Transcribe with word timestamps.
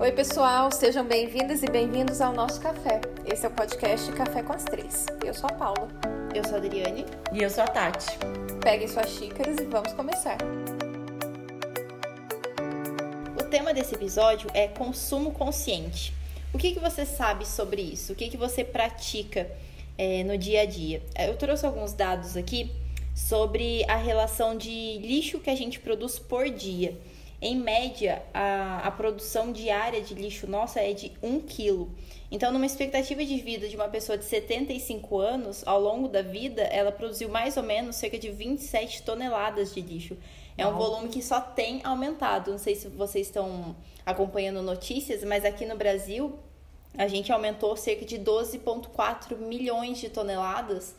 Oi, 0.00 0.10
pessoal, 0.10 0.72
sejam 0.72 1.06
bem-vindas 1.06 1.62
e 1.62 1.66
bem-vindos 1.66 2.20
ao 2.20 2.32
nosso 2.32 2.60
café. 2.60 3.00
Esse 3.24 3.46
é 3.46 3.48
o 3.48 3.52
podcast 3.52 4.10
Café 4.10 4.42
com 4.42 4.52
as 4.52 4.64
Três. 4.64 5.06
Eu 5.24 5.32
sou 5.32 5.48
a 5.48 5.52
Paula. 5.52 5.88
Eu 6.34 6.44
sou 6.44 6.54
a 6.54 6.56
Adriane. 6.56 7.06
E 7.32 7.40
eu 7.40 7.48
sou 7.48 7.62
a 7.62 7.66
Tati. 7.68 8.18
Peguem 8.60 8.88
suas 8.88 9.08
xícaras 9.10 9.56
e 9.56 9.64
vamos 9.64 9.92
começar. 9.92 10.36
O 13.40 13.44
tema 13.44 13.72
desse 13.72 13.94
episódio 13.94 14.50
é 14.52 14.66
consumo 14.66 15.30
consciente. 15.30 16.12
O 16.52 16.58
que, 16.58 16.72
que 16.72 16.80
você 16.80 17.06
sabe 17.06 17.46
sobre 17.46 17.80
isso? 17.80 18.14
O 18.14 18.16
que, 18.16 18.28
que 18.28 18.36
você 18.36 18.64
pratica 18.64 19.48
é, 19.96 20.24
no 20.24 20.36
dia 20.36 20.62
a 20.62 20.66
dia? 20.66 21.02
Eu 21.16 21.36
trouxe 21.36 21.64
alguns 21.64 21.92
dados 21.92 22.36
aqui 22.36 22.72
sobre 23.14 23.84
a 23.88 23.94
relação 23.94 24.56
de 24.56 24.98
lixo 24.98 25.38
que 25.38 25.50
a 25.50 25.54
gente 25.54 25.78
produz 25.78 26.18
por 26.18 26.50
dia. 26.50 26.98
Em 27.40 27.56
média, 27.56 28.22
a, 28.32 28.78
a 28.86 28.90
produção 28.90 29.52
diária 29.52 30.00
de 30.00 30.14
lixo 30.14 30.46
nossa 30.46 30.80
é 30.80 30.92
de 30.92 31.12
1 31.22 31.40
quilo. 31.40 31.90
Então, 32.30 32.50
numa 32.52 32.66
expectativa 32.66 33.24
de 33.24 33.36
vida 33.38 33.68
de 33.68 33.76
uma 33.76 33.88
pessoa 33.88 34.16
de 34.16 34.24
75 34.24 35.18
anos, 35.18 35.62
ao 35.66 35.80
longo 35.80 36.08
da 36.08 36.22
vida, 36.22 36.62
ela 36.62 36.90
produziu 36.90 37.28
mais 37.28 37.56
ou 37.56 37.62
menos 37.62 37.96
cerca 37.96 38.18
de 38.18 38.30
27 38.30 39.02
toneladas 39.02 39.74
de 39.74 39.80
lixo. 39.80 40.16
É 40.56 40.66
um 40.66 40.74
volume 40.74 41.08
que 41.08 41.22
só 41.22 41.40
tem 41.40 41.80
aumentado. 41.84 42.52
Não 42.52 42.58
sei 42.58 42.76
se 42.76 42.88
vocês 42.88 43.26
estão 43.26 43.76
acompanhando 44.06 44.62
notícias, 44.62 45.22
mas 45.24 45.44
aqui 45.44 45.66
no 45.66 45.76
Brasil 45.76 46.38
a 46.96 47.08
gente 47.08 47.32
aumentou 47.32 47.76
cerca 47.76 48.04
de 48.04 48.18
12,4 48.18 49.36
milhões 49.36 49.98
de 49.98 50.08
toneladas 50.08 50.94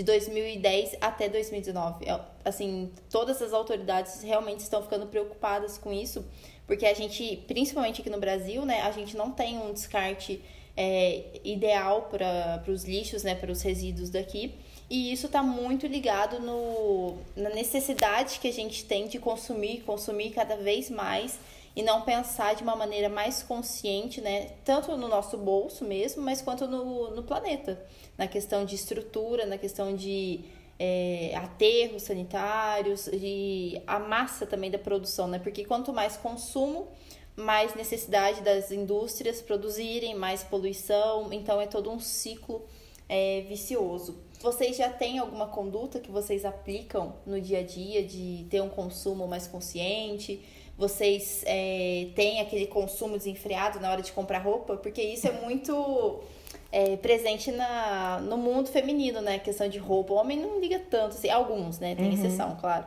de 0.00 0.04
2010 0.04 0.96
até 0.98 1.28
2019. 1.28 2.06
É, 2.06 2.18
assim, 2.42 2.90
todas 3.10 3.42
as 3.42 3.52
autoridades 3.52 4.22
realmente 4.22 4.60
estão 4.60 4.82
ficando 4.82 5.06
preocupadas 5.06 5.76
com 5.76 5.92
isso, 5.92 6.24
porque 6.66 6.86
a 6.86 6.94
gente, 6.94 7.44
principalmente 7.46 8.00
aqui 8.00 8.08
no 8.08 8.18
Brasil, 8.18 8.64
né, 8.64 8.80
a 8.80 8.92
gente 8.92 9.14
não 9.14 9.30
tem 9.30 9.58
um 9.58 9.74
descarte 9.74 10.42
é, 10.74 11.24
ideal 11.44 12.08
para 12.10 12.64
os 12.66 12.84
lixos, 12.84 13.22
né, 13.22 13.34
para 13.34 13.52
os 13.52 13.60
resíduos 13.60 14.08
daqui. 14.08 14.54
E 14.88 15.12
isso 15.12 15.26
está 15.26 15.42
muito 15.42 15.86
ligado 15.86 16.40
no, 16.40 17.18
na 17.36 17.50
necessidade 17.50 18.40
que 18.40 18.48
a 18.48 18.52
gente 18.52 18.84
tem 18.86 19.06
de 19.06 19.18
consumir, 19.18 19.82
consumir 19.82 20.30
cada 20.30 20.56
vez 20.56 20.88
mais 20.88 21.38
e 21.74 21.82
não 21.82 22.02
pensar 22.02 22.54
de 22.54 22.62
uma 22.62 22.74
maneira 22.74 23.08
mais 23.08 23.42
consciente, 23.42 24.20
né? 24.20 24.50
Tanto 24.64 24.96
no 24.96 25.08
nosso 25.08 25.38
bolso 25.38 25.84
mesmo, 25.84 26.22
mas 26.22 26.42
quanto 26.42 26.66
no, 26.66 27.10
no 27.10 27.22
planeta. 27.22 27.80
Na 28.18 28.26
questão 28.26 28.64
de 28.64 28.74
estrutura, 28.74 29.46
na 29.46 29.56
questão 29.56 29.94
de 29.94 30.40
é, 30.78 31.32
aterros 31.36 32.02
sanitários 32.02 33.08
e 33.12 33.80
a 33.86 33.98
massa 33.98 34.46
também 34.46 34.70
da 34.70 34.78
produção, 34.78 35.28
né? 35.28 35.38
Porque 35.38 35.64
quanto 35.64 35.92
mais 35.92 36.16
consumo, 36.16 36.88
mais 37.36 37.74
necessidade 37.74 38.40
das 38.40 38.70
indústrias 38.72 39.40
produzirem, 39.40 40.14
mais 40.14 40.42
poluição, 40.42 41.32
então 41.32 41.60
é 41.60 41.66
todo 41.66 41.90
um 41.90 42.00
ciclo 42.00 42.64
é, 43.08 43.42
vicioso. 43.42 44.18
Vocês 44.40 44.76
já 44.76 44.88
têm 44.88 45.18
alguma 45.18 45.48
conduta 45.48 46.00
que 46.00 46.10
vocês 46.10 46.44
aplicam 46.44 47.14
no 47.26 47.40
dia 47.40 47.58
a 47.58 47.62
dia 47.62 48.02
de 48.02 48.46
ter 48.48 48.62
um 48.62 48.68
consumo 48.70 49.26
mais 49.26 49.46
consciente? 49.46 50.42
Vocês 50.80 51.42
é, 51.44 52.08
têm 52.16 52.40
aquele 52.40 52.66
consumo 52.66 53.18
desenfreado 53.18 53.78
na 53.78 53.90
hora 53.90 54.00
de 54.00 54.12
comprar 54.12 54.38
roupa, 54.38 54.78
porque 54.78 55.02
isso 55.02 55.28
é 55.28 55.32
muito 55.32 56.20
é, 56.72 56.96
presente 56.96 57.52
na, 57.52 58.18
no 58.20 58.38
mundo 58.38 58.70
feminino, 58.70 59.20
né? 59.20 59.34
A 59.34 59.38
questão 59.38 59.68
de 59.68 59.76
roupa. 59.76 60.14
O 60.14 60.16
homem 60.16 60.40
não 60.40 60.58
liga 60.58 60.78
tanto, 60.78 61.18
assim, 61.18 61.28
alguns, 61.28 61.78
né? 61.78 61.94
Tem 61.94 62.06
uhum. 62.06 62.14
exceção, 62.14 62.56
claro. 62.58 62.86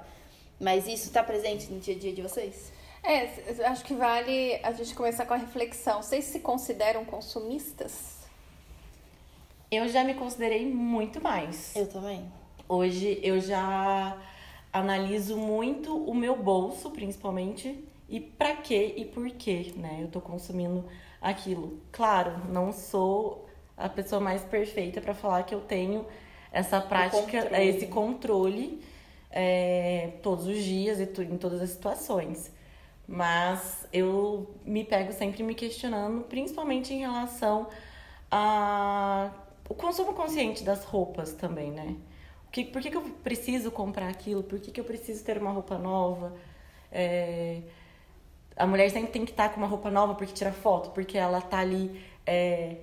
Mas 0.60 0.88
isso 0.88 1.06
está 1.06 1.22
presente 1.22 1.72
no 1.72 1.80
dia 1.80 1.96
a 1.96 2.00
dia 2.00 2.12
de 2.12 2.24
vocês? 2.24 2.74
É, 3.04 3.30
acho 3.68 3.86
que 3.86 3.94
vale 3.94 4.60
a 4.64 4.72
gente 4.72 4.96
começar 4.96 5.28
com 5.28 5.36
a 5.36 5.38
reflexão. 5.38 6.02
Vocês 6.02 6.26
se 6.26 6.40
consideram 6.40 7.06
consumistas? 7.06 8.24
Eu 9.70 9.88
já 9.88 10.04
me 10.04 10.16
considerei 10.16 10.66
muito 10.66 11.22
mais. 11.22 11.76
Eu 11.76 11.86
também. 11.88 12.26
Hoje 12.68 13.20
eu 13.22 13.40
já 13.40 14.18
analiso 14.74 15.38
muito 15.38 15.96
o 15.96 16.14
meu 16.14 16.36
bolso, 16.36 16.90
principalmente, 16.90 17.88
e 18.10 18.20
para 18.20 18.56
quê 18.58 18.96
e 18.98 19.06
por 19.06 19.30
quê, 19.30 19.72
né? 19.78 20.00
Eu 20.02 20.08
tô 20.08 20.20
consumindo 20.20 20.84
aquilo. 21.22 21.80
Claro, 21.92 22.42
não 22.50 22.74
sou 22.74 23.48
a 23.78 23.88
pessoa 23.88 24.20
mais 24.20 24.44
perfeita 24.44 25.00
para 25.00 25.14
falar 25.14 25.44
que 25.44 25.54
eu 25.54 25.62
tenho 25.62 26.06
essa 26.52 26.82
prática, 26.82 27.44
controle. 27.44 27.70
esse 27.70 27.88
controle 27.88 28.82
é, 29.32 30.12
todos 30.22 30.46
os 30.48 30.64
dias 30.64 31.00
e 31.00 31.04
em 31.24 31.38
todas 31.38 31.62
as 31.62 31.70
situações. 31.70 32.52
Mas 33.08 33.88
eu 33.92 34.56
me 34.66 34.84
pego 34.84 35.12
sempre 35.12 35.44
me 35.44 35.54
questionando, 35.56 36.24
principalmente 36.24 36.94
em 36.94 37.00
relação 37.00 37.68
a 38.32 39.32
o 39.70 39.74
consumo 39.74 40.14
consciente 40.14 40.64
das 40.64 40.84
roupas 40.84 41.34
também, 41.34 41.72
né? 41.72 41.96
Que, 42.54 42.64
por 42.64 42.84
que, 42.84 42.92
que 42.92 42.98
eu 42.98 43.02
preciso 43.24 43.72
comprar 43.72 44.08
aquilo? 44.08 44.44
Por 44.44 44.60
que, 44.60 44.72
que 44.72 44.80
eu 44.80 44.86
preciso 44.86 45.24
ter 45.24 45.40
uma 45.40 45.52
roupa 45.52 45.76
nova? 45.76 46.36
É, 46.92 47.64
a 48.56 48.68
mulher 48.68 48.92
sempre 48.92 49.12
tem 49.12 49.26
que 49.26 49.32
estar 49.32 49.50
com 49.50 49.58
uma 49.58 49.66
roupa 49.66 49.90
nova 49.90 50.14
porque 50.14 50.34
tira 50.34 50.52
foto, 50.52 50.92
porque 50.92 51.18
ela 51.18 51.42
tá 51.42 51.58
ali 51.58 52.00
é, 52.28 52.78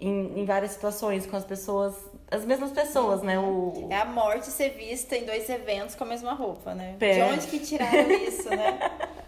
em, 0.00 0.40
em 0.40 0.44
várias 0.44 0.72
situações 0.72 1.24
com 1.24 1.36
as 1.36 1.44
pessoas, 1.44 1.94
as 2.32 2.46
mesmas 2.46 2.70
pessoas, 2.70 3.22
né? 3.22 3.38
O... 3.38 3.88
É 3.90 3.96
a 3.98 4.06
morte 4.06 4.46
ser 4.46 4.70
vista 4.70 5.14
em 5.16 5.24
dois 5.24 5.48
eventos 5.50 5.94
com 5.94 6.04
a 6.04 6.06
mesma 6.06 6.32
roupa, 6.32 6.74
né? 6.74 6.96
Pé. 6.98 7.14
De 7.14 7.22
onde 7.22 7.46
que 7.46 7.58
tiraram 7.58 8.10
isso, 8.10 8.48
né? 8.48 8.78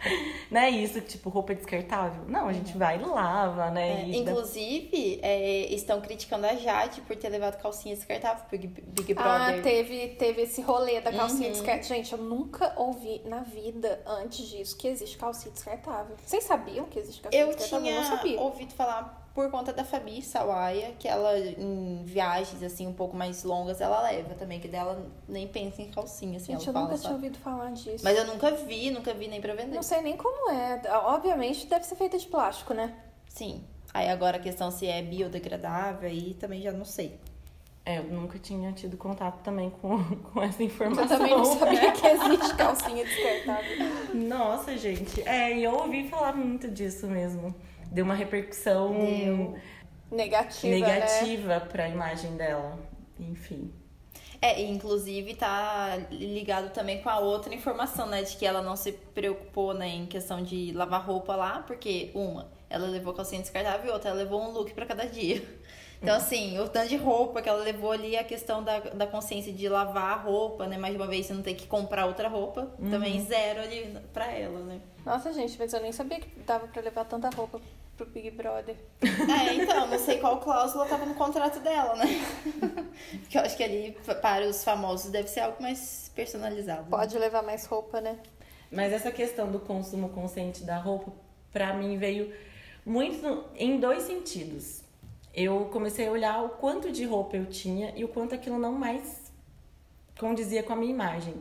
Não 0.50 0.60
é 0.60 0.70
isso, 0.70 1.00
tipo, 1.00 1.28
roupa 1.30 1.54
descartável. 1.54 2.24
Não, 2.28 2.48
a 2.48 2.52
gente 2.52 2.72
uhum. 2.72 2.78
vai 2.78 2.98
e 2.98 3.04
lava, 3.04 3.70
né? 3.70 4.02
É, 4.02 4.16
inclusive, 4.16 5.18
é, 5.22 5.72
estão 5.74 6.00
criticando 6.00 6.46
a 6.46 6.54
Jade 6.54 7.00
por 7.02 7.16
ter 7.16 7.28
levado 7.28 7.60
calcinha 7.60 7.94
descartável 7.94 8.44
pro 8.44 8.58
Big, 8.58 8.68
Big 8.68 9.12
ah, 9.12 9.22
Brother. 9.22 9.58
Ah, 9.58 9.62
teve, 9.62 10.08
teve 10.08 10.42
esse 10.42 10.60
rolê 10.62 11.00
da 11.00 11.12
calcinha 11.12 11.48
uhum. 11.48 11.52
descartável. 11.52 11.84
Gente, 11.84 12.12
eu 12.12 12.18
nunca 12.18 12.72
ouvi 12.76 13.22
na 13.24 13.40
vida, 13.40 14.02
antes 14.06 14.46
disso, 14.48 14.76
que 14.76 14.88
existe 14.88 15.16
calcinha 15.16 15.52
descartável. 15.52 16.16
Vocês 16.24 16.44
sabiam 16.44 16.84
que 16.86 16.98
existe 16.98 17.22
calcinha 17.22 17.42
eu 17.42 17.48
descartável? 17.48 17.92
Eu 17.92 18.20
tinha 18.20 18.40
ouvido 18.40 18.74
falar 18.74 19.23
por 19.34 19.50
conta 19.50 19.72
da 19.72 19.84
Fabi 19.84 20.22
Sawaia, 20.22 20.92
que 20.96 21.08
ela 21.08 21.36
em 21.36 22.04
viagens 22.04 22.62
assim 22.62 22.86
um 22.86 22.92
pouco 22.92 23.16
mais 23.16 23.42
longas 23.42 23.80
ela 23.80 24.00
leva 24.02 24.32
também, 24.34 24.60
que 24.60 24.68
dela 24.68 25.10
nem 25.28 25.48
pensa 25.48 25.82
em 25.82 25.90
calcinha 25.90 26.36
assim, 26.36 26.52
Gente, 26.52 26.68
eu 26.68 26.72
fala, 26.72 26.86
nunca 26.86 26.98
tinha 26.98 27.12
ouvido 27.12 27.38
falar 27.38 27.72
disso. 27.72 28.04
Mas 28.04 28.16
eu 28.16 28.26
nunca 28.26 28.52
vi, 28.52 28.92
nunca 28.92 29.12
vi 29.12 29.26
nem 29.26 29.40
para 29.40 29.52
vender. 29.54 29.74
Não 29.74 29.82
sei 29.82 30.00
nem 30.02 30.16
como 30.16 30.52
é. 30.52 30.80
Obviamente 31.04 31.66
deve 31.66 31.84
ser 31.84 31.96
feita 31.96 32.16
de 32.16 32.26
plástico, 32.26 32.72
né? 32.72 32.94
Sim. 33.28 33.64
Aí 33.92 34.08
agora 34.08 34.36
a 34.36 34.40
questão 34.40 34.70
se 34.70 34.86
é 34.86 35.02
biodegradável 35.02 36.08
aí 36.08 36.34
também 36.34 36.62
já 36.62 36.70
não 36.70 36.84
sei. 36.84 37.18
É, 37.84 37.98
eu 37.98 38.04
nunca 38.04 38.38
tinha 38.38 38.72
tido 38.72 38.96
contato 38.96 39.42
também 39.42 39.68
com, 39.68 40.02
com 40.32 40.42
essa 40.42 40.62
informação. 40.62 41.02
Eu 41.04 41.08
também 41.08 41.36
não 41.36 41.44
sabia 41.44 41.90
que 41.90 42.06
existe 42.06 42.54
calcinha 42.54 43.04
descartável. 43.04 44.14
Nossa, 44.14 44.76
gente. 44.78 45.28
É, 45.28 45.58
e 45.58 45.64
eu 45.64 45.74
ouvi 45.74 46.08
falar 46.08 46.36
muito 46.36 46.70
disso 46.70 47.08
mesmo 47.08 47.52
deu 47.94 48.04
uma 48.04 48.14
repercussão 48.14 48.92
deu. 48.92 49.56
negativa, 50.10 50.74
negativa 50.74 51.58
né? 51.60 51.60
para 51.60 51.84
a 51.84 51.88
imagem 51.88 52.36
dela. 52.36 52.76
Enfim. 53.18 53.72
É, 54.42 54.60
inclusive 54.62 55.34
tá 55.36 55.96
ligado 56.10 56.70
também 56.70 57.00
com 57.00 57.08
a 57.08 57.18
outra 57.18 57.54
informação, 57.54 58.06
né? 58.06 58.22
De 58.22 58.36
que 58.36 58.44
ela 58.44 58.60
não 58.60 58.76
se 58.76 58.92
preocupou, 58.92 59.72
né, 59.72 59.88
em 59.88 60.04
questão 60.04 60.42
de 60.42 60.72
lavar 60.72 61.06
roupa 61.06 61.34
lá, 61.34 61.60
porque 61.66 62.10
uma, 62.14 62.50
ela 62.68 62.86
levou 62.86 63.14
calcinha 63.14 63.40
descartável 63.40 63.86
e 63.86 63.90
outra, 63.90 64.10
ela 64.10 64.18
levou 64.18 64.42
um 64.42 64.50
look 64.50 64.74
para 64.74 64.84
cada 64.84 65.06
dia. 65.06 65.42
Então, 66.02 66.16
assim, 66.16 66.58
o 66.58 66.68
tanto 66.68 66.88
de 66.88 66.96
roupa 66.96 67.40
que 67.40 67.48
ela 67.48 67.62
levou 67.62 67.90
ali, 67.90 68.14
a 68.14 68.24
questão 68.24 68.62
da, 68.62 68.78
da 68.78 69.06
consciência 69.06 69.50
de 69.50 69.66
lavar 69.70 70.12
a 70.12 70.16
roupa, 70.16 70.66
né? 70.66 70.76
Mais 70.76 70.92
de 70.92 71.00
uma 71.00 71.06
vez, 71.06 71.24
você 71.24 71.32
não 71.32 71.40
ter 71.40 71.54
que 71.54 71.66
comprar 71.66 72.04
outra 72.04 72.28
roupa, 72.28 72.70
uhum. 72.78 72.90
também 72.90 73.24
zero 73.24 73.62
ali 73.62 73.96
pra 74.12 74.30
ela, 74.30 74.58
né? 74.60 74.82
Nossa, 75.06 75.32
gente, 75.32 75.56
mas 75.58 75.72
eu 75.72 75.80
nem 75.80 75.92
sabia 75.92 76.20
que 76.20 76.28
dava 76.40 76.68
pra 76.68 76.82
levar 76.82 77.06
tanta 77.06 77.30
roupa 77.30 77.58
pro 77.96 78.06
Big 78.06 78.30
Brother. 78.30 78.76
É, 79.02 79.54
então, 79.54 79.86
não 79.86 79.98
sei 79.98 80.18
qual 80.18 80.40
cláusula 80.40 80.86
tava 80.86 81.06
no 81.06 81.14
contrato 81.14 81.60
dela, 81.60 81.94
né? 81.96 82.06
Porque 83.20 83.38
eu 83.38 83.42
acho 83.42 83.56
que 83.56 83.62
ali, 83.62 83.96
para 84.20 84.46
os 84.46 84.64
famosos, 84.64 85.10
deve 85.10 85.28
ser 85.28 85.40
algo 85.40 85.62
mais 85.62 86.10
personalizado. 86.14 86.82
Né? 86.82 86.88
Pode 86.90 87.18
levar 87.18 87.42
mais 87.42 87.66
roupa, 87.66 88.00
né? 88.00 88.18
Mas 88.70 88.92
essa 88.92 89.10
questão 89.10 89.50
do 89.50 89.60
consumo 89.60 90.08
consciente 90.08 90.64
da 90.64 90.78
roupa, 90.78 91.12
pra 91.52 91.72
mim, 91.74 91.96
veio 91.96 92.32
muito 92.84 93.44
em 93.54 93.78
dois 93.78 94.02
sentidos. 94.02 94.82
Eu 95.32 95.68
comecei 95.72 96.06
a 96.06 96.10
olhar 96.10 96.42
o 96.44 96.50
quanto 96.50 96.92
de 96.92 97.04
roupa 97.04 97.36
eu 97.36 97.46
tinha 97.46 97.92
e 97.96 98.04
o 98.04 98.08
quanto 98.08 98.34
aquilo 98.34 98.58
não 98.58 98.72
mais 98.72 99.32
condizia 100.18 100.62
com 100.62 100.72
a 100.72 100.76
minha 100.76 100.92
imagem. 100.92 101.34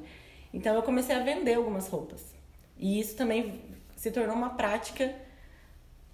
Então 0.54 0.75
eu 0.75 0.83
comecei 0.83 1.16
a 1.16 1.19
vender 1.19 1.56
algumas 1.56 1.88
roupas. 1.88 2.33
E 2.77 3.00
isso 3.00 3.16
também 3.16 3.62
se 3.95 4.12
tornou 4.12 4.36
uma 4.36 4.51
prática 4.51 5.13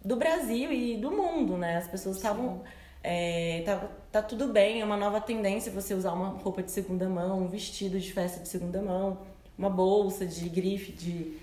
do 0.03 0.15
Brasil 0.15 0.71
e 0.71 0.97
do 0.97 1.11
mundo, 1.11 1.57
né? 1.57 1.77
As 1.77 1.87
pessoas 1.87 2.17
estavam. 2.17 2.61
É, 3.01 3.63
tá, 3.65 3.87
tá 4.11 4.21
tudo 4.21 4.47
bem, 4.47 4.81
é 4.81 4.85
uma 4.85 4.97
nova 4.97 5.21
tendência 5.21 5.71
você 5.71 5.93
usar 5.93 6.11
uma 6.11 6.29
roupa 6.29 6.61
de 6.61 6.69
segunda 6.69 7.07
mão, 7.07 7.43
um 7.43 7.47
vestido 7.47 7.97
de 7.97 8.11
festa 8.11 8.41
de 8.41 8.49
segunda 8.49 8.81
mão, 8.81 9.19
uma 9.57 9.69
bolsa 9.69 10.25
de 10.25 10.49
grife 10.49 10.91
de, 10.91 11.37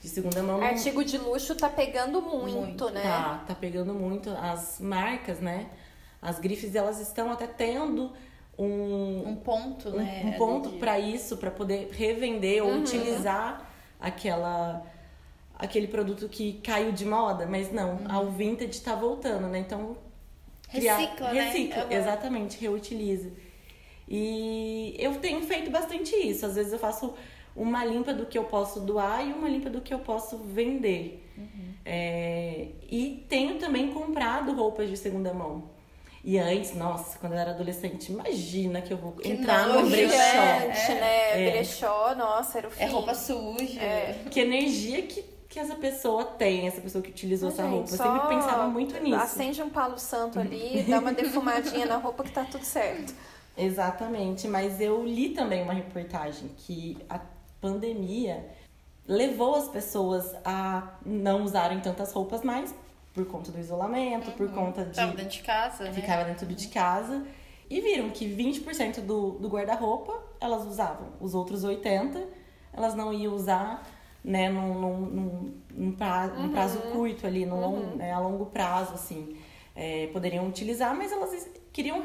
de 0.00 0.08
segunda 0.08 0.42
mão. 0.42 0.62
Artigo 0.62 1.04
de 1.04 1.18
luxo 1.18 1.54
tá 1.54 1.68
pegando 1.68 2.22
muito, 2.22 2.56
Muito, 2.56 2.90
né? 2.90 3.02
Tá, 3.02 3.44
tá 3.48 3.54
pegando 3.54 3.92
muito. 3.92 4.30
As 4.30 4.80
marcas, 4.80 5.38
né? 5.38 5.66
As 6.20 6.38
grifes, 6.38 6.74
elas 6.74 6.98
estão 7.00 7.30
até 7.30 7.46
tendo 7.46 8.12
um, 8.58 9.28
Um 9.28 9.36
ponto, 9.36 9.88
um, 9.90 9.96
né? 9.96 10.22
um 10.24 10.32
ponto 10.38 10.70
para 10.78 10.98
isso, 10.98 11.36
para 11.36 11.50
poder 11.50 11.90
revender 11.92 12.64
ou 12.64 12.74
utilizar 12.76 13.70
aquela 14.00 14.82
aquele 15.62 15.86
produto 15.88 16.28
que 16.28 16.54
caiu 16.62 16.92
de 16.92 17.04
moda, 17.06 17.46
mas 17.46 17.72
não, 17.72 18.00
ao 18.08 18.26
vintage 18.30 18.80
tá 18.80 18.94
voltando, 18.94 19.46
né? 19.48 19.58
Então 19.60 19.96
Recicla, 20.68 21.32
né? 21.32 21.42
recicla, 21.50 21.82
Aham. 21.84 21.92
exatamente, 21.92 22.58
reutiliza. 22.60 23.30
E 24.08 24.94
eu 24.98 25.14
tenho 25.16 25.40
feito 25.42 25.70
bastante 25.70 26.14
isso. 26.16 26.44
Às 26.44 26.54
vezes 26.54 26.72
eu 26.72 26.78
faço 26.78 27.14
uma 27.54 27.84
limpa 27.84 28.12
do 28.12 28.26
que 28.26 28.36
eu 28.36 28.44
posso 28.44 28.80
doar 28.80 29.26
e 29.26 29.32
uma 29.32 29.48
limpa 29.48 29.70
do 29.70 29.80
que 29.80 29.92
eu 29.92 29.98
posso 30.00 30.38
vender. 30.38 31.22
Uhum. 31.36 31.74
É, 31.84 32.68
e 32.90 33.24
tenho 33.28 33.58
também 33.58 33.92
comprado 33.92 34.52
roupas 34.54 34.88
de 34.88 34.96
segunda 34.96 35.32
mão. 35.32 35.70
E 36.24 36.38
antes, 36.38 36.74
nossa, 36.76 37.18
quando 37.18 37.32
eu 37.32 37.38
era 37.38 37.50
adolescente, 37.50 38.12
imagina 38.12 38.80
que 38.80 38.92
eu 38.92 38.96
vou 38.96 39.12
Que 39.12 39.32
entrar 39.32 39.66
nojo, 39.66 39.84
no 39.86 39.90
brechó. 39.90 40.12
né? 40.12 40.72
Gente, 40.74 41.00
né? 41.00 41.48
É. 41.48 41.50
Brechó, 41.50 42.14
nossa, 42.14 42.58
era 42.58 42.68
o 42.68 42.70
fim. 42.70 42.82
É 42.82 42.86
roupa 42.86 43.12
suja. 43.14 43.80
Que 44.30 44.40
energia 44.40 45.02
que, 45.02 45.24
que 45.52 45.58
essa 45.58 45.74
pessoa 45.74 46.24
tem, 46.24 46.66
essa 46.66 46.80
pessoa 46.80 47.04
que 47.04 47.10
utilizou 47.10 47.50
Mas, 47.50 47.58
essa 47.58 47.68
gente, 47.68 47.74
roupa. 47.74 47.92
Eu 47.92 47.98
sempre 47.98 48.28
pensava 48.34 48.68
muito 48.68 48.98
nisso. 48.98 49.16
Acende 49.16 49.62
um 49.62 49.68
palo 49.68 49.98
santo 49.98 50.40
ali, 50.40 50.82
dá 50.88 50.98
uma 50.98 51.12
defumadinha 51.12 51.84
na 51.84 51.96
roupa 51.98 52.24
que 52.24 52.32
tá 52.32 52.42
tudo 52.42 52.64
certo. 52.64 53.14
Exatamente, 53.54 54.48
mas 54.48 54.80
eu 54.80 55.04
li 55.04 55.28
também 55.28 55.62
uma 55.62 55.74
reportagem 55.74 56.48
que 56.56 56.96
a 57.06 57.20
pandemia 57.60 58.48
levou 59.06 59.54
as 59.54 59.68
pessoas 59.68 60.34
a 60.42 60.94
não 61.04 61.42
usarem 61.42 61.80
tantas 61.80 62.14
roupas 62.14 62.42
mais 62.42 62.74
por 63.12 63.26
conta 63.26 63.52
do 63.52 63.60
isolamento, 63.60 64.30
por 64.30 64.50
conta 64.52 64.86
de 64.86 64.96
Tava 64.96 65.12
dentro 65.12 65.32
de 65.32 65.42
casa, 65.42 65.84
né? 65.84 65.92
ficava 65.92 66.24
dentro 66.24 66.46
de 66.46 66.68
casa 66.68 67.26
e 67.68 67.78
viram 67.82 68.08
que 68.08 68.24
20% 68.24 69.02
do, 69.02 69.32
do 69.32 69.48
guarda-roupa 69.48 70.18
elas 70.40 70.64
usavam, 70.64 71.08
os 71.20 71.34
outros 71.34 71.62
80 71.62 72.26
elas 72.72 72.94
não 72.94 73.12
iam 73.12 73.34
usar 73.34 73.86
né, 74.24 74.48
num, 74.48 74.74
num, 74.74 75.54
num, 75.70 75.92
pra- 75.92 76.28
num 76.28 76.50
prazo 76.52 76.78
curto 76.92 77.26
ali, 77.26 77.44
num 77.44 77.60
longo, 77.60 77.96
né, 77.96 78.12
a 78.12 78.18
longo 78.20 78.46
prazo, 78.46 78.94
assim. 78.94 79.36
É, 79.74 80.08
poderiam 80.12 80.46
utilizar, 80.46 80.94
mas 80.94 81.10
elas 81.10 81.48
queriam 81.72 82.04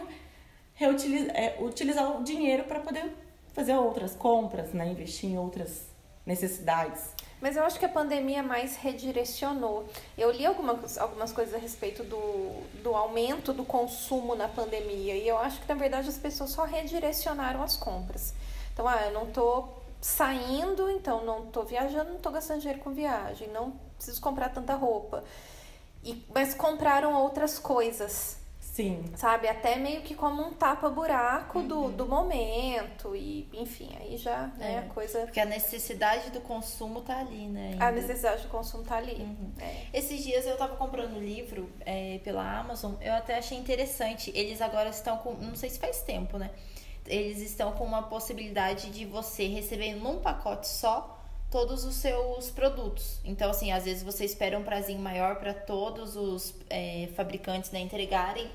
reutili- 0.73 1.29
é, 1.31 1.57
utilizar 1.59 2.19
o 2.19 2.23
dinheiro 2.23 2.63
para 2.63 2.79
poder 2.79 3.11
fazer 3.53 3.75
outras 3.75 4.15
compras, 4.15 4.71
né, 4.73 4.87
investir 4.89 5.29
em 5.29 5.37
outras 5.37 5.87
necessidades. 6.25 7.11
Mas 7.41 7.55
eu 7.55 7.63
acho 7.63 7.77
que 7.77 7.85
a 7.85 7.89
pandemia 7.89 8.41
mais 8.41 8.75
redirecionou. 8.77 9.85
Eu 10.17 10.31
li 10.31 10.45
algumas, 10.45 10.97
algumas 10.97 11.31
coisas 11.31 11.53
a 11.53 11.57
respeito 11.57 12.03
do, 12.03 12.63
do 12.81 12.95
aumento 12.95 13.53
do 13.53 13.63
consumo 13.63 14.33
na 14.35 14.47
pandemia. 14.47 15.15
E 15.15 15.27
eu 15.27 15.37
acho 15.37 15.61
que, 15.61 15.67
na 15.69 15.75
verdade, 15.75 16.09
as 16.09 16.17
pessoas 16.17 16.49
só 16.49 16.63
redirecionaram 16.63 17.61
as 17.61 17.77
compras. 17.77 18.33
Então, 18.73 18.87
ah, 18.87 18.99
eu 19.05 19.13
não 19.13 19.27
tô 19.27 19.65
saindo, 20.01 20.89
então 20.89 21.25
não 21.25 21.47
tô 21.47 21.63
viajando, 21.63 22.11
não 22.11 22.19
tô 22.19 22.31
gastando 22.31 22.59
dinheiro 22.59 22.81
com 22.81 22.91
viagem, 22.91 23.47
não 23.49 23.71
preciso 23.95 24.21
comprar 24.21 24.49
tanta 24.49 24.75
roupa. 24.75 25.23
E, 26.03 26.23
mas 26.33 26.53
compraram 26.53 27.13
outras 27.13 27.57
coisas, 27.59 28.37
Sim, 28.59 29.03
sabe? 29.15 29.47
Até 29.47 29.75
meio 29.75 30.03
que 30.03 30.13
como 30.13 30.39
um 30.43 30.53
tapa-buraco 30.53 31.63
do, 31.63 31.89
do 31.89 32.05
momento. 32.05 33.15
E, 33.15 33.49
enfim, 33.51 33.89
aí 33.99 34.15
já, 34.17 34.51
né, 34.55 34.75
É. 34.75 34.77
a 34.79 34.81
coisa. 34.83 35.21
Porque 35.21 35.39
a 35.39 35.45
necessidade 35.45 36.29
do 36.29 36.39
consumo 36.41 37.01
tá 37.01 37.17
ali, 37.17 37.47
né? 37.47 37.75
A 37.79 37.87
ainda. 37.87 37.99
necessidade 37.99 38.43
do 38.43 38.49
consumo 38.49 38.83
tá 38.83 38.97
ali. 38.97 39.27
É. 39.59 39.87
Esses 39.97 40.23
dias 40.23 40.45
eu 40.45 40.55
tava 40.57 40.75
comprando 40.77 41.17
livro 41.19 41.67
é, 41.83 42.19
pela 42.23 42.59
Amazon, 42.59 42.93
eu 43.01 43.13
até 43.15 43.39
achei 43.39 43.57
interessante. 43.57 44.31
Eles 44.35 44.61
agora 44.61 44.89
estão 44.89 45.17
com. 45.17 45.33
Não 45.33 45.55
sei 45.55 45.71
se 45.71 45.79
faz 45.79 46.01
tempo, 46.03 46.37
né? 46.37 46.51
Eles 47.07 47.39
estão 47.39 47.71
com 47.73 47.83
uma 47.85 48.03
possibilidade 48.03 48.89
de 48.89 49.05
você 49.05 49.47
receber 49.47 49.95
num 49.95 50.19
pacote 50.19 50.67
só 50.67 51.17
todos 51.49 51.85
os 51.85 51.95
seus 51.95 52.49
produtos. 52.49 53.19
Então, 53.23 53.49
assim, 53.49 53.71
às 53.71 53.85
vezes 53.85 54.03
você 54.03 54.25
espera 54.25 54.57
um 54.59 54.63
prazinho 54.63 54.99
maior 54.99 55.37
para 55.37 55.53
todos 55.53 56.15
os 56.17 56.53
é, 56.69 57.07
fabricantes 57.15 57.71
né, 57.71 57.79
entregarem 57.79 58.49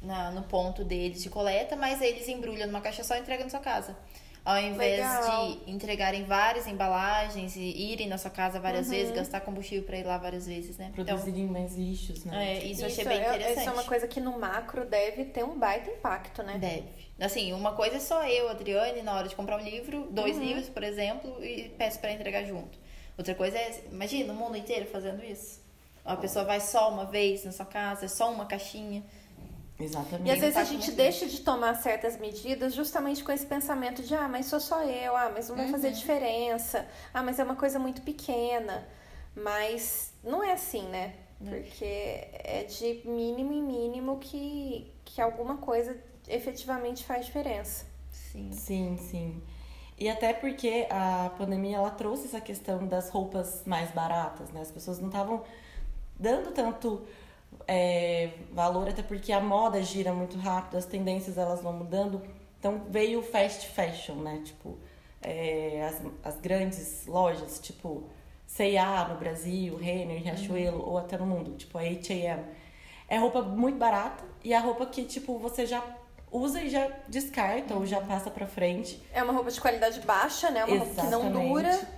na- 0.00 0.30
no 0.32 0.42
ponto 0.42 0.84
deles 0.84 1.22
de 1.22 1.30
coleta, 1.30 1.76
mas 1.76 2.00
eles 2.02 2.26
embrulham 2.28 2.66
numa 2.66 2.80
caixa 2.80 3.04
só 3.04 3.14
e 3.16 3.20
entregam 3.20 3.44
na 3.44 3.50
sua 3.50 3.60
casa. 3.60 3.96
Ao 4.44 4.58
invés 4.58 4.96
Legal. 4.98 5.52
de 5.52 5.70
entregarem 5.70 6.24
várias 6.24 6.66
embalagens 6.66 7.54
e 7.54 7.60
irem 7.60 8.08
na 8.08 8.18
sua 8.18 8.30
casa 8.30 8.58
várias 8.58 8.86
Uhum. 8.86 8.92
vezes, 8.92 9.14
gastar 9.14 9.40
combustível 9.42 9.84
para 9.84 9.96
ir 9.98 10.04
lá 10.04 10.18
várias 10.18 10.46
vezes, 10.48 10.76
né? 10.76 10.90
Então, 10.92 11.04
produzirem 11.04 11.46
mais 11.46 11.76
lixos, 11.76 12.24
né? 12.24 12.56
é, 12.58 12.64
isso 12.64 12.82
eu 12.82 12.86
achei 12.88 13.04
bem 13.04 13.18
é- 13.18 13.28
interessante. 13.28 13.60
Isso 13.60 13.68
é 13.68 13.72
uma 13.72 13.84
coisa 13.84 14.08
que 14.08 14.20
no 14.20 14.36
macro 14.40 14.84
deve 14.84 15.26
ter 15.26 15.44
um 15.44 15.56
baita 15.56 15.90
impacto, 15.90 16.42
né? 16.42 16.58
Deve. 16.58 16.84
Assim, 17.20 17.52
uma 17.52 17.72
coisa 17.74 17.98
é 17.98 18.00
só 18.00 18.26
eu, 18.26 18.48
Adriane, 18.48 19.00
na 19.02 19.14
hora 19.14 19.28
de 19.28 19.36
comprar 19.36 19.58
um 19.58 19.64
livro, 19.64 20.08
dois 20.10 20.36
Uhum. 20.36 20.42
livros, 20.42 20.68
por 20.68 20.82
exemplo, 20.82 21.36
e 21.44 21.68
peço 21.78 22.00
pra 22.00 22.10
entregar 22.12 22.42
junto. 22.44 22.76
Outra 23.16 23.36
coisa 23.36 23.56
é, 23.56 23.84
imagina 23.92 24.32
o 24.32 24.36
mundo 24.36 24.56
inteiro 24.56 24.86
fazendo 24.86 25.24
isso. 25.24 25.62
A 26.04 26.16
pessoa 26.16 26.44
vai 26.44 26.58
só 26.58 26.90
uma 26.90 27.04
vez 27.04 27.44
na 27.44 27.52
sua 27.52 27.64
casa, 27.66 28.06
é 28.06 28.08
só 28.08 28.28
uma 28.32 28.44
caixinha. 28.46 29.04
Exatamente. 29.82 30.28
E 30.28 30.30
às 30.30 30.38
vezes 30.38 30.56
a 30.56 30.64
gente 30.64 30.90
deixa 30.92 31.26
de 31.26 31.40
tomar 31.40 31.74
certas 31.74 32.18
medidas 32.18 32.74
justamente 32.74 33.22
com 33.24 33.32
esse 33.32 33.46
pensamento 33.46 34.02
de 34.02 34.14
ah, 34.14 34.28
mas 34.28 34.46
sou 34.46 34.60
só 34.60 34.82
eu, 34.84 35.16
ah, 35.16 35.30
mas 35.34 35.48
não 35.48 35.56
vai 35.56 35.68
fazer 35.68 35.90
diferença, 35.92 36.86
ah, 37.12 37.22
mas 37.22 37.38
é 37.38 37.44
uma 37.44 37.56
coisa 37.56 37.78
muito 37.78 38.02
pequena. 38.02 38.86
Mas 39.34 40.12
não 40.22 40.42
é 40.42 40.52
assim, 40.52 40.82
né? 40.88 41.14
Porque 41.38 41.84
é 41.84 42.64
de 42.68 43.02
mínimo 43.04 43.52
em 43.52 43.62
mínimo 43.62 44.18
que, 44.18 44.92
que 45.04 45.20
alguma 45.20 45.56
coisa 45.56 45.96
efetivamente 46.28 47.04
faz 47.04 47.26
diferença. 47.26 47.86
Sim. 48.10 48.52
Sim, 48.52 48.96
sim. 48.96 49.42
E 49.98 50.08
até 50.08 50.32
porque 50.32 50.86
a 50.90 51.30
pandemia 51.36 51.76
ela 51.76 51.90
trouxe 51.90 52.26
essa 52.26 52.40
questão 52.40 52.86
das 52.86 53.08
roupas 53.08 53.62
mais 53.64 53.90
baratas, 53.90 54.50
né? 54.50 54.60
As 54.60 54.70
pessoas 54.70 54.98
não 54.98 55.08
estavam 55.08 55.42
dando 56.18 56.52
tanto 56.52 57.02
é, 57.66 58.30
valor, 58.52 58.88
até 58.88 59.02
porque 59.02 59.32
a 59.32 59.40
moda 59.40 59.82
gira 59.82 60.12
muito 60.12 60.38
rápido, 60.38 60.76
as 60.76 60.86
tendências 60.86 61.38
elas 61.38 61.62
vão 61.62 61.72
mudando. 61.72 62.22
Então 62.58 62.82
veio 62.88 63.20
o 63.20 63.22
fast 63.22 63.68
fashion, 63.68 64.16
né? 64.16 64.40
Tipo, 64.44 64.78
é, 65.20 65.84
as, 65.88 66.34
as 66.34 66.40
grandes 66.40 67.06
lojas, 67.06 67.58
tipo 67.60 68.04
C&A 68.46 69.08
no 69.08 69.16
Brasil, 69.16 69.76
Renner, 69.76 70.22
Riachuelo, 70.22 70.86
ou 70.86 70.98
até 70.98 71.16
no 71.16 71.26
mundo, 71.26 71.56
tipo 71.56 71.78
a 71.78 71.82
H&M. 71.82 72.44
É 73.08 73.18
roupa 73.18 73.42
muito 73.42 73.78
barata 73.78 74.24
e 74.44 74.52
a 74.54 74.60
roupa 74.60 74.86
que, 74.86 75.04
tipo, 75.04 75.38
você 75.38 75.66
já 75.66 75.82
usa 76.30 76.62
e 76.62 76.68
já 76.68 76.88
descarta 77.08 77.74
ou 77.74 77.84
já 77.84 78.00
passa 78.00 78.30
pra 78.30 78.46
frente. 78.46 79.02
É 79.12 79.22
uma 79.22 79.32
roupa 79.32 79.50
de 79.50 79.60
qualidade 79.60 80.00
baixa, 80.00 80.50
né? 80.50 80.64
Uma 80.64 80.78
roupa 80.78 80.94
que 81.02 81.06
não 81.08 81.20
Exatamente. 81.20 81.48
dura. 81.48 81.88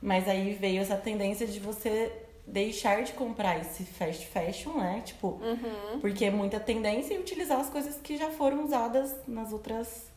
Mas 0.00 0.28
aí 0.28 0.54
veio 0.54 0.80
essa 0.82 0.96
tendência 0.96 1.46
de 1.46 1.60
você 1.60 2.21
deixar 2.46 3.02
de 3.02 3.12
comprar 3.12 3.58
esse 3.60 3.84
fast 3.84 4.26
fashion, 4.26 4.74
né? 4.74 5.02
Tipo, 5.04 5.40
Uhum. 5.42 6.00
porque 6.00 6.24
é 6.24 6.30
muita 6.30 6.58
tendência 6.58 7.14
e 7.14 7.18
utilizar 7.18 7.60
as 7.60 7.68
coisas 7.68 7.96
que 7.96 8.16
já 8.16 8.30
foram 8.30 8.64
usadas 8.64 9.14
nas 9.26 9.52
outras 9.52 10.10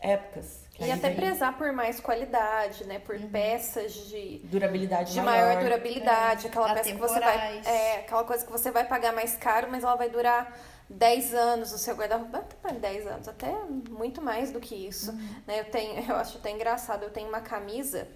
épocas. 0.00 0.60
E 0.78 0.90
até 0.90 1.08
vem 1.08 1.16
prezar 1.16 1.58
por 1.58 1.70
mais 1.72 2.00
qualidade, 2.00 2.84
né? 2.84 2.98
Por 2.98 3.18
peças 3.20 3.92
de, 4.08 4.38
durabilidade 4.44 5.12
de 5.12 5.20
maior. 5.20 5.48
maior 5.48 5.62
durabilidade, 5.62 6.46
aquela 6.46 6.72
peça 6.72 6.90
que 6.90 6.96
você 6.98 7.20
vai. 7.20 7.36
Atemporais. 7.36 7.66
É, 7.66 7.96
aquela 7.96 8.24
coisa 8.24 8.46
que 8.46 8.50
você 8.50 8.70
vai 8.70 8.86
pagar 8.86 9.12
mais 9.12 9.36
caro, 9.36 9.68
mas 9.70 9.84
ela 9.84 9.94
vai 9.96 10.08
durar 10.08 10.58
10 10.88 11.34
anos 11.34 11.72
o 11.72 11.78
seu 11.78 11.94
guarda-roupa. 11.94 12.38
Até 12.38 12.56
mais 12.64 12.78
10 12.80 13.06
anos, 13.06 13.28
até 13.28 13.52
muito 13.90 14.22
mais 14.22 14.50
do 14.50 14.58
que 14.58 14.74
isso. 14.74 15.12
Né? 15.46 15.60
Eu 15.60 15.64
tenho, 15.66 16.00
eu 16.10 16.16
acho 16.16 16.38
até 16.38 16.50
engraçado, 16.50 17.02
eu 17.02 17.10
tenho 17.10 17.28
uma 17.28 17.42
camisa. 17.42 18.08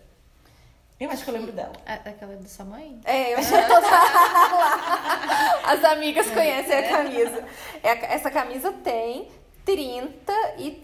Eu 1.04 1.10
acho 1.10 1.22
que 1.24 1.30
eu 1.30 1.34
lembro 1.34 1.52
dela. 1.52 1.72
A- 1.86 1.94
Aquela 2.08 2.34
da 2.36 2.48
sua 2.48 2.64
mãe? 2.64 2.98
É, 3.04 3.34
eu 3.34 3.42
já 3.42 3.62
tô 3.66 3.74
lá. 3.80 5.60
As 5.64 5.84
amigas 5.84 6.30
conhecem 6.30 6.78
a 6.78 6.88
camisa. 6.88 7.44
É, 7.82 8.14
essa 8.14 8.30
camisa 8.30 8.72
tem 8.72 9.28
30 9.64 10.32
e 10.58 10.82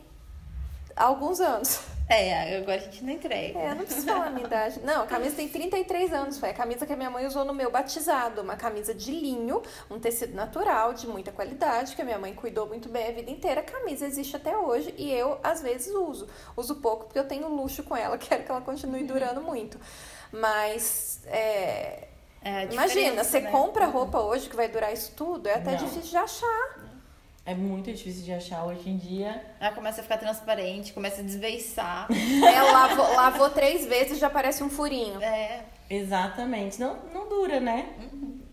alguns 0.96 1.40
anos. 1.40 1.80
É, 2.12 2.56
agora 2.56 2.74
a 2.74 2.78
gente 2.80 3.04
não 3.04 3.12
entrega. 3.12 3.56
É, 3.56 3.70
eu 3.70 3.74
não 3.76 3.84
preciso 3.84 4.04
falar 4.04 4.26
a 4.26 4.30
minha 4.30 4.44
idade. 4.44 4.80
Não, 4.80 5.04
a 5.04 5.06
camisa 5.06 5.36
tem 5.36 5.48
33 5.48 6.12
anos. 6.12 6.38
Foi 6.38 6.50
a 6.50 6.54
camisa 6.54 6.84
que 6.84 6.92
a 6.92 6.96
minha 6.96 7.08
mãe 7.08 7.24
usou 7.24 7.44
no 7.44 7.54
meu 7.54 7.70
batizado. 7.70 8.42
Uma 8.42 8.56
camisa 8.56 8.92
de 8.92 9.12
linho, 9.12 9.62
um 9.88 10.00
tecido 10.00 10.34
natural, 10.34 10.92
de 10.92 11.06
muita 11.06 11.30
qualidade, 11.30 11.94
que 11.94 12.02
a 12.02 12.04
minha 12.04 12.18
mãe 12.18 12.34
cuidou 12.34 12.66
muito 12.66 12.88
bem 12.88 13.06
a 13.06 13.12
vida 13.12 13.30
inteira. 13.30 13.60
A 13.60 13.64
camisa 13.64 14.04
existe 14.06 14.34
até 14.34 14.56
hoje 14.56 14.92
e 14.98 15.08
eu, 15.12 15.38
às 15.40 15.62
vezes, 15.62 15.94
uso. 15.94 16.26
Uso 16.56 16.74
pouco 16.76 17.04
porque 17.04 17.18
eu 17.18 17.28
tenho 17.28 17.46
luxo 17.48 17.84
com 17.84 17.96
ela, 17.96 18.18
quero 18.18 18.42
que 18.42 18.50
ela 18.50 18.60
continue 18.60 19.04
durando 19.04 19.40
muito. 19.40 19.78
Mas, 20.32 21.20
é, 21.26 22.08
É 22.42 22.64
imagina, 22.72 23.22
você 23.22 23.40
né? 23.40 23.50
compra 23.52 23.86
roupa 23.86 24.18
hoje 24.20 24.48
que 24.48 24.56
vai 24.56 24.66
durar 24.66 24.92
isso 24.92 25.12
tudo, 25.16 25.46
é 25.48 25.54
até 25.54 25.72
Não. 25.72 25.78
difícil 25.78 26.10
de 26.10 26.16
achar. 26.16 26.89
É 27.50 27.54
muito 27.54 27.92
difícil 27.92 28.22
de 28.22 28.32
achar 28.32 28.64
hoje 28.64 28.88
em 28.88 28.96
dia. 28.96 29.42
Ela 29.58 29.74
começa 29.74 30.00
a 30.00 30.04
ficar 30.04 30.18
transparente, 30.18 30.92
começa 30.92 31.20
a 31.20 31.24
desbeiçar. 31.24 32.06
É, 32.12 32.62
lavou, 32.62 33.14
lavou 33.16 33.50
três 33.50 33.86
vezes 33.86 34.18
já 34.20 34.30
parece 34.30 34.62
um 34.62 34.70
furinho. 34.70 35.20
É. 35.20 35.64
Exatamente. 35.88 36.78
Não, 36.78 36.96
não 37.12 37.28
dura, 37.28 37.58
né? 37.58 37.88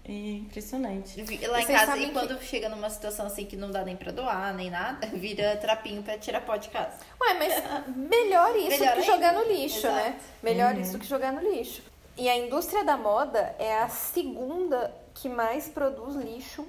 É 0.04 0.12
impressionante. 0.12 1.22
Vi- 1.22 1.46
Lá 1.46 1.62
em 1.62 1.66
casa, 1.68 1.96
e 1.98 2.10
quando 2.12 2.42
chega 2.42 2.70
numa 2.70 2.90
situação 2.90 3.28
assim 3.28 3.46
que 3.46 3.56
não 3.56 3.70
dá 3.70 3.84
nem 3.86 3.96
pra 3.96 4.12
doar, 4.12 4.52
nem 4.56 4.72
nada, 4.72 5.06
vira 5.14 5.56
trapinho 5.58 6.02
pra 6.02 6.18
tirar 6.18 6.42
pó 6.42 6.56
de 6.56 6.70
casa. 6.70 6.96
Ué, 7.22 7.34
mas 7.36 7.54
melhor 7.96 8.56
isso 8.56 8.70
Melhor 8.80 8.96
do 8.96 9.02
que 9.02 9.06
jogar 9.06 9.34
no 9.34 9.40
ainda. 9.42 9.54
lixo, 9.54 9.78
Exato. 9.86 9.96
né? 9.96 10.16
Melhor 10.42 10.74
Uhum. 10.74 10.82
isso 10.82 10.92
do 10.94 11.00
que 11.00 11.06
jogar 11.06 11.32
no 11.34 11.42
lixo. 11.42 11.84
E 12.18 12.28
a 12.28 12.36
indústria 12.36 12.84
da 12.84 12.98
moda 12.98 13.54
é 13.60 13.78
a 13.78 13.90
segunda 13.90 14.92
que 15.14 15.30
mais 15.30 15.68
produz 15.68 16.16
lixo. 16.16 16.66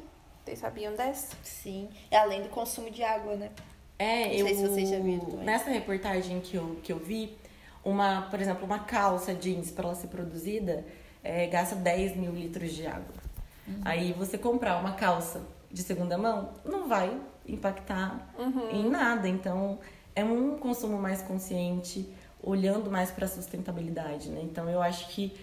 Vocês 0.48 0.60
sabiam 0.60 0.94
dessa? 0.94 1.36
Sim. 1.42 1.90
É 2.10 2.16
além 2.16 2.40
do 2.42 2.48
consumo 2.48 2.90
de 2.90 3.02
água, 3.02 3.36
né? 3.36 3.50
É, 3.98 4.28
Não 4.28 4.32
eu. 4.32 4.46
sei 4.46 4.54
se 4.54 4.62
vocês 4.62 4.88
já 4.88 4.98
viram 4.98 5.26
também. 5.26 5.44
Nessa 5.44 5.68
reportagem 5.68 6.40
que 6.40 6.56
eu, 6.56 6.78
que 6.82 6.90
eu 6.90 6.98
vi, 6.98 7.36
uma, 7.84 8.22
por 8.22 8.40
exemplo, 8.40 8.64
uma 8.64 8.78
calça 8.78 9.34
jeans 9.34 9.70
para 9.70 9.84
ela 9.84 9.94
ser 9.94 10.06
produzida 10.06 10.86
é, 11.22 11.46
gasta 11.48 11.74
10 11.76 12.16
mil 12.16 12.32
litros 12.32 12.72
de 12.72 12.86
água. 12.86 13.14
Uhum. 13.66 13.80
Aí 13.84 14.14
você 14.14 14.38
comprar 14.38 14.78
uma 14.78 14.92
calça 14.92 15.42
de 15.70 15.82
segunda 15.82 16.16
mão 16.16 16.54
não 16.64 16.88
vai 16.88 17.14
impactar 17.46 18.32
em 18.72 18.88
nada. 18.88 19.28
Então 19.28 19.78
é 20.16 20.24
um 20.24 20.56
consumo 20.56 20.96
mais 20.96 21.20
consciente, 21.20 22.08
olhando 22.42 22.90
mais 22.90 23.10
para 23.10 23.26
a 23.26 23.28
sustentabilidade, 23.28 24.30
né? 24.30 24.40
Então 24.42 24.66
eu 24.70 24.80
acho 24.80 25.08
que 25.10 25.38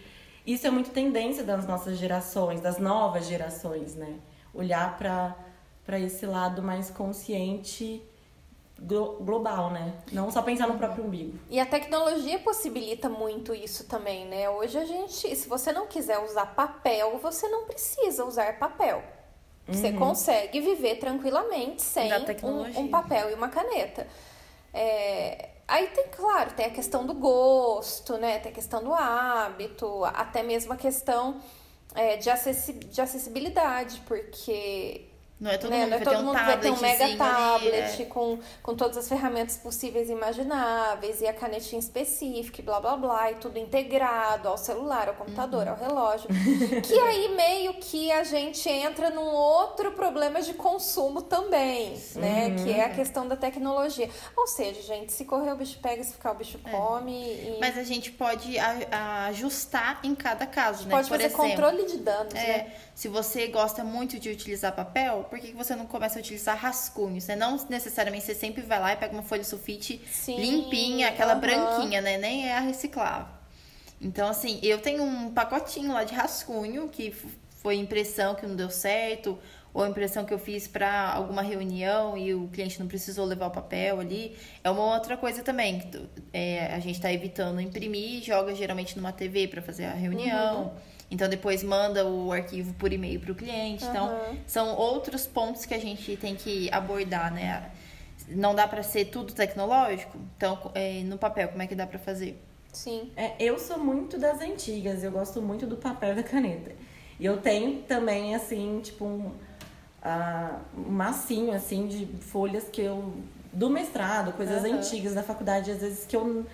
isso 0.48 0.66
é 0.66 0.72
muito 0.72 0.90
tendência 0.90 1.44
das 1.44 1.68
nossas 1.68 2.00
gerações, 2.00 2.60
das 2.60 2.80
novas 2.80 3.28
gerações, 3.28 3.94
né? 3.94 4.16
Olhar 4.56 4.98
para 4.98 6.00
esse 6.00 6.26
lado 6.26 6.64
mais 6.64 6.90
consciente 6.90 8.02
glo- 8.80 9.18
global, 9.20 9.70
né? 9.70 9.94
Não 10.12 10.32
só 10.32 10.42
pensar 10.42 10.68
no 10.68 10.78
próprio 10.78 11.04
umbigo. 11.06 11.38
E 11.50 11.60
a 11.60 11.66
tecnologia 11.66 12.40
possibilita 12.40 13.10
muito 13.10 13.54
isso 13.54 13.86
também, 13.86 14.26
né? 14.26 14.50
Hoje 14.50 14.78
a 14.78 14.86
gente, 14.86 15.36
se 15.36 15.48
você 15.48 15.72
não 15.72 15.88
quiser 15.88 16.20
usar 16.20 16.48
papel, 16.48 17.18
você 17.20 17.48
não 17.48 17.66
precisa 17.66 18.26
usar 18.26 18.58
papel. 18.58 19.04
Você 19.68 19.92
consegue 19.94 20.62
viver 20.62 20.98
tranquilamente 20.98 21.82
sem 21.82 22.08
um, 22.48 22.62
um 22.82 22.88
papel 22.92 23.32
e 23.32 23.34
uma 23.34 23.50
caneta. 23.50 24.08
É, 24.72 25.50
aí 25.68 25.88
tem, 25.88 26.08
claro, 26.10 26.52
tem 26.54 26.68
a 26.68 26.70
questão 26.70 27.04
do 27.06 27.14
gosto, 27.16 28.16
né? 28.18 28.38
Tem 28.40 28.52
a 28.52 28.56
questão 28.56 28.84
do 28.84 28.94
hábito, 28.94 30.06
até 30.06 30.44
mesmo 30.44 30.72
a 30.72 30.76
questão 30.76 31.42
é, 31.96 32.18
de, 32.18 32.30
acessi 32.30 32.74
de 32.74 33.02
acessibilidade, 33.02 34.02
porque 34.06 35.10
Não 35.38 35.52
é 35.52 35.58
todo 35.58 35.70
né? 35.72 35.80
mundo 35.82 35.90
Não 35.90 35.98
é 35.98 36.00
todo 36.00 36.10
ter 36.14 36.18
um 36.18 36.24
mundo 36.24 36.34
vai 36.46 36.60
ter 36.60 36.72
um 36.72 36.80
mega 36.80 36.98
tabletzinho 36.98 37.24
ali, 37.24 37.36
tablet 37.36 38.02
é. 38.02 38.06
com, 38.06 38.40
com 38.64 38.76
todas 38.76 38.96
as 38.98 39.10
ferramentas 39.10 39.58
possíveis 39.58 40.10
e 40.10 40.14
imagináveis 40.14 41.20
e 41.22 41.28
a 41.28 41.34
canetinha 41.34 41.80
específica 41.80 42.62
e 42.62 42.64
blá 42.64 42.80
blá 42.80 42.96
blá 42.96 43.32
e 43.32 43.36
tudo 43.36 43.60
integrado 43.60 44.48
ao 44.48 44.58
celular, 44.58 45.10
ao 45.10 45.16
computador, 45.16 45.66
Uhum. 45.68 45.72
ao 45.74 45.76
relógio. 45.78 46.30
que 46.84 47.00
aí 47.00 47.36
meio 47.36 47.74
que 47.76 48.12
a 48.14 48.24
gente 48.24 48.68
entra 48.70 49.10
num 49.10 49.26
outro 49.28 49.92
problema 49.92 50.42
de 50.42 50.54
consumo 50.54 51.22
também, 51.22 52.00
né? 52.16 52.48
Uhum. 52.48 52.64
Que 52.64 52.72
é 52.72 52.86
a 52.86 52.90
questão 52.90 53.28
da 53.28 53.36
tecnologia. 53.36 54.10
Ou 54.38 54.48
seja, 54.48 54.82
gente, 54.82 55.12
se 55.12 55.26
correr 55.26 55.52
o 55.52 55.58
bicho 55.58 55.78
pega, 55.80 56.02
se 56.04 56.14
ficar 56.14 56.32
o 56.32 56.36
bicho 56.36 56.58
come 56.60 57.12
e 57.12 57.56
É. 57.56 57.60
Mas 57.60 57.78
a 57.78 57.84
gente 57.84 58.10
pode 58.12 58.58
ajustar 59.28 60.00
em 60.04 60.16
cada 60.16 60.46
caso, 60.46 60.86
né? 60.86 60.92
pode 60.92 61.08
Por 61.10 61.18
fazer 61.18 61.26
exemplo, 61.28 61.50
controle 61.50 61.86
de 61.86 61.98
danos, 61.98 62.34
É, 62.34 62.48
né? 62.48 62.74
se 62.94 63.08
você 63.08 63.48
gosta 63.48 63.84
muito 63.84 64.20
de 64.20 64.30
utilizar 64.30 64.74
papel, 64.74 65.25
por 65.30 65.40
que 65.40 65.52
você 65.52 65.76
não 65.76 65.86
começa 65.86 66.18
a 66.18 66.22
utilizar 66.22 66.58
rascunhos? 66.58 67.28
Né? 67.28 67.36
Não 67.36 67.58
necessariamente 67.70 68.26
você 68.26 68.36
sempre 68.36 68.62
vai 68.62 68.80
lá 68.80 68.94
e 68.94 68.96
pega 68.96 69.14
uma 69.14 69.24
folha 69.24 69.44
sulfite 69.44 70.02
Sim, 70.12 70.40
limpinha, 70.40 71.10
aquela 71.10 71.34
aham. 71.34 71.42
branquinha, 71.42 72.02
né? 72.02 72.18
Nem 72.18 72.48
é 72.48 72.58
a 72.58 72.60
reciclável. 72.62 73.34
Então, 74.02 74.28
assim, 74.28 74.60
eu 74.62 74.80
tenho 74.80 75.04
um 75.04 75.32
pacotinho 75.32 75.94
lá 75.94 76.04
de 76.04 76.14
rascunho 76.14 76.90
que 76.90 77.14
foi 77.62 77.76
impressão 77.76 78.36
que 78.36 78.46
não 78.46 78.56
deu 78.56 78.70
certo, 78.70 79.40
ou 79.74 79.86
impressão 79.86 80.24
que 80.24 80.34
eu 80.34 80.40
fiz 80.40 80.68
para 80.68 81.12
alguma 81.12 81.42
reunião 81.42 82.18
e 82.18 82.34
o 82.34 82.48
cliente 82.48 82.80
não 82.80 82.88
precisou 82.88 83.26
levar 83.26 83.48
o 83.48 83.52
papel 83.52 84.00
ali. 84.00 84.38
É 84.64 84.72
uma 84.72 84.96
outra 84.96 85.18
coisa 85.18 85.44
também. 85.44 85.80
que 85.80 86.02
é, 86.32 86.74
a 86.74 86.80
gente 86.80 86.96
está 86.96 87.12
evitando 87.12 87.60
imprimir, 87.60 88.24
joga 88.24 88.56
geralmente 88.56 88.96
numa 88.96 89.12
TV 89.12 89.50
para 89.50 89.62
fazer 89.62 89.86
a 89.86 89.94
reunião. 89.94 90.74
Então 91.16 91.30
depois 91.30 91.64
manda 91.64 92.06
o 92.06 92.34
arquivo 92.34 92.74
por 92.74 92.92
e-mail 92.92 93.22
para 93.22 93.32
o 93.32 93.36
cliente. 93.36 93.86
Então 93.86 94.10
Uhum. 94.10 94.38
são 94.46 94.76
outros 94.76 95.26
pontos 95.26 95.66
que 95.66 95.74
a 95.74 95.80
gente 95.80 96.18
tem 96.18 96.36
que 96.36 96.70
abordar, 96.74 97.34
né? 97.34 97.72
Não 98.28 98.54
dá 98.54 98.68
para 98.68 98.84
ser 98.84 99.06
tudo 99.06 99.32
tecnológico. 99.34 100.18
Então 100.36 100.72
é, 100.76 101.02
no 101.04 101.18
papel 101.18 101.48
como 101.48 101.62
é 101.62 101.68
que 101.68 101.74
dá 101.74 101.88
para 101.88 101.98
fazer? 101.98 102.38
Sim. 102.74 103.10
É, 103.16 103.32
eu 103.40 103.58
sou 103.58 103.80
muito 103.80 104.18
das 104.20 104.42
antigas, 104.42 105.06
eu 105.06 105.12
gosto 105.12 105.42
muito 105.42 105.66
do 105.66 105.78
papel 105.78 106.12
e 106.12 106.16
da 106.16 106.24
caneta. 106.24 106.74
E 107.18 107.26
eu 107.26 107.38
tenho 107.38 107.82
também, 107.84 108.36
assim, 108.36 108.82
tipo, 108.84 109.06
um, 109.06 109.32
ah, 110.04 110.60
um 110.78 110.92
massinho, 110.92 111.54
assim, 111.54 111.88
de 111.88 112.06
folhas 112.20 112.66
que 112.66 112.82
eu... 112.82 113.14
Do 113.54 113.70
mestrado, 113.70 114.34
coisas 114.34 114.66
Aham. 114.66 114.80
antigas 114.80 115.14
da 115.14 115.24
faculdade, 115.24 115.72
às 115.72 115.80
vezes 115.80 116.06
que 116.06 116.14
eu 116.14 116.46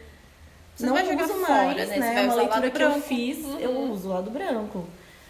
Você 0.82 0.88
não 0.88 0.94
vai 0.94 1.06
jogar 1.06 1.24
uso 1.26 1.34
fora, 1.46 1.64
mais, 1.64 1.78
né? 1.78 1.86
Você 1.86 2.00
né? 2.00 2.14
vai 2.14 2.26
Uma 2.26 2.36
leitura 2.36 2.72
que 2.72 2.84
eu 2.84 2.90
branco. 2.90 3.08
fiz, 3.08 3.38
eu 3.60 3.80
uso 3.92 4.10
o 4.10 4.14
lado 4.14 4.32
branco. 4.32 4.86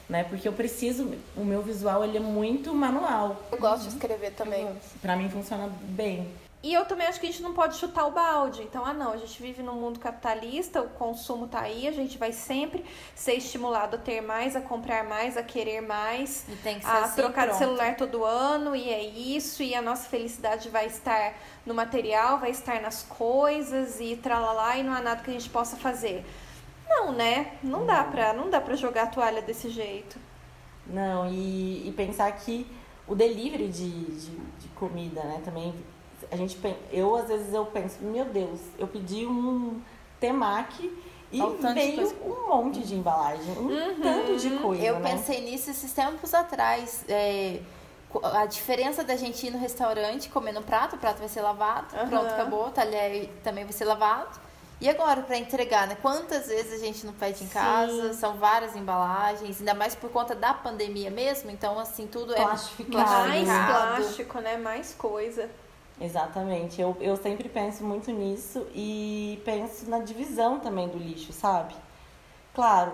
Né? 0.07 0.23
Porque 0.23 0.47
eu 0.47 0.53
preciso... 0.53 1.11
O 1.35 1.43
meu 1.43 1.61
visual, 1.61 2.03
ele 2.03 2.17
é 2.17 2.21
muito 2.21 2.73
manual. 2.73 3.35
Eu 3.51 3.57
gosto 3.57 3.83
de 3.83 3.89
escrever 3.89 4.31
também. 4.31 4.67
Pra 5.01 5.15
mim, 5.15 5.29
funciona 5.29 5.69
bem. 5.81 6.27
E 6.63 6.73
eu 6.73 6.85
também 6.85 7.07
acho 7.07 7.19
que 7.19 7.25
a 7.25 7.29
gente 7.31 7.41
não 7.41 7.53
pode 7.53 7.75
chutar 7.77 8.05
o 8.05 8.11
balde. 8.11 8.61
Então, 8.61 8.85
ah, 8.85 8.93
não, 8.93 9.13
a 9.13 9.17
gente 9.17 9.41
vive 9.41 9.63
num 9.63 9.73
mundo 9.75 9.99
capitalista, 9.99 10.81
o 10.81 10.89
consumo 10.89 11.47
tá 11.47 11.61
aí, 11.61 11.87
a 11.87 11.91
gente 11.91 12.19
vai 12.19 12.31
sempre 12.31 12.85
ser 13.15 13.33
estimulado 13.33 13.95
a 13.95 13.99
ter 13.99 14.21
mais, 14.21 14.55
a 14.55 14.61
comprar 14.61 15.03
mais, 15.03 15.37
a 15.37 15.43
querer 15.43 15.81
mais, 15.81 16.45
E 16.47 16.55
tem 16.55 16.77
que 16.79 16.85
ser 16.85 16.97
a 16.97 17.05
assim, 17.05 17.15
trocar 17.15 17.47
de 17.47 17.55
pronto. 17.57 17.57
celular 17.57 17.95
todo 17.97 18.23
ano, 18.23 18.75
e 18.75 18.89
é 18.89 19.03
isso, 19.03 19.63
e 19.63 19.73
a 19.73 19.81
nossa 19.81 20.07
felicidade 20.07 20.69
vai 20.69 20.85
estar 20.85 21.33
no 21.65 21.73
material, 21.73 22.37
vai 22.39 22.51
estar 22.51 22.79
nas 22.79 23.01
coisas, 23.03 23.99
e 23.99 24.15
tralalá, 24.15 24.77
e 24.77 24.83
não 24.83 24.93
há 24.93 25.01
nada 25.01 25.23
que 25.23 25.31
a 25.31 25.33
gente 25.33 25.49
possa 25.49 25.77
fazer. 25.77 26.23
Não, 26.87 27.11
né? 27.11 27.57
Não 27.63 27.85
dá 27.87 28.03
pra, 28.03 28.33
não 28.33 28.49
dá 28.51 28.61
pra 28.61 28.75
jogar 28.75 29.03
a 29.03 29.07
toalha 29.07 29.41
desse 29.41 29.69
jeito. 29.69 30.19
Não, 30.85 31.27
e, 31.31 31.87
e 31.87 31.91
pensar 31.93 32.31
que 32.33 32.67
o 33.07 33.15
delivery 33.15 33.67
de, 33.69 33.89
de, 33.89 34.31
de 34.59 34.67
comida, 34.75 35.23
né, 35.23 35.41
também, 35.43 35.73
a 36.31 36.35
gente, 36.35 36.57
eu 36.91 37.15
às 37.15 37.27
vezes 37.27 37.53
eu 37.53 37.65
penso, 37.65 37.97
meu 38.01 38.25
Deus, 38.25 38.59
eu 38.79 38.87
pedi 38.87 39.25
um 39.25 39.81
temaki 40.19 40.91
e 41.31 41.39
veio 41.73 41.95
coisa. 41.95 42.15
um 42.23 42.49
monte 42.49 42.79
de 42.79 42.95
embalagem, 42.95 43.51
um 43.57 44.01
tanto 44.01 44.37
de 44.37 44.49
coisa, 44.57 44.83
Eu 44.83 44.99
né? 44.99 45.11
pensei 45.11 45.41
nisso 45.41 45.69
esses 45.69 45.91
tempos 45.91 46.33
atrás. 46.33 47.03
é, 47.07 47.59
a 48.33 48.45
diferença 48.45 49.03
da 49.03 49.15
gente 49.15 49.45
ir 49.47 49.51
no 49.51 49.57
restaurante, 49.57 50.29
comer 50.29 50.51
no 50.51 50.61
prato, 50.61 50.95
o 50.95 50.99
prato 50.99 51.19
vai 51.19 51.29
ser 51.29 51.41
lavado, 51.41 51.95
Aham. 51.95 52.09
pronto, 52.09 52.25
acabou, 52.27 52.67
o 52.67 52.71
talher 52.71 53.29
também 53.43 53.63
vai 53.63 53.73
ser 53.73 53.85
lavado. 53.85 54.39
E 54.81 54.89
agora, 54.89 55.21
para 55.21 55.37
entregar, 55.37 55.87
né? 55.87 55.95
Quantas 56.01 56.47
vezes 56.47 56.81
a 56.81 56.83
gente 56.83 57.05
não 57.05 57.13
pede 57.13 57.43
em 57.43 57.47
casa? 57.47 58.13
São 58.15 58.37
várias 58.37 58.75
embalagens, 58.75 59.59
ainda 59.59 59.75
mais 59.75 59.93
por 59.93 60.09
conta 60.09 60.33
da 60.33 60.55
pandemia 60.55 61.11
mesmo. 61.11 61.51
Então, 61.51 61.77
assim, 61.79 62.07
tudo 62.07 62.33
é 62.33 62.37
Plastificado, 62.43 63.27
Mais 63.29 63.47
plástico, 63.47 64.39
né? 64.39 64.57
Mais 64.57 64.93
coisa. 64.95 65.47
Exatamente, 66.01 66.81
eu, 66.81 66.97
eu 66.99 67.15
sempre 67.15 67.47
penso 67.47 67.83
muito 67.83 68.11
nisso 68.11 68.65
e 68.73 69.39
penso 69.45 69.87
na 69.89 69.99
divisão 69.99 70.59
também 70.59 70.87
do 70.87 70.97
lixo, 70.97 71.31
sabe? 71.31 71.75
Claro, 72.55 72.93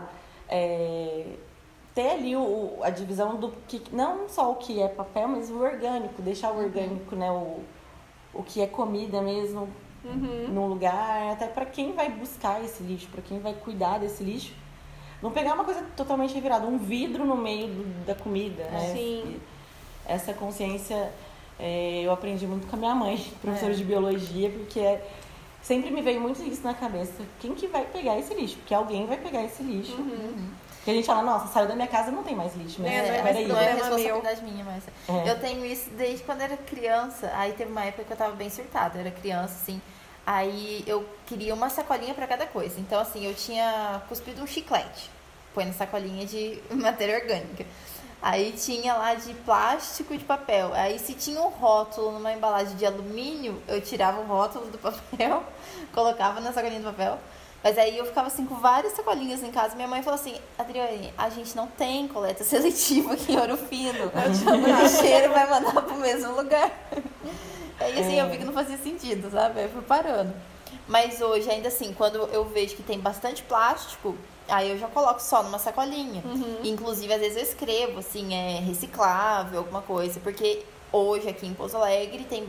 é, 0.50 1.26
ter 1.96 2.12
ali 2.12 2.36
o, 2.36 2.80
a 2.82 2.90
divisão 2.90 3.38
do 3.38 3.54
que 3.68 3.82
não 3.94 4.28
só 4.28 4.52
o 4.52 4.56
que 4.56 4.82
é 4.82 4.88
papel, 4.90 5.28
mas 5.30 5.50
o 5.50 5.58
orgânico, 5.60 6.22
deixar 6.22 6.52
o 6.52 6.58
orgânico, 6.58 7.16
né, 7.16 7.32
o, 7.32 7.62
o 8.34 8.44
que 8.44 8.62
é 8.62 8.68
comida 8.68 9.22
mesmo 9.22 9.70
no 10.54 10.68
lugar, 10.68 11.32
até 11.32 11.48
para 11.48 11.66
quem 11.66 11.94
vai 11.94 12.10
buscar 12.12 12.64
esse 12.64 12.84
lixo, 12.84 13.08
para 13.08 13.22
quem 13.22 13.40
vai 13.40 13.54
cuidar 13.54 14.00
desse 14.00 14.24
lixo. 14.24 14.54
Não 15.22 15.32
pegar 15.32 15.54
uma 15.54 15.64
coisa 15.64 15.82
totalmente 15.96 16.34
revirada, 16.34 16.68
um 16.68 16.78
vidro 16.78 17.26
no 17.26 17.36
meio 17.36 17.68
do- 17.68 18.06
da 18.06 18.14
comida, 18.14 18.66
né? 18.66 18.92
Sim. 18.94 19.40
Essa 20.06 20.34
consciência 20.34 21.12
é, 21.60 22.02
eu 22.04 22.12
aprendi 22.12 22.46
muito 22.48 22.68
com 22.68 22.76
a 22.76 22.80
minha 22.80 22.96
mãe, 22.96 23.18
professora 23.42 23.74
de 23.74 23.84
biologia, 23.84 24.50
porque 24.50 24.80
é- 24.80 25.06
sempre 25.62 25.92
me 25.92 26.02
veio 26.02 26.22
muito 26.22 26.42
isso 26.44 26.62
na 26.64 26.74
cabeça. 26.74 27.24
Quem 27.40 27.54
que 27.56 27.68
vai 27.68 27.86
pegar 27.86 28.18
esse 28.18 28.34
lixo? 28.34 28.56
Porque 28.58 28.74
alguém 28.74 29.06
vai 29.06 29.18
pegar 29.18 29.44
esse 29.44 29.62
lixo. 29.64 29.96
Porque 29.96 30.92
a 30.92 30.94
gente 30.94 31.06
fala, 31.06 31.22
nossa, 31.24 31.48
saiu 31.52 31.68
da 31.68 31.76
minha 31.76 31.88
casa 31.88 32.12
não 32.12 32.24
tem 32.24 32.34
mais 32.36 32.56
lixo. 32.56 32.82
Mas 32.82 32.92
É, 32.92 33.08
não 33.08 33.16
é 33.16 33.22
peraí. 33.24 33.48
não 33.48 33.58
é 33.60 33.74
responsabilidade 33.74 34.44
minha, 34.44 34.64
mas 34.64 34.84
É. 35.10 35.30
eu 35.32 35.40
tenho 35.40 35.66
isso 35.66 35.90
desde 35.98 36.24
quando 36.24 36.40
era 36.42 36.56
criança. 36.56 37.30
Aí 37.36 37.52
teve 37.54 37.70
uma 37.72 37.84
época 37.84 38.06
que 38.06 38.14
eu 38.14 38.18
tava 38.18 38.34
bem 38.36 38.50
surtada, 38.50 38.96
eu 38.98 39.02
era 39.02 39.12
criança, 39.12 39.54
assim. 39.62 39.82
Aí 40.26 40.84
eu 40.88 41.06
queria 41.26 41.54
uma 41.54 41.70
sacolinha 41.70 42.14
pra 42.14 42.26
cada 42.28 42.46
coisa. 42.46 42.80
Então, 42.80 43.00
assim, 43.02 43.26
eu 43.26 43.34
tinha 43.34 44.02
cuspido 44.08 44.42
um 44.42 44.48
chiclete. 44.48 45.10
Põe 45.54 45.66
na 45.66 45.74
sacolinha 45.74 46.26
de 46.26 46.60
matéria 46.72 47.16
orgânica. 47.18 47.66
Aí 48.22 48.52
tinha 48.52 48.96
lá 48.96 49.14
de 49.14 49.34
plástico 49.34 50.14
e 50.14 50.18
de 50.18 50.26
papel. 50.26 50.74
Aí 50.74 50.98
se 50.98 51.14
tinha 51.14 51.40
um 51.42 51.50
rótulo 51.50 52.12
numa 52.12 52.34
embalagem 52.34 52.76
de 52.76 52.86
alumínio, 52.86 53.62
eu 53.68 53.80
tirava 53.80 54.20
o 54.22 54.26
rótulo 54.26 54.68
do 54.68 54.78
papel, 54.80 55.44
colocava 55.94 56.40
na 56.40 56.52
sacolinha 56.52 56.82
do 56.82 56.86
papel. 56.86 57.20
Mas 57.64 57.78
aí 57.78 57.98
eu 57.98 58.06
ficava 58.06 58.28
assim 58.28 58.46
com 58.46 58.56
várias 58.56 58.94
sacolinhas 58.94 59.44
em 59.44 59.52
casa. 59.52 59.76
Minha 59.76 59.88
mãe 59.88 60.02
falou 60.02 60.20
assim: 60.20 60.36
Adriane, 60.58 61.14
a 61.18 61.30
gente 61.30 61.56
não 61.56 61.68
tem 61.68 62.08
coleta 62.08 62.44
seletiva 62.44 63.14
aqui 63.14 63.34
em 63.34 63.40
Ouro 63.40 63.58
Fino. 63.58 64.12
O 64.14 64.84
lixeiro 64.84 65.34
vai 65.34 65.50
mandar 65.50 65.82
pro 65.82 65.96
mesmo 65.96 66.36
lugar. 66.36 66.72
Aí 67.80 68.00
assim, 68.00 68.20
eu 68.20 68.30
vi 68.30 68.38
que 68.38 68.44
não 68.46 68.54
fazia 68.54 68.78
sentido, 68.78 69.30
sabe? 69.32 69.60
Aí 69.60 69.66
eu 69.66 69.72
fui 69.72 69.82
parando. 69.82 70.34
Mas 70.88 71.22
hoje, 71.22 71.50
ainda 71.50 71.68
assim, 71.68 71.94
quando 71.94 72.18
eu 72.32 72.46
vejo 72.46 72.76
que 72.76 72.84
tem 72.84 73.00
bastante 73.00 73.44
plástico, 73.44 74.16
aí 74.50 74.72
eu 74.72 74.78
já 74.78 74.88
coloco 74.88 75.22
só 75.22 75.44
numa 75.44 75.60
sacolinha. 75.60 76.24
Inclusive, 76.64 77.14
às 77.14 77.20
vezes 77.20 77.38
eu 77.38 77.44
escrevo, 77.44 78.00
assim, 78.00 78.34
é 78.34 78.60
reciclável, 78.60 79.60
alguma 79.60 79.82
coisa. 79.82 80.20
Porque 80.20 80.64
hoje, 80.92 81.28
aqui 81.30 81.46
em 81.48 81.54
Pouso 81.54 81.78
Alegre, 81.78 82.24
tem, 82.24 82.48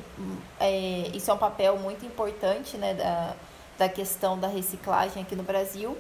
é, 0.61 1.11
isso 1.15 1.31
é 1.31 1.35
um 1.35 1.39
papel 1.39 1.77
muito 1.79 2.05
importante, 2.07 2.77
né, 2.77 2.95
da, 2.95 3.35
da 3.79 3.89
questão 3.89 4.39
da 4.39 4.49
reciclagem 4.49 5.23
aqui 5.23 5.35
no 5.37 5.43
Brasil. 5.43 5.97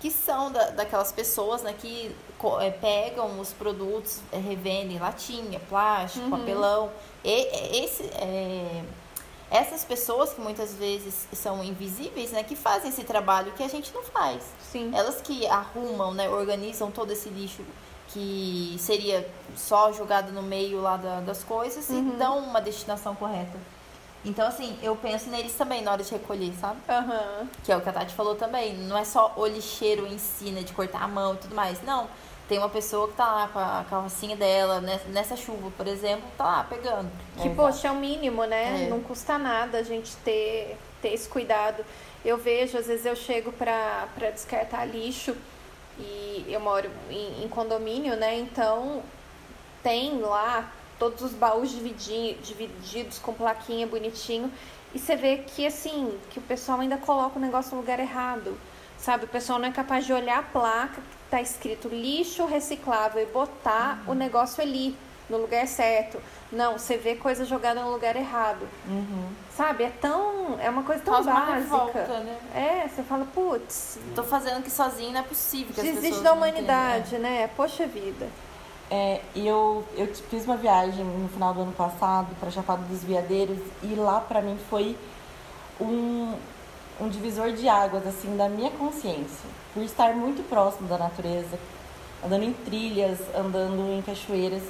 Que 0.00 0.10
são 0.10 0.50
da, 0.50 0.70
daquelas 0.70 1.12
pessoas, 1.12 1.62
né, 1.62 1.74
que 1.78 2.14
é, 2.60 2.70
pegam 2.70 3.38
os 3.38 3.52
produtos, 3.52 4.20
é, 4.32 4.38
revendem 4.38 4.98
latinha, 4.98 5.60
plástico, 5.68 6.28
papelão. 6.30 6.90
E, 7.22 7.30
e- 7.30 7.84
esse... 7.84 8.04
É, 8.04 8.82
essas 9.50 9.84
pessoas 9.84 10.32
que 10.32 10.40
muitas 10.40 10.74
vezes 10.74 11.26
são 11.32 11.62
invisíveis, 11.64 12.30
né, 12.30 12.42
que 12.44 12.54
fazem 12.54 12.90
esse 12.90 13.02
trabalho 13.04 13.52
que 13.52 13.62
a 13.62 13.68
gente 13.68 13.92
não 13.92 14.02
faz. 14.02 14.42
Sim. 14.70 14.90
Elas 14.94 15.20
que 15.20 15.46
arrumam, 15.46 16.14
né, 16.14 16.28
organizam 16.28 16.90
todo 16.90 17.10
esse 17.12 17.28
lixo 17.28 17.62
que 18.08 18.76
seria 18.78 19.28
só 19.56 19.92
jogado 19.92 20.32
no 20.32 20.42
meio 20.42 20.80
lá 20.80 20.96
da- 20.96 21.20
das 21.20 21.44
coisas 21.44 21.88
e 21.90 22.00
dão 22.18 22.38
uma 22.38 22.60
destinação 22.60 23.14
correta. 23.14 23.56
Então, 24.24 24.46
assim, 24.46 24.76
eu 24.82 24.94
penso 24.96 25.30
neles 25.30 25.54
também 25.54 25.80
na 25.82 25.92
hora 25.92 26.02
de 26.02 26.10
recolher, 26.10 26.52
sabe? 26.60 26.78
Aham. 26.88 27.48
Que 27.64 27.72
é 27.72 27.76
o 27.76 27.80
que 27.80 27.88
a 27.88 27.92
Tati 27.92 28.14
falou 28.14 28.34
também. 28.34 28.76
Não 28.76 28.98
é 28.98 29.04
só 29.04 29.32
o 29.36 29.46
lixeiro 29.46 30.06
em 30.06 30.18
si, 30.18 30.50
né, 30.50 30.62
de 30.62 30.72
cortar 30.72 31.02
a 31.02 31.08
mão 31.08 31.34
e 31.34 31.38
tudo 31.38 31.54
mais. 31.54 31.80
Não. 31.82 32.06
Tem 32.50 32.58
uma 32.58 32.68
pessoa 32.68 33.06
que 33.06 33.14
tá 33.14 33.30
lá 33.30 33.46
com 33.46 33.60
a 33.60 33.84
carrocinha 33.88 34.34
dela, 34.34 34.80
né, 34.80 34.98
nessa 35.10 35.36
chuva, 35.36 35.70
por 35.76 35.86
exemplo, 35.86 36.24
tá 36.36 36.42
lá 36.44 36.64
pegando. 36.64 37.08
Que, 37.40 37.48
poxa, 37.50 37.86
é 37.86 37.90
o 37.92 37.94
mínimo, 37.94 38.42
né? 38.44 38.86
É. 38.86 38.90
Não 38.90 38.98
custa 39.00 39.38
nada 39.38 39.78
a 39.78 39.82
gente 39.84 40.16
ter, 40.16 40.76
ter 41.00 41.14
esse 41.14 41.28
cuidado. 41.28 41.84
Eu 42.24 42.36
vejo, 42.36 42.76
às 42.76 42.88
vezes 42.88 43.06
eu 43.06 43.14
chego 43.14 43.52
pra, 43.52 44.08
pra 44.16 44.30
descartar 44.30 44.84
lixo 44.84 45.36
e 45.96 46.44
eu 46.48 46.58
moro 46.58 46.90
em, 47.08 47.44
em 47.44 47.48
condomínio, 47.48 48.16
né? 48.16 48.36
Então 48.40 49.00
tem 49.80 50.18
lá 50.20 50.68
todos 50.98 51.22
os 51.22 51.32
baús 51.32 51.70
dividi- 51.70 52.34
divididos 52.42 53.20
com 53.20 53.32
plaquinha 53.32 53.86
bonitinho. 53.86 54.52
E 54.92 54.98
você 54.98 55.14
vê 55.14 55.36
que 55.36 55.64
assim, 55.64 56.18
que 56.30 56.40
o 56.40 56.42
pessoal 56.42 56.80
ainda 56.80 56.96
coloca 56.96 57.38
o 57.38 57.40
negócio 57.40 57.76
no 57.76 57.80
lugar 57.80 58.00
errado. 58.00 58.58
Sabe, 58.98 59.26
o 59.26 59.28
pessoal 59.28 59.60
não 59.60 59.68
é 59.68 59.72
capaz 59.72 60.04
de 60.04 60.12
olhar 60.12 60.40
a 60.40 60.42
placa 60.42 61.00
que 61.00 61.19
tá 61.30 61.40
escrito 61.40 61.88
lixo 61.88 62.44
reciclável 62.44 63.22
e 63.22 63.26
botar 63.26 64.02
o 64.06 64.14
negócio 64.14 64.62
ali, 64.62 64.96
no 65.28 65.38
lugar 65.38 65.66
certo. 65.66 66.20
Não, 66.50 66.76
você 66.76 66.96
vê 66.96 67.14
coisa 67.14 67.44
jogada 67.44 67.80
no 67.80 67.92
lugar 67.92 68.16
errado. 68.16 68.66
Sabe, 69.56 69.84
é 69.84 69.90
tão. 70.00 70.58
É 70.58 70.68
uma 70.68 70.82
coisa 70.82 71.02
tão 71.02 71.14
uma 71.14 71.22
básica. 71.22 71.54
revolta, 71.54 72.18
né? 72.20 72.38
É, 72.54 72.88
você 72.88 73.02
fala, 73.02 73.24
putz, 73.32 73.98
Tô 74.14 74.24
fazendo 74.24 74.58
aqui 74.58 74.70
sozinho, 74.70 75.12
não 75.12 75.20
é 75.20 75.22
possível 75.22 75.72
que 75.72 75.80
as 75.80 75.86
desiste 75.86 76.02
pessoas 76.02 76.24
da 76.24 76.30
não 76.30 76.36
humanidade, 76.38 77.18
né? 77.18 77.48
Poxa 77.56 77.86
vida. 77.86 78.28
É, 78.90 79.20
eu, 79.36 79.84
eu 79.96 80.12
fiz 80.28 80.44
uma 80.44 80.56
viagem 80.56 81.04
no 81.04 81.28
final 81.28 81.54
do 81.54 81.60
ano 81.60 81.72
passado 81.72 82.34
para 82.40 82.50
Chapada 82.50 82.82
dos 82.82 83.04
Veadeiros 83.04 83.58
e 83.84 83.94
lá 83.94 84.20
para 84.20 84.42
mim 84.42 84.58
foi 84.68 84.98
um, 85.80 86.34
um 87.00 87.08
divisor 87.08 87.52
de 87.52 87.68
águas 87.68 88.06
assim 88.06 88.36
da 88.36 88.48
minha 88.48 88.70
consciência, 88.70 89.48
por 89.72 89.82
estar 89.82 90.14
muito 90.14 90.46
próximo 90.48 90.86
da 90.88 90.98
natureza, 90.98 91.58
andando 92.24 92.44
em 92.44 92.52
trilhas, 92.52 93.18
andando 93.34 93.92
em 93.98 94.02
cachoeiras. 94.02 94.62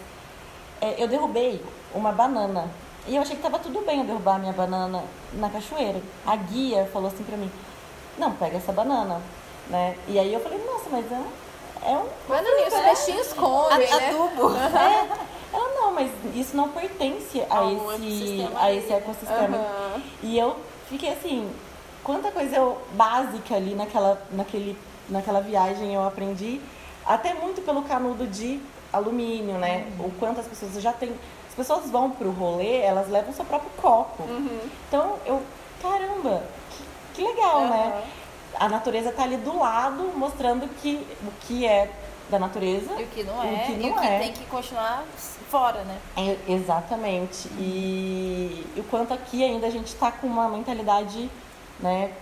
É, 0.81 1.03
eu 1.03 1.09
derrubei 1.09 1.63
uma 1.95 2.13
banana 2.13 2.71
e 3.07 3.17
eu 3.17 3.23
achei 3.23 3.35
que 3.37 3.43
tava 3.43 3.59
tudo 3.59 3.81
bem 3.85 3.99
eu 4.01 4.05
derrubar 4.07 4.37
a 4.37 4.39
minha 4.39 4.53
banana 4.53 5.03
na 5.33 5.49
cachoeira. 5.51 6.01
A 6.25 6.37
guia 6.37 6.89
falou 6.93 7.09
assim 7.09 7.25
para 7.25 7.37
mim: 7.37 7.51
"Não, 8.17 8.33
pega 8.33 8.57
essa 8.59 8.73
banana", 8.73 9.21
né? 9.69 9.97
E 10.07 10.19
aí 10.19 10.33
eu 10.33 10.41
falei: 10.41 10.59
"Nossa, 10.65 10.89
mas 10.91 11.11
é 11.11 11.17
um, 11.17 11.91
é 11.91 11.97
um 11.99 12.07
não, 12.43 12.67
os 12.69 12.75
peixinhos 12.85 13.33
comem, 13.33 13.91
A- 13.91 13.97
né? 13.97 14.09
Adubo. 14.09 14.55
ela 15.53 15.69
não, 15.75 15.93
mas 15.93 16.11
isso 16.35 16.57
não 16.57 16.69
pertence 16.69 17.43
a 17.51 17.59
Ao 17.59 17.71
esse, 17.73 17.83
ecossistema 17.83 18.61
a 18.61 18.73
esse 18.73 18.93
ecossistema. 18.93 19.57
Aham. 19.57 20.03
E 20.23 20.39
eu 20.39 20.57
fiquei 20.89 21.11
assim, 21.11 21.51
quanta 22.05 22.31
coisa 22.31 22.57
eu, 22.57 22.79
básica 22.93 23.55
ali 23.55 23.75
naquela, 23.75 24.21
naquele, 24.31 24.77
naquela 25.09 25.41
viagem 25.41 25.95
eu 25.95 26.05
aprendi, 26.05 26.61
até 27.07 27.35
muito 27.35 27.63
pelo 27.63 27.83
canudo 27.83 28.27
de 28.27 28.61
alumínio, 28.93 29.59
né? 29.59 29.87
O 29.99 30.11
quanto 30.19 30.41
as 30.41 30.47
pessoas 30.47 30.75
já 30.83 30.93
têm. 30.93 31.15
As 31.49 31.55
pessoas 31.55 31.91
vão 31.91 32.11
pro 32.11 32.31
rolê, 32.31 32.79
elas 32.79 33.09
levam 33.09 33.33
seu 33.33 33.45
próprio 33.45 33.71
copo. 33.77 34.23
Então 34.89 35.17
eu, 35.27 35.43
caramba, 35.83 36.43
que, 36.71 36.85
que 37.15 37.23
legal, 37.23 37.63
né? 37.63 38.03
A 38.59 38.69
natureza 38.69 39.13
tá 39.13 39.25
ali 39.25 39.37
do 39.37 39.59
lado, 39.59 40.13
mostrando 40.17 40.69
que 40.81 41.07
o 41.23 41.33
que 41.47 41.67
é 41.67 41.91
da 42.31 42.39
natureza 42.39 42.93
E 42.99 43.03
o 43.03 43.07
que 43.09 43.25
não 43.25 43.39
O 43.39 43.43
é, 43.43 43.65
que 43.67 43.73
e 43.73 43.77
não 43.77 43.91
o 43.91 44.01
que 44.01 44.07
é. 44.07 44.19
tem 44.21 44.33
que 44.33 44.45
continuar 44.47 45.05
fora, 45.51 45.83
né? 45.83 45.99
É, 46.17 46.37
exatamente. 46.53 47.49
E 47.59 48.65
o 48.77 48.85
quanto 48.85 49.13
aqui 49.13 49.43
ainda 49.43 49.67
a 49.67 49.71
gente 49.71 49.95
tá 49.97 50.13
com 50.13 50.27
uma 50.27 50.49
mentalidade, 50.49 51.29
né, 51.83 52.13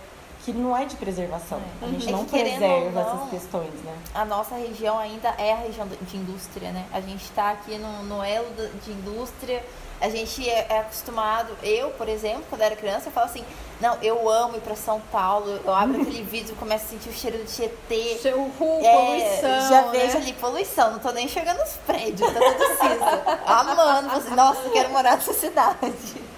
que 0.45 0.53
não 0.53 0.75
é 0.75 0.85
de 0.85 0.95
preservação. 0.95 1.61
A 1.81 1.87
gente 1.87 2.07
É 2.07 2.11
não 2.11 2.23
que, 2.25 2.31
querendo 2.31 2.59
preserva 2.59 3.03
não, 3.03 3.15
essas 3.17 3.29
questões, 3.29 3.73
né? 3.83 3.93
A 4.15 4.23
nossa 4.25 4.55
região 4.55 4.97
ainda 4.97 5.29
é 5.37 5.51
a 5.51 5.57
região 5.57 5.87
de 6.01 6.17
indústria, 6.17 6.71
né? 6.71 6.85
A 6.93 7.01
gente 7.01 7.23
está 7.23 7.51
aqui 7.51 7.77
no, 7.77 8.03
no 8.03 8.23
elo 8.23 8.47
de 8.85 8.91
indústria, 8.91 9.61
a 9.99 10.09
gente 10.09 10.49
é, 10.49 10.65
é 10.69 10.79
acostumado. 10.79 11.49
Eu, 11.61 11.89
por 11.91 12.07
exemplo, 12.07 12.45
quando 12.49 12.61
era 12.61 12.73
criança, 12.73 13.09
eu 13.09 13.11
falo 13.11 13.25
assim: 13.25 13.43
não, 13.81 13.97
eu 14.01 14.29
amo 14.29 14.55
ir 14.55 14.61
para 14.61 14.77
São 14.77 15.01
Paulo. 15.11 15.59
Eu 15.63 15.73
abro 15.73 16.01
aquele 16.01 16.23
vídeo 16.31 16.53
e 16.53 16.55
começo 16.55 16.85
a 16.85 16.87
sentir 16.87 17.09
o 17.09 17.13
cheiro 17.13 17.37
do 17.37 17.43
Tietê. 17.43 18.17
Seu 18.21 18.41
ru, 18.57 18.79
É, 18.81 18.93
poluição. 18.95 19.69
já 19.69 19.81
né? 19.81 19.89
vejo 19.91 20.17
ali 20.17 20.33
poluição, 20.33 20.91
não 20.91 20.99
tô 20.99 21.11
nem 21.11 21.25
enxergando 21.25 21.61
os 21.61 21.73
prédios, 21.85 22.31
tá 22.31 22.39
tudo 22.39 22.77
cinza. 22.79 23.39
Amando, 23.45 24.09
assim, 24.15 24.33
nossa, 24.35 24.61
eu 24.61 24.71
quero 24.71 24.89
morar 24.89 25.17
nessa 25.17 25.33
cidade. 25.33 26.29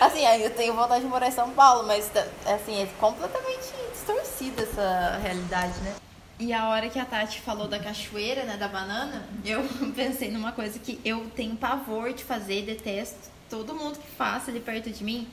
Assim, 0.00 0.24
ainda 0.26 0.50
tenho 0.50 0.74
vontade 0.74 1.02
de 1.04 1.10
morar 1.10 1.28
em 1.28 1.32
São 1.32 1.50
Paulo, 1.50 1.86
mas 1.86 2.08
tá- 2.08 2.26
assim, 2.46 2.82
é 2.82 2.86
completamente 2.98 3.72
distorcida 3.92 4.62
essa 4.62 5.18
realidade, 5.22 5.78
né? 5.80 5.94
E 6.38 6.52
a 6.52 6.68
hora 6.68 6.88
que 6.88 6.98
a 6.98 7.04
Tati 7.04 7.40
falou 7.40 7.68
da 7.68 7.78
cachoeira, 7.78 8.44
né, 8.44 8.56
da 8.56 8.66
banana, 8.68 9.24
eu 9.44 9.62
pensei 9.94 10.30
numa 10.30 10.52
coisa 10.52 10.78
que 10.78 11.00
eu 11.04 11.26
tenho 11.36 11.54
pavor 11.56 12.12
de 12.12 12.24
fazer, 12.24 12.62
detesto 12.62 13.32
todo 13.48 13.74
mundo 13.74 13.98
que 13.98 14.08
faça 14.08 14.50
ali 14.50 14.58
perto 14.58 14.90
de 14.90 15.04
mim, 15.04 15.28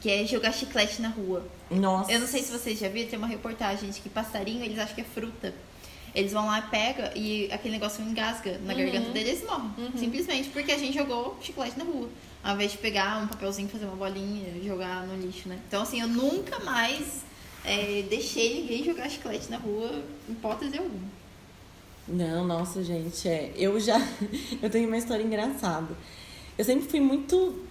que 0.00 0.08
é 0.10 0.24
jogar 0.24 0.52
chiclete 0.52 1.02
na 1.02 1.08
rua. 1.08 1.44
Nossa. 1.70 2.12
Eu 2.12 2.20
não 2.20 2.26
sei 2.26 2.42
se 2.42 2.52
vocês 2.52 2.78
já 2.78 2.88
viram, 2.88 3.08
tem 3.08 3.18
uma 3.18 3.26
reportagem 3.26 3.90
de 3.90 4.00
que 4.00 4.08
passarinho, 4.08 4.62
eles 4.64 4.78
acham 4.78 4.94
que 4.94 5.00
é 5.00 5.04
fruta. 5.04 5.52
Eles 6.14 6.32
vão 6.32 6.46
lá, 6.46 6.62
pega 6.62 7.12
e 7.16 7.50
aquele 7.50 7.74
negócio 7.74 8.02
engasga 8.04 8.58
na 8.64 8.72
garganta 8.72 9.10
deles 9.10 9.42
e 9.42 9.44
morrem. 9.46 9.70
Simplesmente 9.96 10.48
porque 10.50 10.70
a 10.70 10.78
gente 10.78 10.96
jogou 10.96 11.36
chiclete 11.42 11.76
na 11.76 11.84
rua. 11.84 12.08
Ao 12.42 12.54
invés 12.54 12.72
de 12.72 12.78
pegar 12.78 13.22
um 13.22 13.26
papelzinho, 13.26 13.68
fazer 13.68 13.86
uma 13.86 13.96
bolinha 13.96 14.48
e 14.56 14.64
jogar 14.64 15.06
no 15.06 15.16
lixo, 15.20 15.48
né? 15.48 15.58
Então, 15.66 15.82
assim, 15.82 16.00
eu 16.00 16.06
nunca 16.06 16.60
mais 16.60 17.24
é, 17.64 18.04
deixei 18.08 18.60
ninguém 18.60 18.84
jogar 18.84 19.08
chiclete 19.08 19.50
na 19.50 19.56
rua, 19.56 20.04
em 20.28 20.32
hipótese 20.32 20.78
alguma. 20.78 21.08
Não, 22.06 22.46
nossa, 22.46 22.84
gente, 22.84 23.26
é. 23.26 23.50
Eu 23.56 23.80
já. 23.80 23.98
Eu 24.62 24.68
tenho 24.68 24.86
uma 24.86 24.98
história 24.98 25.22
engraçada. 25.22 25.96
Eu 26.56 26.64
sempre 26.64 26.88
fui 26.88 27.00
muito 27.00 27.64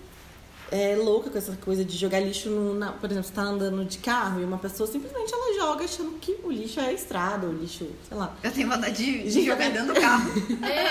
é, 0.75 0.95
louca 0.95 1.29
com 1.29 1.37
essa 1.37 1.55
coisa 1.57 1.85
de 1.85 1.95
jogar 1.95 2.19
lixo 2.19 2.49
no. 2.49 2.73
na- 2.73 2.91
por 2.93 3.05
exemplo, 3.11 3.27
você 3.29 3.33
tá 3.35 3.43
andando 3.43 3.85
de 3.85 3.99
carro 3.99 4.41
e 4.41 4.43
uma 4.43 4.57
pessoa 4.57 4.89
simplesmente 4.89 5.31
ela 5.31 5.53
joga 5.55 5.85
achando 5.85 6.11
que 6.19 6.35
o 6.43 6.51
lixo 6.51 6.79
é 6.79 6.87
a 6.87 6.93
estrada, 6.93 7.45
o 7.45 7.53
lixo, 7.53 7.87
sei 8.09 8.17
lá. 8.17 8.35
Eu 8.41 8.51
tenho 8.51 8.67
vontade 8.69 8.95
de, 8.95 9.29
de 9.31 9.45
jogar 9.45 9.67
eu- 9.67 9.71
dentro 9.73 9.93
do 9.93 10.01
carro. 10.01 10.31
É, 10.65 10.83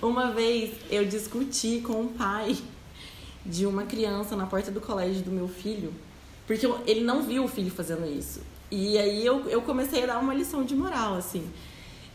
não. 0.00 0.08
Uma 0.10 0.30
vez 0.30 0.72
eu 0.90 1.04
discuti 1.04 1.80
com 1.84 2.02
o 2.02 2.08
pai 2.08 2.56
de 3.44 3.66
uma 3.66 3.84
criança 3.84 4.36
na 4.36 4.46
porta 4.46 4.70
do 4.70 4.80
colégio 4.80 5.22
do 5.22 5.30
meu 5.32 5.48
filho, 5.48 5.92
porque 6.46 6.64
eu- 6.64 6.78
ele 6.86 7.00
não 7.00 7.22
viu 7.22 7.44
o 7.44 7.48
filho 7.48 7.70
fazendo 7.70 8.06
isso. 8.06 8.40
E 8.70 8.96
aí 8.98 9.24
eu, 9.26 9.48
eu 9.48 9.62
comecei 9.62 10.04
a 10.04 10.06
dar 10.06 10.18
uma 10.20 10.34
lição 10.34 10.62
de 10.62 10.76
moral, 10.76 11.16
assim. 11.16 11.44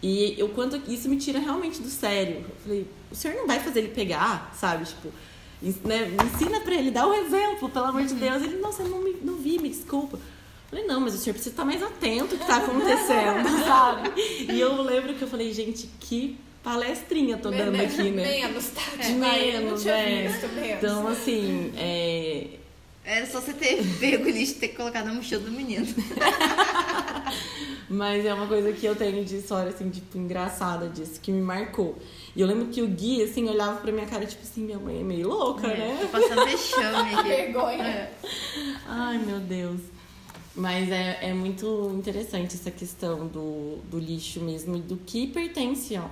E 0.01 0.37
o 0.43 0.49
quanto 0.49 0.79
isso 0.91 1.09
me 1.09 1.17
tira 1.17 1.39
realmente 1.39 1.81
do 1.81 1.89
sério. 1.89 2.37
Eu 2.47 2.55
falei, 2.63 2.87
o 3.11 3.15
senhor 3.15 3.35
não 3.37 3.47
vai 3.47 3.59
fazer 3.59 3.79
ele 3.79 3.87
pegar, 3.89 4.53
sabe? 4.53 4.85
Tipo, 4.85 5.09
né, 5.83 6.11
ensina 6.25 6.59
pra 6.59 6.75
ele, 6.75 6.91
dá 6.91 7.07
o 7.07 7.13
exemplo, 7.13 7.69
pelo 7.69 7.85
amor 7.85 8.03
de 8.03 8.13
Deus. 8.13 8.43
Ele, 8.43 8.57
nossa, 8.59 8.83
eu 8.83 8.89
não, 8.89 9.01
me, 9.01 9.15
não 9.21 9.35
vi, 9.35 9.59
me 9.59 9.69
desculpa. 9.69 10.17
Eu 10.17 10.69
falei, 10.69 10.85
não, 10.85 10.99
mas 10.99 11.15
o 11.15 11.17
senhor 11.17 11.33
precisa 11.33 11.53
estar 11.53 11.65
mais 11.65 11.81
atento 11.81 12.35
ao 12.35 12.41
que 12.41 12.47
tá 12.47 12.57
acontecendo, 12.57 13.47
sabe? 13.65 14.11
E 14.49 14.59
eu 14.59 14.81
lembro 14.81 15.13
que 15.13 15.21
eu 15.21 15.27
falei, 15.27 15.53
gente, 15.53 15.89
que 15.99 16.37
palestrinha 16.63 17.37
tô 17.37 17.51
dando 17.51 17.79
aqui, 17.79 18.09
né? 18.09 18.23
Menos, 18.23 18.67
tá? 18.69 18.81
De 19.01 19.11
não 19.11 19.29
menos, 19.29 19.83
né? 19.83 20.27
visto 20.27 20.47
menos. 20.55 20.77
Então, 20.77 21.07
assim, 21.07 21.73
é... 21.77 22.47
Era 23.05 23.25
só 23.25 23.41
você 23.41 23.51
ter 23.51 23.83
pego 23.99 24.25
o 24.25 24.29
lixo 24.29 24.53
e 24.53 24.55
ter 24.55 24.69
colocado 24.69 25.07
na 25.07 25.13
mochila 25.13 25.41
do 25.41 25.51
menino. 25.51 25.85
Mas 27.89 28.25
é 28.25 28.33
uma 28.33 28.47
coisa 28.47 28.71
que 28.71 28.85
eu 28.85 28.95
tenho 28.95 29.23
de 29.23 29.37
história, 29.37 29.69
assim, 29.69 29.89
tipo, 29.89 30.17
engraçada 30.17 30.87
disso, 30.87 31.19
que 31.21 31.31
me 31.31 31.41
marcou. 31.41 31.97
E 32.35 32.41
eu 32.41 32.47
lembro 32.47 32.67
que 32.67 32.81
o 32.81 32.87
Gui, 32.87 33.21
assim, 33.21 33.47
olhava 33.47 33.77
pra 33.81 33.91
minha 33.91 34.05
cara, 34.05 34.25
tipo 34.25 34.41
assim, 34.41 34.63
minha 34.63 34.79
mãe 34.79 35.01
é 35.01 35.03
meio 35.03 35.27
louca, 35.27 35.67
É, 35.67 35.77
né? 35.77 35.97
Tô 36.01 36.07
passando 36.07 36.45
vexame 36.45 37.13
aqui. 37.13 37.27
Vergonha. 37.27 37.83
É. 37.83 38.13
Ai, 38.87 39.17
meu 39.19 39.39
Deus. 39.39 39.81
Mas 40.55 40.89
é, 40.91 41.19
é 41.21 41.33
muito 41.33 41.91
interessante 41.95 42.55
essa 42.55 42.71
questão 42.71 43.27
do, 43.27 43.77
do 43.89 43.99
lixo 43.99 44.39
mesmo 44.39 44.77
e 44.77 44.81
do 44.81 44.97
que 44.97 45.27
pertence, 45.27 45.97
ó. 45.97 46.07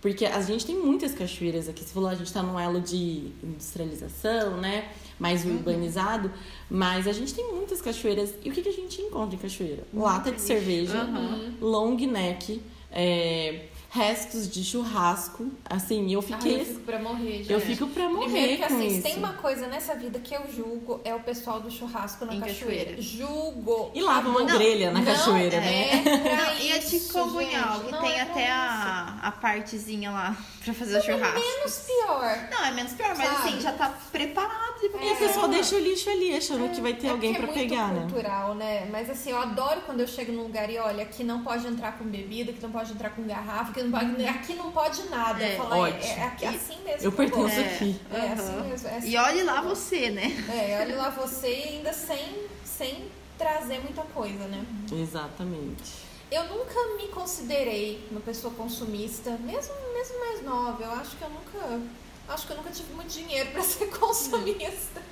Porque 0.00 0.26
a 0.26 0.40
gente 0.42 0.66
tem 0.66 0.76
muitas 0.76 1.12
cachoeiras 1.14 1.68
aqui. 1.68 1.84
Você 1.84 1.94
falou, 1.94 2.08
a 2.10 2.14
gente 2.14 2.32
tá 2.32 2.42
num 2.42 2.58
elo 2.58 2.80
de 2.80 3.30
industrialização, 3.42 4.56
né? 4.56 4.90
Mais 5.22 5.44
urbanizado. 5.44 6.32
Mas 6.68 7.06
a 7.06 7.12
gente 7.12 7.32
tem 7.32 7.52
muitas 7.52 7.80
cachoeiras. 7.80 8.34
E 8.44 8.50
o 8.50 8.52
que, 8.52 8.60
que 8.60 8.68
a 8.68 8.72
gente 8.72 9.00
encontra 9.00 9.36
em 9.36 9.38
cachoeira? 9.38 9.84
Lata 9.94 10.32
de 10.32 10.40
cerveja, 10.40 10.98
Aham. 10.98 11.54
long 11.60 11.96
neck, 11.96 12.60
é, 12.90 13.66
restos 13.94 14.48
de 14.50 14.64
churrasco. 14.64 15.50
Assim, 15.68 16.10
eu 16.12 16.20
Ai, 16.20 16.26
fiquei. 16.26 16.60
eu 16.60 16.64
fico 16.64 16.80
pra 16.80 16.98
morrer, 16.98 17.32
gente. 17.38 17.52
eu 17.52 17.60
fico 17.60 17.86
pra 17.88 18.08
morrer 18.08 18.24
Primeiro 18.24 18.52
que 18.62 18.68
com 18.68 18.74
assim, 18.74 18.88
se 18.88 18.94
isso. 18.94 19.02
tem 19.02 19.16
uma 19.18 19.34
coisa 19.34 19.66
nessa 19.66 19.94
vida 19.94 20.18
que 20.18 20.34
eu 20.34 20.50
julgo 20.50 20.98
é 21.04 21.14
o 21.14 21.20
pessoal 21.20 21.60
do 21.60 21.70
churrasco 21.70 22.24
na 22.24 22.34
Em 22.34 22.40
cachoeira. 22.40 22.96
cachoeira. 22.96 23.02
Julgo. 23.02 23.90
E 23.94 24.00
lava 24.00 24.30
uma 24.30 24.44
Não, 24.44 24.56
grelha 24.56 24.90
na 24.92 25.00
não 25.00 25.04
cachoeira, 25.04 25.56
é 25.56 25.60
né? 25.60 26.02
pra 26.22 26.36
Não, 26.36 26.58
e 26.58 26.72
a 26.72 26.80
chikungunya, 26.80 27.50
gente, 27.50 27.84
que 27.84 27.92
não 27.92 28.00
tem 28.00 28.12
é 28.12 28.20
até 28.22 28.50
a, 28.50 29.18
a 29.22 29.30
partezinha 29.32 30.10
lá 30.10 30.36
pra 30.64 30.72
fazer 30.72 30.98
o 30.98 31.02
churrasco. 31.02 31.38
Menos 31.38 31.78
pior. 31.80 32.48
Não, 32.50 32.64
é 32.64 32.70
menos 32.70 32.92
pior, 32.94 33.14
mas 33.14 33.28
Sabe? 33.28 33.48
assim, 33.48 33.60
já 33.60 33.72
tá 33.72 33.94
preparado. 34.10 34.72
E 35.02 35.10
a 35.12 35.16
pessoa 35.16 35.48
deixa 35.48 35.76
o 35.76 35.78
lixo 35.78 36.08
ali, 36.08 36.34
achando 36.34 36.68
que 36.74 36.80
vai 36.80 36.94
ter 36.94 37.08
É 37.08 37.10
alguém 37.10 37.34
pra 37.34 37.44
é 37.46 37.52
pegar, 37.52 37.88
né? 37.92 38.00
cultural, 38.10 38.54
né? 38.54 38.88
Mas 38.90 39.08
assim, 39.10 39.30
eu 39.30 39.38
adoro 39.38 39.82
quando 39.82 40.00
eu 40.00 40.08
chego 40.08 40.32
num 40.32 40.44
lugar 40.44 40.68
e 40.70 40.78
olha, 40.78 41.02
aqui 41.04 41.22
não 41.22 41.42
pode 41.44 41.66
entrar 41.66 41.96
com 41.98 42.04
bebida, 42.04 42.50
aqui 42.50 42.60
não 42.62 42.70
pode 42.72 42.90
entrar 42.92 43.10
com 43.10 43.22
garrafa, 43.22 43.70
aqui 43.70 43.81
não 43.82 43.90
pode, 43.98 44.26
aqui 44.26 44.54
não 44.54 44.72
pode 44.72 45.02
nada. 45.08 45.42
É, 45.42 45.56
é, 45.56 45.60
ótimo. 45.60 46.02
é 46.12 46.22
aqui- 46.24 46.46
assim 46.46 46.82
mesmo. 46.84 47.00
Eu 47.02 47.12
pertenço 47.12 47.42
gosto. 47.42 47.60
aqui. 47.60 48.00
É, 48.12 48.16
assim 48.32 48.42
Aham. 48.52 48.64
mesmo. 48.64 48.88
É 48.88 48.96
assim 48.96 49.08
E 49.10 49.16
olhe 49.16 49.34
que 49.34 49.40
eu 49.40 49.46
lá 49.46 49.60
você, 49.62 50.10
né? 50.10 50.44
É, 50.52 50.80
olha 50.82 50.96
lá 50.96 51.10
você 51.10 51.48
e 51.48 51.68
ainda 51.76 51.92
sem, 51.92 52.46
sem 52.64 53.04
trazer 53.38 53.78
muita 53.80 54.02
coisa, 54.02 54.44
né? 54.48 54.64
Exatamente. 54.92 56.02
Eu 56.30 56.44
nunca 56.44 56.74
me 56.96 57.08
considerei 57.08 58.06
uma 58.10 58.20
pessoa 58.20 58.52
consumista, 58.54 59.30
mesmo, 59.32 59.74
mesmo 59.92 60.18
mais 60.20 60.42
nova. 60.42 60.82
Eu 60.82 60.92
acho 60.92 61.16
que 61.16 61.22
eu 61.22 61.28
nunca. 61.30 61.80
Acho 62.28 62.46
que 62.46 62.52
eu 62.52 62.56
nunca 62.56 62.70
tive 62.70 62.94
muito 62.94 63.10
dinheiro 63.10 63.50
pra 63.50 63.62
ser 63.62 63.86
consumista. 63.98 65.02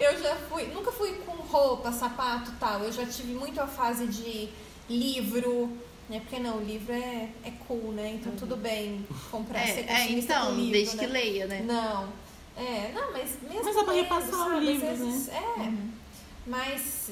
Eu 0.00 0.18
já 0.22 0.34
fui. 0.48 0.64
Nunca 0.66 0.90
fui 0.92 1.12
com 1.26 1.32
roupa, 1.32 1.92
sapato 1.92 2.50
e 2.52 2.54
tal. 2.54 2.80
Eu 2.84 2.92
já 2.92 3.04
tive 3.04 3.34
muito 3.34 3.60
a 3.60 3.66
fase 3.66 4.06
de 4.06 4.48
livro. 4.88 5.76
Né? 6.08 6.20
Porque 6.20 6.38
não, 6.38 6.60
livro 6.62 6.92
é, 6.92 7.28
é 7.44 7.50
cool, 7.66 7.92
né? 7.92 8.12
Então 8.20 8.32
tudo 8.36 8.56
bem 8.56 9.04
comprar 9.30 9.66
ser 9.66 9.80
É, 9.88 9.92
é, 10.02 10.12
então, 10.12 10.46
com 10.46 10.52
livro, 10.56 10.72
desde 10.72 10.96
né? 10.96 11.04
que 11.04 11.12
leia, 11.12 11.46
né? 11.46 11.62
Não. 11.66 12.08
É, 12.56 12.92
não, 12.94 13.12
mas 13.12 13.36
mesmo. 13.42 13.64
Mas 13.64 13.74
dá 13.74 13.84
pra 13.84 13.92
repassar 13.94 14.56
o 14.56 14.60
livro, 14.60 14.86
vezes- 14.86 15.26
né? 15.26 15.34
É. 15.58 15.96
Mas, 16.46 17.10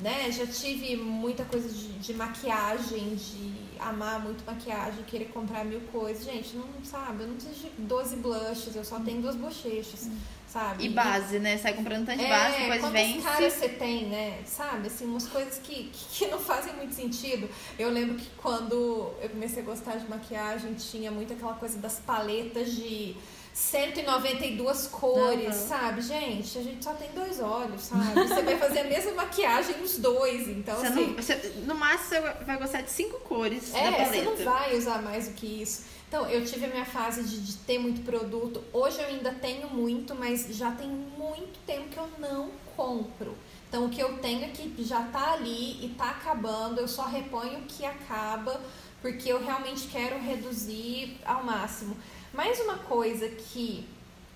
né, 0.00 0.30
já 0.30 0.46
tive 0.46 0.96
muita 0.96 1.44
coisa 1.44 1.68
de, 1.68 1.88
de 1.98 2.14
maquiagem, 2.14 3.16
de 3.16 3.52
amar 3.80 4.20
muito 4.22 4.44
maquiagem, 4.46 5.02
querer 5.04 5.26
comprar 5.26 5.64
mil 5.64 5.80
coisas. 5.92 6.24
Gente, 6.24 6.56
não 6.56 6.66
sabe, 6.84 7.24
eu 7.24 7.28
não 7.28 7.34
preciso 7.34 7.60
de 7.60 7.70
12 7.82 8.16
blushes, 8.16 8.76
eu 8.76 8.84
só 8.84 9.00
tenho 9.00 9.20
duas 9.20 9.34
bochechas, 9.34 10.08
sabe? 10.46 10.84
E 10.84 10.88
base, 10.88 11.38
né? 11.38 11.58
Sai 11.58 11.74
comprando 11.74 12.06
tanto 12.06 12.18
de 12.18 12.24
É, 12.24 12.28
base, 12.28 12.58
depois 12.58 12.92
vence. 12.92 13.22
caras 13.22 13.52
você 13.52 13.68
tem, 13.68 14.06
né? 14.06 14.38
Sabe? 14.46 14.86
Assim, 14.86 15.04
umas 15.04 15.26
coisas 15.28 15.58
que, 15.58 15.90
que, 15.92 16.26
não 16.28 16.38
fazem 16.38 16.72
muito 16.74 16.94
sentido. 16.94 17.48
Eu 17.78 17.90
lembro 17.90 18.14
que 18.16 18.28
quando 18.36 19.12
eu 19.20 19.28
comecei 19.30 19.62
a 19.62 19.66
gostar 19.66 19.96
de 19.96 20.08
maquiagem, 20.08 20.74
tinha 20.74 21.10
muito 21.10 21.32
aquela 21.32 21.54
coisa 21.54 21.78
das 21.78 21.98
paletas 22.00 22.72
de 22.74 23.16
192 23.52 24.86
cores, 24.88 25.46
Aham. 25.46 25.68
sabe? 25.68 26.02
Gente, 26.02 26.58
a 26.58 26.62
gente 26.62 26.84
só 26.84 26.92
tem 26.92 27.10
dois 27.14 27.40
olhos, 27.40 27.82
sabe? 27.82 28.26
Você 28.28 28.42
vai 28.42 28.56
fazer 28.58 28.80
a 28.80 28.84
mesma 28.88 29.12
maquiagem 29.12 29.78
nos 29.78 29.98
dois, 29.98 30.46
então 30.48 30.76
Você 30.76 30.86
assim... 30.86 31.06
não- 31.06 31.14
você- 31.14 31.52
no 31.64 31.74
máximo 31.74 32.08
você 32.20 32.20
vai 32.44 32.58
gostar 32.58 32.82
de 32.82 32.90
cinco 32.90 33.18
cores 33.20 33.72
da 33.72 33.78
É, 33.78 34.04
você 34.04 34.22
não 34.22 34.36
vai 34.36 34.76
usar 34.76 35.00
mais 35.02 35.28
do 35.28 35.34
que 35.34 35.62
isso. 35.62 35.95
Então, 36.08 36.28
eu 36.28 36.44
tive 36.44 36.66
a 36.66 36.68
minha 36.68 36.84
fase 36.84 37.24
de, 37.24 37.40
de 37.40 37.56
ter 37.58 37.78
muito 37.78 38.04
produto. 38.04 38.62
Hoje 38.72 39.00
eu 39.00 39.06
ainda 39.06 39.32
tenho 39.32 39.68
muito, 39.68 40.14
mas 40.14 40.46
já 40.50 40.70
tem 40.70 40.88
muito 40.88 41.58
tempo 41.66 41.88
que 41.88 41.98
eu 41.98 42.08
não 42.18 42.50
compro. 42.76 43.36
Então, 43.68 43.86
o 43.86 43.90
que 43.90 44.00
eu 44.00 44.18
tenho 44.18 44.44
é 44.44 44.48
que 44.48 44.72
já 44.84 45.02
tá 45.02 45.32
ali 45.32 45.84
e 45.84 45.94
tá 45.98 46.10
acabando. 46.10 46.80
Eu 46.80 46.86
só 46.86 47.06
reponho 47.06 47.58
o 47.58 47.62
que 47.62 47.84
acaba, 47.84 48.60
porque 49.02 49.30
eu 49.30 49.44
realmente 49.44 49.88
quero 49.88 50.20
reduzir 50.20 51.18
ao 51.24 51.42
máximo. 51.42 51.96
Mais 52.32 52.60
uma 52.60 52.78
coisa 52.78 53.28
que, 53.28 53.84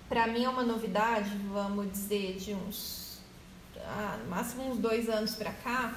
pra 0.09 0.27
mim, 0.27 0.45
é 0.45 0.49
uma 0.49 0.65
novidade, 0.65 1.31
vamos 1.53 1.93
dizer, 1.93 2.37
de 2.37 2.53
uns. 2.53 3.21
Ah, 3.77 4.19
no 4.23 4.29
máximo 4.29 4.71
uns 4.71 4.79
dois 4.79 5.09
anos 5.09 5.37
pra 5.37 5.53
cá, 5.53 5.95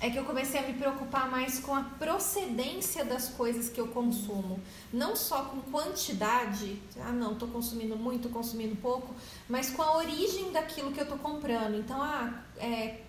é 0.00 0.10
que 0.10 0.18
eu 0.18 0.24
comecei 0.24 0.58
a 0.58 0.66
me 0.66 0.74
preocupar 0.74 1.30
mais 1.30 1.60
com 1.60 1.74
a 1.74 1.82
procedência 1.82 3.04
das 3.04 3.28
coisas 3.28 3.68
que 3.68 3.80
eu 3.80 3.88
consumo. 3.88 4.60
Não 4.92 5.14
só 5.14 5.44
com 5.44 5.60
quantidade, 5.70 6.82
ah 7.00 7.12
não, 7.12 7.36
tô 7.36 7.46
consumindo 7.46 7.96
muito, 7.96 8.28
consumindo 8.28 8.74
pouco, 8.76 9.14
mas 9.48 9.70
com 9.70 9.80
a 9.80 9.96
origem 9.96 10.50
daquilo 10.50 10.90
que 10.92 11.00
eu 11.00 11.06
tô 11.06 11.16
comprando. 11.16 11.76
Então, 11.76 12.02
ah, 12.02 12.42
é, 12.56 13.02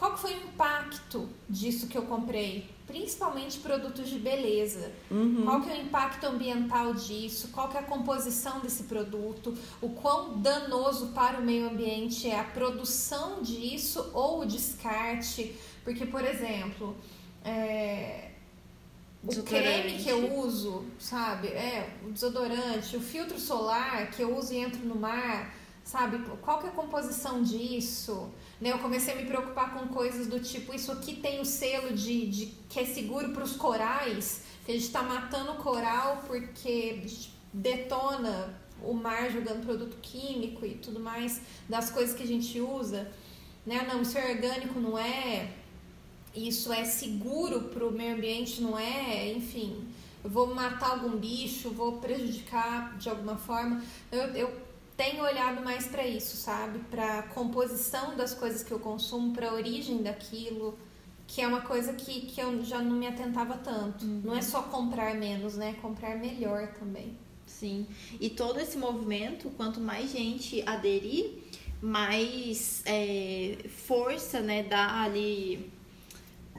qual 0.00 0.14
que 0.14 0.20
foi 0.20 0.32
o 0.32 0.44
impacto 0.44 1.28
disso 1.46 1.86
que 1.86 1.98
eu 1.98 2.04
comprei? 2.04 2.70
Principalmente 2.86 3.58
produtos 3.58 4.08
de 4.08 4.18
beleza. 4.18 4.90
Qual 5.44 5.60
que 5.60 5.70
é 5.70 5.74
o 5.74 5.82
impacto 5.82 6.24
ambiental 6.24 6.94
disso? 6.94 7.48
Qual 7.48 7.68
que 7.68 7.76
é 7.76 7.80
a 7.80 7.82
composição 7.82 8.60
desse 8.60 8.84
produto? 8.84 9.54
O 9.78 9.90
quão 9.90 10.40
danoso 10.40 11.08
para 11.08 11.38
o 11.38 11.42
meio 11.42 11.68
ambiente 11.68 12.26
é 12.26 12.40
a 12.40 12.44
produção 12.44 13.42
disso 13.42 14.10
ou 14.14 14.40
o 14.40 14.46
descarte? 14.46 15.54
Porque, 15.84 16.06
por 16.06 16.24
exemplo, 16.24 16.96
é, 17.44 18.30
o 19.22 19.42
creme 19.42 20.02
que 20.02 20.08
eu 20.08 20.34
uso, 20.38 20.86
sabe? 20.98 21.48
É, 21.48 21.90
o 22.06 22.10
desodorante, 22.10 22.96
o 22.96 23.00
filtro 23.02 23.38
solar 23.38 24.10
que 24.12 24.22
eu 24.22 24.34
uso 24.34 24.54
e 24.54 24.56
entro 24.56 24.80
no 24.80 24.94
mar, 24.94 25.54
sabe? 25.84 26.18
Qual 26.40 26.58
que 26.58 26.66
é 26.66 26.70
a 26.70 26.72
composição 26.72 27.42
disso? 27.42 28.30
Né? 28.60 28.72
Eu 28.72 28.78
comecei 28.78 29.14
a 29.14 29.16
me 29.16 29.24
preocupar 29.24 29.74
com 29.74 29.88
coisas 29.88 30.26
do 30.26 30.40
tipo, 30.40 30.74
isso 30.74 30.92
aqui 30.92 31.16
tem 31.16 31.40
o 31.40 31.44
selo 31.44 31.92
de, 31.92 32.26
de 32.26 32.46
que 32.68 32.80
é 32.80 32.84
seguro 32.84 33.30
para 33.30 33.42
os 33.42 33.56
corais, 33.56 34.42
que 34.64 34.72
a 34.72 34.74
gente 34.74 34.86
está 34.86 35.02
matando 35.02 35.52
o 35.52 35.56
coral 35.56 36.22
porque 36.26 37.02
detona 37.52 38.58
o 38.82 38.94
mar 38.94 39.30
jogando 39.30 39.64
produto 39.64 39.96
químico 40.00 40.64
e 40.64 40.74
tudo 40.74 41.00
mais 41.00 41.40
das 41.68 41.90
coisas 41.90 42.14
que 42.14 42.22
a 42.22 42.26
gente 42.26 42.60
usa. 42.60 43.10
Né? 43.66 43.84
Não, 43.86 44.02
isso 44.02 44.16
é 44.16 44.32
orgânico, 44.32 44.78
não 44.80 44.98
é? 44.98 45.50
Isso 46.34 46.72
é 46.72 46.84
seguro 46.84 47.62
para 47.62 47.84
o 47.84 47.90
meio 47.90 48.14
ambiente, 48.14 48.62
não 48.62 48.78
é? 48.78 49.32
Enfim, 49.32 49.88
eu 50.22 50.30
vou 50.30 50.54
matar 50.54 50.90
algum 50.90 51.16
bicho, 51.16 51.70
vou 51.70 51.98
prejudicar 51.98 52.96
de 52.96 53.08
alguma 53.08 53.36
forma. 53.36 53.82
Eu, 54.12 54.22
eu 54.34 54.69
tenho 55.00 55.24
olhado 55.24 55.64
mais 55.64 55.86
para 55.86 56.06
isso, 56.06 56.36
sabe? 56.36 56.78
Para 56.90 57.22
composição 57.22 58.14
das 58.18 58.34
coisas 58.34 58.62
que 58.62 58.70
eu 58.70 58.78
consumo, 58.78 59.32
para 59.32 59.48
a 59.48 59.54
origem 59.54 60.02
daquilo, 60.02 60.78
que 61.26 61.40
é 61.40 61.46
uma 61.46 61.62
coisa 61.62 61.94
que, 61.94 62.20
que 62.26 62.38
eu 62.38 62.62
já 62.62 62.82
não 62.82 62.96
me 62.96 63.06
atentava 63.06 63.56
tanto. 63.56 64.04
Não 64.04 64.36
é 64.36 64.42
só 64.42 64.60
comprar 64.64 65.14
menos, 65.14 65.56
né? 65.56 65.74
Comprar 65.80 66.18
melhor 66.18 66.74
também. 66.78 67.16
Sim. 67.46 67.86
E 68.20 68.28
todo 68.28 68.60
esse 68.60 68.76
movimento, 68.76 69.48
quanto 69.56 69.80
mais 69.80 70.12
gente 70.12 70.62
aderir, 70.68 71.32
mais 71.80 72.82
é, 72.84 73.56
força, 73.70 74.40
né, 74.40 74.62
dá 74.64 75.02
ali 75.02 75.72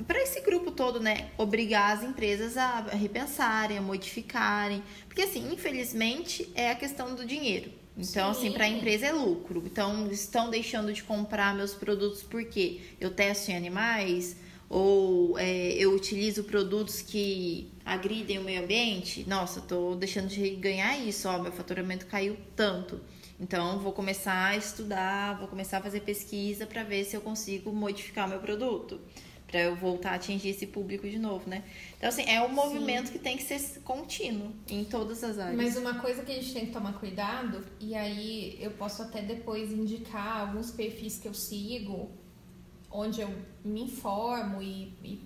para 0.07 0.19
esse 0.19 0.41
grupo 0.41 0.71
todo, 0.71 0.99
né, 0.99 1.29
obrigar 1.37 1.95
as 1.95 2.03
empresas 2.03 2.57
a 2.57 2.81
repensarem, 2.87 3.77
a 3.77 3.81
modificarem, 3.83 4.81
porque 5.05 5.21
assim, 5.21 5.53
infelizmente 5.53 6.51
é 6.55 6.71
a 6.71 6.75
questão 6.75 7.13
do 7.13 7.23
dinheiro. 7.23 7.80
Então, 8.01 8.33
Sim. 8.33 8.39
assim, 8.39 8.51
para 8.51 8.65
a 8.65 8.67
empresa 8.67 9.05
é 9.05 9.11
lucro. 9.11 9.61
Então, 9.65 10.09
estão 10.11 10.49
deixando 10.49 10.91
de 10.91 11.03
comprar 11.03 11.55
meus 11.55 11.73
produtos 11.73 12.23
porque 12.23 12.81
eu 12.99 13.11
testo 13.11 13.51
em 13.51 13.55
animais 13.55 14.35
ou 14.67 15.37
é, 15.37 15.73
eu 15.73 15.93
utilizo 15.93 16.45
produtos 16.45 17.01
que 17.01 17.69
agridem 17.85 18.39
o 18.39 18.43
meio 18.43 18.63
ambiente. 18.63 19.27
Nossa, 19.27 19.59
eu 19.59 19.63
tô 19.63 19.95
deixando 19.95 20.27
de 20.27 20.49
ganhar 20.51 20.97
isso, 20.97 21.27
ó, 21.27 21.37
meu 21.39 21.51
faturamento 21.51 22.05
caiu 22.05 22.37
tanto. 22.55 22.99
Então, 23.39 23.79
vou 23.79 23.91
começar 23.91 24.49
a 24.49 24.57
estudar, 24.57 25.37
vou 25.39 25.47
começar 25.47 25.79
a 25.79 25.81
fazer 25.81 26.01
pesquisa 26.01 26.65
para 26.65 26.83
ver 26.83 27.03
se 27.05 27.15
eu 27.15 27.21
consigo 27.21 27.71
modificar 27.71 28.27
o 28.27 28.29
meu 28.29 28.39
produto 28.39 28.99
para 29.51 29.59
eu 29.59 29.75
voltar 29.75 30.11
a 30.11 30.15
atingir 30.15 30.49
esse 30.49 30.65
público 30.65 31.07
de 31.07 31.19
novo, 31.19 31.47
né? 31.49 31.63
Então, 31.97 32.07
assim, 32.07 32.23
é 32.23 32.41
um 32.41 32.49
movimento 32.49 33.11
que 33.11 33.19
tem 33.19 33.35
que 33.35 33.43
ser 33.43 33.81
contínuo 33.81 34.53
em 34.67 34.85
todas 34.85 35.23
as 35.23 35.37
áreas. 35.37 35.57
Mas 35.57 35.75
uma 35.75 35.99
coisa 35.99 36.23
que 36.23 36.31
a 36.31 36.35
gente 36.35 36.53
tem 36.53 36.65
que 36.67 36.71
tomar 36.71 36.93
cuidado, 36.93 37.63
e 37.79 37.93
aí 37.93 38.57
eu 38.61 38.71
posso 38.71 39.03
até 39.03 39.21
depois 39.21 39.71
indicar 39.71 40.47
alguns 40.47 40.71
perfis 40.71 41.19
que 41.19 41.27
eu 41.27 41.33
sigo, 41.33 42.09
onde 42.89 43.19
eu 43.19 43.29
me 43.63 43.83
informo 43.83 44.61
e, 44.61 44.93
e 45.03 45.21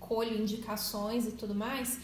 colho 0.00 0.36
indicações 0.40 1.26
e 1.26 1.32
tudo 1.32 1.54
mais, 1.54 2.00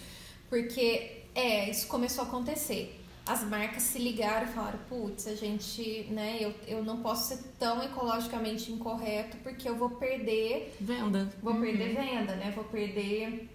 porque 0.51 1.23
é, 1.35 1.71
isso 1.71 1.87
começou 1.87 2.25
a 2.25 2.27
acontecer. 2.27 3.02
As 3.25 3.45
marcas 3.45 3.85
se 3.85 3.99
ligaram 4.01 4.49
e 4.49 4.53
falaram, 4.53 4.81
putz, 4.89 5.29
a 5.29 5.35
gente, 5.37 6.09
né, 6.11 6.39
eu, 6.41 6.53
eu 6.67 6.85
não 6.85 7.03
posso 7.03 7.29
ser 7.29 7.43
tão 7.57 7.81
ecologicamente 7.81 8.73
incorreto 8.73 9.37
porque 9.39 9.69
eu 9.69 9.77
vou 9.77 9.91
perder 9.91 10.75
Venda. 10.81 11.33
vou 11.41 11.55
perder 11.55 11.95
venda, 11.95 12.35
né? 12.35 12.53
Vou 12.55 12.65
perder 12.65 13.49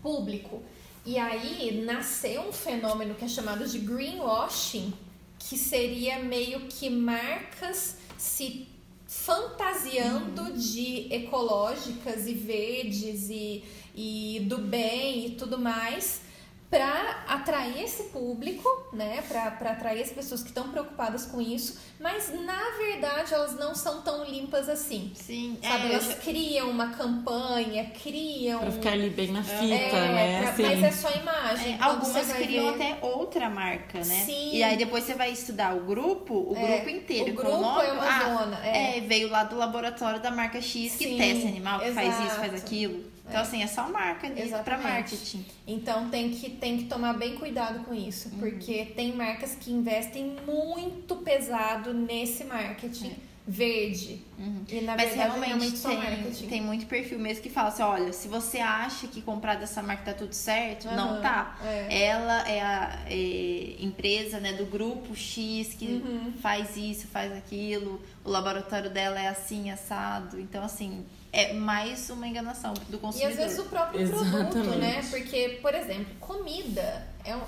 público. 0.00 0.62
E 1.04 1.18
aí 1.18 1.82
nasceu 1.84 2.42
um 2.42 2.52
fenômeno 2.52 3.14
que 3.14 3.24
é 3.24 3.28
chamado 3.28 3.68
de 3.68 3.78
greenwashing, 3.78 4.94
que 5.38 5.58
seria 5.58 6.20
meio 6.20 6.60
que 6.62 6.88
marcas 6.88 7.98
se 8.16 8.66
fantasiando 9.06 10.52
de 10.54 11.12
ecológicas 11.12 12.26
e 12.26 12.32
verdes 12.32 13.28
e, 13.28 13.62
e 13.94 14.40
do 14.48 14.58
bem 14.58 15.26
e 15.26 15.30
tudo 15.32 15.58
mais 15.58 16.25
para 16.68 17.24
atrair 17.28 17.84
esse 17.84 18.04
público, 18.04 18.68
né, 18.92 19.22
para 19.28 19.70
atrair 19.70 20.02
as 20.02 20.10
pessoas 20.10 20.42
que 20.42 20.48
estão 20.48 20.68
preocupadas 20.68 21.24
com 21.26 21.40
isso, 21.40 21.78
mas 22.00 22.32
na 22.44 22.60
verdade 22.76 23.32
elas 23.32 23.54
não 23.56 23.72
são 23.74 24.02
tão 24.02 24.24
limpas 24.24 24.68
assim. 24.68 25.12
Sim, 25.14 25.56
Sabe, 25.62 25.86
é, 25.86 25.92
elas 25.92 26.04
já- 26.06 26.14
criam 26.16 26.68
uma 26.68 26.88
campanha, 26.88 27.90
criam. 28.02 28.60
Pra 28.60 28.72
ficar 28.72 28.92
ali 28.92 29.10
bem 29.10 29.28
na 29.30 29.44
fita, 29.44 29.64
é, 29.64 30.12
né? 30.12 30.40
pra- 30.40 30.50
Assim. 30.50 30.62
Mas 30.62 30.82
é 30.82 30.90
só 30.92 31.10
imagem. 31.16 31.74
É, 31.74 31.82
algumas 31.82 32.32
criam 32.32 32.72
ver- 32.76 32.82
até 32.92 33.06
outra 33.06 33.48
marca, 33.48 33.98
né? 33.98 34.22
Sim. 34.26 34.50
E 34.56 34.62
aí 34.64 34.76
depois 34.76 35.04
você 35.04 35.14
vai 35.14 35.30
estudar 35.30 35.74
o 35.76 35.80
grupo, 35.84 36.34
o 36.34 36.56
É, 36.56 36.66
grupo 36.78 36.88
inteiro. 36.90 37.30
o 37.32 37.34
com 37.36 37.42
grupo 37.42 37.56
nome, 37.60 37.86
é 37.86 37.92
uma 37.92 38.04
ah, 38.08 38.38
zona, 38.44 38.66
é. 38.66 39.00
veio 39.02 39.28
lá 39.28 39.44
do 39.44 39.56
laboratório 39.56 40.18
da 40.20 40.30
marca 40.32 40.60
X 40.60 40.96
que 40.96 41.04
Sim, 41.04 41.16
testa 41.16 41.46
animal, 41.46 41.78
que 41.80 41.92
faz 41.92 42.20
isso, 42.26 42.36
faz 42.36 42.54
aquilo. 42.54 43.15
Então, 43.28 43.40
assim, 43.40 43.62
é 43.62 43.66
só 43.66 43.88
marca 43.88 44.26
Exatamente. 44.28 44.82
marketing. 44.88 45.44
Então 45.66 46.08
tem 46.10 46.30
que, 46.30 46.50
tem 46.50 46.78
que 46.78 46.84
tomar 46.84 47.14
bem 47.14 47.34
cuidado 47.36 47.80
com 47.84 47.92
isso, 47.92 48.28
Uhum. 48.28 48.38
porque 48.38 48.84
tem 48.96 49.12
marcas 49.14 49.56
que 49.56 49.72
investem 49.72 50.36
muito 50.46 51.16
pesado 51.16 51.92
nesse 51.92 52.44
marketing 52.44 53.16
verde. 53.48 54.20
E 54.68 54.80
na 54.80 54.94
É. 54.94 54.96
Mas 54.96 55.08
verdade 55.14 55.38
realmente, 55.38 55.86
realmente 55.86 56.38
tem, 56.40 56.48
tem 56.48 56.60
muito 56.62 56.86
perfil 56.86 57.18
mesmo 57.18 57.42
que 57.44 57.48
fala 57.50 57.68
assim, 57.68 57.82
olha, 57.82 58.12
se 58.12 58.26
você 58.26 58.58
acha 58.58 59.06
que 59.06 59.22
comprar 59.22 59.54
dessa 59.56 59.80
marca 59.82 60.02
tá 60.04 60.14
tudo 60.14 60.32
certo, 60.32 60.86
não 60.88 61.10
Aham, 61.10 61.20
tá. 61.22 61.56
é. 61.64 62.06
Ela 62.06 62.48
é 62.48 62.60
a 62.60 62.98
é, 63.08 63.76
empresa 63.80 64.40
né, 64.40 64.52
do 64.54 64.66
grupo 64.66 65.14
X 65.14 65.74
que 65.74 65.86
Uhum. 66.04 66.32
faz 66.40 66.76
isso, 66.76 67.06
faz 67.06 67.32
aquilo, 67.32 68.00
o 68.24 68.30
laboratório 68.30 68.90
dela 68.90 69.20
é 69.20 69.28
assim, 69.28 69.70
assado. 69.70 70.40
Então, 70.40 70.64
assim, 70.64 71.04
é 71.38 71.52
mais 71.52 72.08
uma 72.08 72.26
enganação 72.26 72.72
do 72.88 72.96
E 72.96 72.98
consumidor. 72.98 73.30
às 73.32 73.36
vezes 73.36 73.58
o 73.58 73.64
próprio 73.64 74.08
produto, 74.08 74.26
Exatamente. 74.34 74.76
né? 74.78 75.06
Porque, 75.10 75.58
por 75.60 75.74
exemplo, 75.74 76.14
comida 76.18 77.06
é, 77.24 77.36
um- 77.36 77.42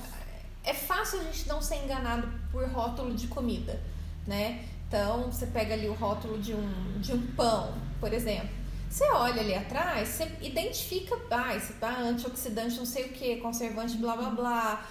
é 0.62 0.74
fácil 0.74 1.20
a 1.20 1.22
gente 1.24 1.48
não 1.48 1.62
ser 1.62 1.76
enganado 1.84 2.28
por 2.52 2.68
rótulo 2.68 3.14
de 3.14 3.26
comida, 3.28 3.80
né? 4.26 4.62
Então 4.86 5.30
você 5.32 5.46
pega 5.46 5.72
ali 5.74 5.88
o 5.88 5.94
rótulo 5.94 6.38
de 6.38 6.52
um, 6.54 7.00
de 7.00 7.12
um 7.14 7.26
pão, 7.28 7.74
por 7.98 8.12
exemplo. 8.12 8.50
Você 8.90 9.04
olha 9.10 9.40
ali 9.40 9.54
atrás, 9.54 10.08
você 10.08 10.30
identifica, 10.42 11.16
ah, 11.30 11.54
esse 11.56 11.74
tá 11.74 11.90
antioxidante, 11.98 12.76
não 12.76 12.86
sei 12.86 13.04
o 13.06 13.08
que, 13.10 13.36
conservante, 13.36 13.96
blá 13.96 14.16
blá 14.16 14.30
blá. 14.30 14.86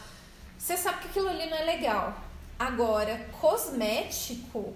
Você 0.58 0.76
sabe 0.76 1.02
que 1.02 1.08
aquilo 1.10 1.30
ali 1.30 1.48
não 1.50 1.58
é 1.58 1.64
legal. 1.66 2.20
Agora, 2.60 3.28
cosmético, 3.40 4.74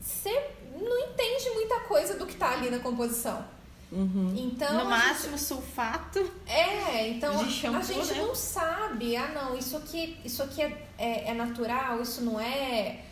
você 0.00 0.30
não 0.74 0.98
entende 0.98 1.50
muita 1.50 1.80
coisa 1.80 2.14
do 2.14 2.26
que 2.26 2.34
tá 2.36 2.52
ali 2.52 2.70
na 2.70 2.78
composição. 2.78 3.44
Uhum. 3.92 4.34
Então, 4.36 4.84
no 4.84 4.90
máximo, 4.90 5.38
sulfato. 5.38 6.18
é, 6.46 7.08
então 7.10 7.44
De 7.44 7.50
shampoo, 7.50 7.78
a 7.78 7.82
gente 7.82 8.12
né? 8.12 8.18
não 8.18 8.34
sabe, 8.34 9.16
ah 9.16 9.28
não, 9.28 9.56
isso 9.56 9.76
aqui, 9.76 10.18
isso 10.24 10.42
aqui 10.42 10.62
é, 10.62 10.86
é, 10.98 11.30
é 11.30 11.34
natural, 11.34 12.02
isso 12.02 12.22
não 12.22 12.40
é. 12.40 13.04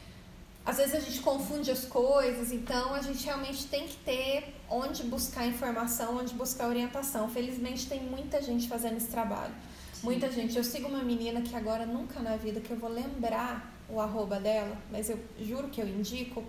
Às 0.65 0.77
vezes 0.77 0.95
a 0.95 1.01
gente 1.01 1.21
confunde 1.21 1.71
as 1.71 1.85
coisas, 1.85 2.53
então 2.53 2.95
a 2.95 3.03
gente 3.03 3.25
realmente 3.25 3.67
tem 3.67 3.87
que 3.87 3.97
ter 3.97 4.55
onde 4.69 5.03
buscar 5.05 5.47
informação, 5.47 6.19
onde 6.19 6.35
buscar 6.35 6.69
orientação. 6.69 7.29
Felizmente 7.29 7.87
tem 7.87 8.01
muita 8.01 8.41
gente 8.41 8.69
fazendo 8.69 8.97
esse 8.97 9.09
trabalho. 9.09 9.55
Muita 10.03 10.31
gente. 10.31 10.57
Eu 10.57 10.65
sigo 10.65 10.89
uma 10.89 11.03
menina 11.03 11.43
que 11.43 11.55
agora 11.55 11.87
nunca 11.87 12.21
na 12.21 12.37
vida 12.37 12.61
que 12.61 12.71
eu 12.71 12.77
vou 12.77 12.91
lembrar 12.91 13.73
o 13.89 14.01
arroba 14.01 14.41
dela, 14.41 14.77
mas 14.91 15.11
eu 15.11 15.19
juro 15.41 15.69
que 15.69 15.81
eu 15.81 15.87
indico, 15.87 16.45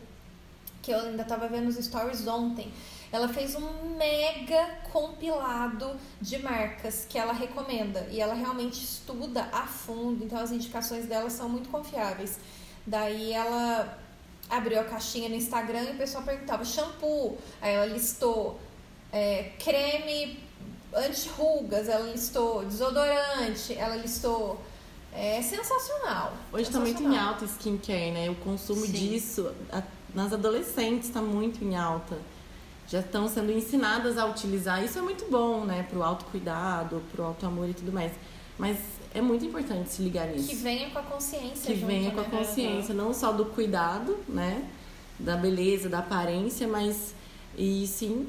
que 0.83 0.91
eu 0.91 0.99
ainda 0.99 1.23
tava 1.23 1.47
vendo 1.47 1.69
os 1.69 1.83
stories 1.83 2.27
ontem. 2.27 2.71
Ela 3.11 3.29
fez 3.29 3.55
um 3.55 3.95
mega 3.97 4.79
compilado 4.91 5.95
de 6.19 6.37
marcas 6.39 7.05
que 7.09 7.17
ela 7.17 7.31
recomenda 7.31 8.07
e 8.11 8.19
ela 8.19 8.33
realmente 8.33 8.83
estuda 8.83 9.47
a 9.51 9.65
fundo, 9.65 10.23
então 10.23 10.37
as 10.37 10.51
indicações 10.51 11.05
dela 11.05 11.29
são 11.29 11.47
muito 11.47 11.69
confiáveis. 11.69 12.37
Daí 12.85 13.31
ela 13.31 13.97
abriu 14.49 14.79
a 14.81 14.83
caixinha 14.83 15.29
no 15.29 15.35
Instagram 15.35 15.83
e 15.83 15.91
o 15.91 15.97
pessoal 15.97 16.23
perguntava 16.23 16.65
shampoo, 16.65 17.37
aí 17.61 17.73
ela 17.73 17.85
listou 17.85 18.59
é, 19.11 19.51
creme 19.63 20.39
anti-rugas, 20.93 21.87
ela 21.87 22.11
listou 22.11 22.65
desodorante, 22.65 23.73
ela 23.75 23.95
listou. 23.95 24.61
É 25.15 25.43
sensacional. 25.43 26.33
Hoje 26.51 26.71
tá 26.71 26.79
muito 26.79 26.95
em 26.95 27.05
sensacional. 27.05 27.33
alta 27.33 27.45
skincare, 27.45 28.09
né? 28.09 28.31
O 28.31 28.35
consumo 28.35 28.83
Sim. 28.83 28.91
disso 28.91 29.53
nas 30.13 30.31
adolescentes 30.33 31.07
está 31.09 31.21
muito 31.21 31.63
em 31.63 31.75
alta. 31.75 32.17
Já 32.87 32.99
estão 32.99 33.27
sendo 33.27 33.51
ensinadas 33.51 34.17
a 34.17 34.25
utilizar. 34.25 34.83
Isso 34.83 34.99
é 34.99 35.01
muito 35.01 35.25
bom, 35.31 35.63
né? 35.65 35.83
Pro 35.89 36.03
autocuidado, 36.03 37.01
pro 37.11 37.23
auto-amor 37.23 37.69
e 37.69 37.73
tudo 37.73 37.91
mais. 37.91 38.11
Mas 38.57 38.77
é 39.13 39.21
muito 39.21 39.45
importante 39.45 39.89
se 39.89 40.01
ligar 40.01 40.27
nisso. 40.27 40.49
Que 40.49 40.55
venha 40.55 40.89
com 40.89 40.99
a 40.99 41.03
consciência. 41.03 41.65
que 41.73 41.75
junto, 41.79 41.87
venha 41.87 42.11
com 42.11 42.19
a 42.19 42.23
né? 42.23 42.29
consciência, 42.29 42.93
não 42.93 43.13
só 43.13 43.31
do 43.31 43.45
cuidado, 43.45 44.17
né? 44.27 44.67
Da 45.17 45.35
beleza, 45.37 45.87
da 45.89 45.99
aparência, 45.99 46.67
mas 46.67 47.15
e 47.57 47.85
sim 47.87 48.27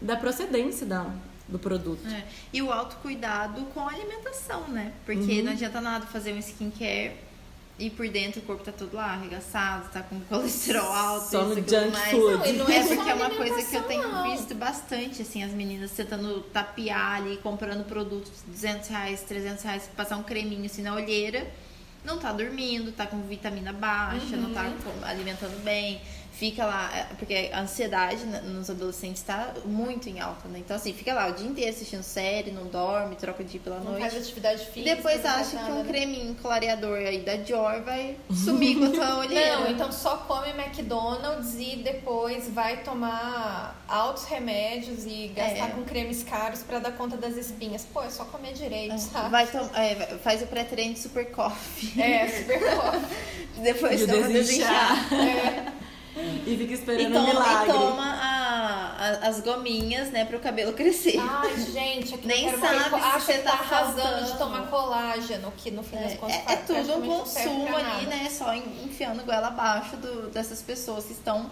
da 0.00 0.16
procedência 0.16 0.86
da, 0.86 1.06
do 1.46 1.58
produto. 1.58 2.06
É. 2.08 2.24
E 2.52 2.60
o 2.62 2.72
autocuidado 2.72 3.62
com 3.66 3.80
a 3.80 3.92
alimentação, 3.92 4.66
né? 4.68 4.92
Porque 5.06 5.38
Uhum. 5.38 5.44
não 5.44 5.52
adianta 5.52 5.80
nada 5.80 6.06
fazer 6.06 6.32
um 6.32 6.38
skincare 6.38 7.12
e 7.78 7.88
por 7.88 8.06
dentro 8.08 8.40
o 8.40 8.44
corpo 8.44 8.62
tá 8.62 8.72
todo 8.72 8.94
lá 8.94 9.12
arregaçado, 9.14 9.88
tá 9.90 10.02
com 10.02 10.20
colesterol 10.28 10.92
alto, 10.92 11.30
Só 11.30 11.42
isso, 11.42 11.60
no 11.60 11.68
junk 11.68 11.90
mais. 11.92 12.10
food. 12.10 12.36
Não, 12.36 12.46
e 12.46 12.52
não 12.52 12.68
É 12.68 12.76
é 12.78 12.82
porque 12.96 13.10
é 13.10 13.14
uma 13.14 13.30
coisa 13.30 13.62
que 13.62 13.74
eu 13.76 13.82
tenho 13.84 14.08
não. 14.08 14.30
visto 14.30 14.54
bastante, 14.54 15.22
assim, 15.22 15.42
as 15.42 15.50
meninas 15.52 15.90
tentando 15.92 16.40
tapear 16.52 17.16
ali, 17.16 17.38
comprando 17.38 17.84
produtos 17.86 18.32
de 18.44 18.50
200 18.52 18.88
reais, 18.88 19.20
300 19.22 19.62
reais, 19.64 19.90
passar 19.96 20.16
um 20.18 20.22
creminho 20.22 20.66
assim 20.66 20.82
na 20.82 20.94
olheira, 20.94 21.46
não 22.04 22.18
tá 22.18 22.32
dormindo, 22.32 22.92
tá 22.92 23.06
com 23.06 23.20
vitamina 23.22 23.72
baixa, 23.72 24.36
não 24.36 24.52
tá 24.52 24.64
com- 24.82 25.04
alimentando 25.06 25.62
bem, 25.64 26.00
fica 26.40 26.64
lá, 26.64 26.90
é, 26.96 27.02
porque 27.18 27.50
a 27.52 27.60
ansiedade 27.60 28.24
nos 28.24 28.70
adolescentes 28.70 29.22
tá 29.22 29.52
muito 29.66 30.08
em 30.08 30.20
alta, 30.20 30.48
né? 30.48 30.58
Então, 30.58 30.74
assim, 30.74 30.90
fica 30.94 31.12
lá 31.12 31.26
o 31.28 31.32
dia 31.34 31.46
inteiro 31.46 31.70
assistindo 31.70 32.02
série, 32.02 32.50
não 32.50 32.64
dorme, 32.64 33.14
troca 33.14 33.44
de 33.44 33.50
dia 33.50 33.60
pela 33.62 33.76
Não 33.80 33.92
noite. 33.92 34.00
faz 34.00 34.16
atividade 34.16 34.62
E 34.62 34.64
física. 34.72 34.96
depois 34.96 35.22
acha 35.26 35.50
que 35.50 35.56
nada, 35.56 35.72
um 35.74 35.82
né? 35.82 35.88
creminho 35.92 36.34
clareador 36.36 36.96
aí 36.96 37.18
da 37.20 37.36
Dior 37.36 37.82
vai 37.82 38.16
sumir 38.32 38.78
com 38.78 38.86
a 38.86 38.90
tua 38.90 39.18
olheira. 39.20 39.58
Não, 39.58 39.70
então 39.70 39.92
só 39.92 40.16
come 40.16 40.48
McDonald's 40.50 41.54
e 41.58 41.76
depois 41.76 42.48
vai 42.48 42.78
tomar 42.78 43.78
altos 43.86 44.24
remédios 44.24 45.04
e 45.04 45.28
gastar 45.36 45.68
É. 45.68 45.70
com 45.72 45.84
cremes 45.84 46.22
caros 46.22 46.62
pra 46.62 46.78
dar 46.78 46.92
conta 46.92 47.18
das 47.18 47.36
espinhas. 47.36 47.84
Pô, 47.92 48.02
é 48.02 48.08
só 48.08 48.24
comer 48.24 48.54
direito, 48.54 48.96
sabe? 48.98 49.28
Vai 49.28 49.46
é, 49.74 49.94
faz 50.24 50.40
o 50.40 50.46
pré-treino 50.46 50.94
de 50.94 51.00
super 51.00 51.30
coffee. 51.30 52.00
É, 52.00 52.26
super 52.28 52.60
bom. 52.60 53.02
Depois 53.62 54.00
o 54.02 54.06
toma 54.06 54.26
desinchar. 54.28 55.08
desinchar. 55.10 55.14
É. 55.28 55.80
E 56.16 56.56
fica 56.56 56.72
E 56.72 56.74
esperando 56.74 57.10
um 57.10 57.12
toma, 57.12 57.28
e 57.28 57.32
milagre. 57.32 57.72
toma 57.72 58.04
a- 58.04 58.96
a- 58.98 59.28
as 59.28 59.40
gominhas, 59.40 60.10
né, 60.10 60.24
pro 60.24 60.40
cabelo 60.40 60.72
crescer. 60.72 61.18
Ai, 61.18 61.56
gente, 61.70 62.14
aqui 62.14 62.26
Nem 62.26 62.50
sabe 62.58 62.78
se 62.88 62.94
acho 62.94 63.20
você 63.26 63.32
que 63.34 63.38
tá 63.42 63.52
tá 63.52 63.58
arrasando 63.58 64.26
de 64.32 64.38
tomar 64.38 64.66
colágeno, 64.66 65.52
que 65.56 65.70
no 65.70 65.82
fim 65.82 65.96
das 65.96 66.14
contas 66.14 66.36
É, 66.46 66.52
é 66.52 66.56
tudo 66.56 66.94
um 66.98 67.02
consumo 67.18 67.76
ali, 67.76 68.06
nada. 68.06 68.16
né? 68.16 68.28
Só 68.30 68.52
en- 68.52 68.84
enfiando 68.84 69.24
goela 69.24 69.48
abaixo 69.48 69.96
do- 69.96 70.28
dessas 70.30 70.60
pessoas 70.62 71.04
que 71.04 71.12
estão 71.12 71.50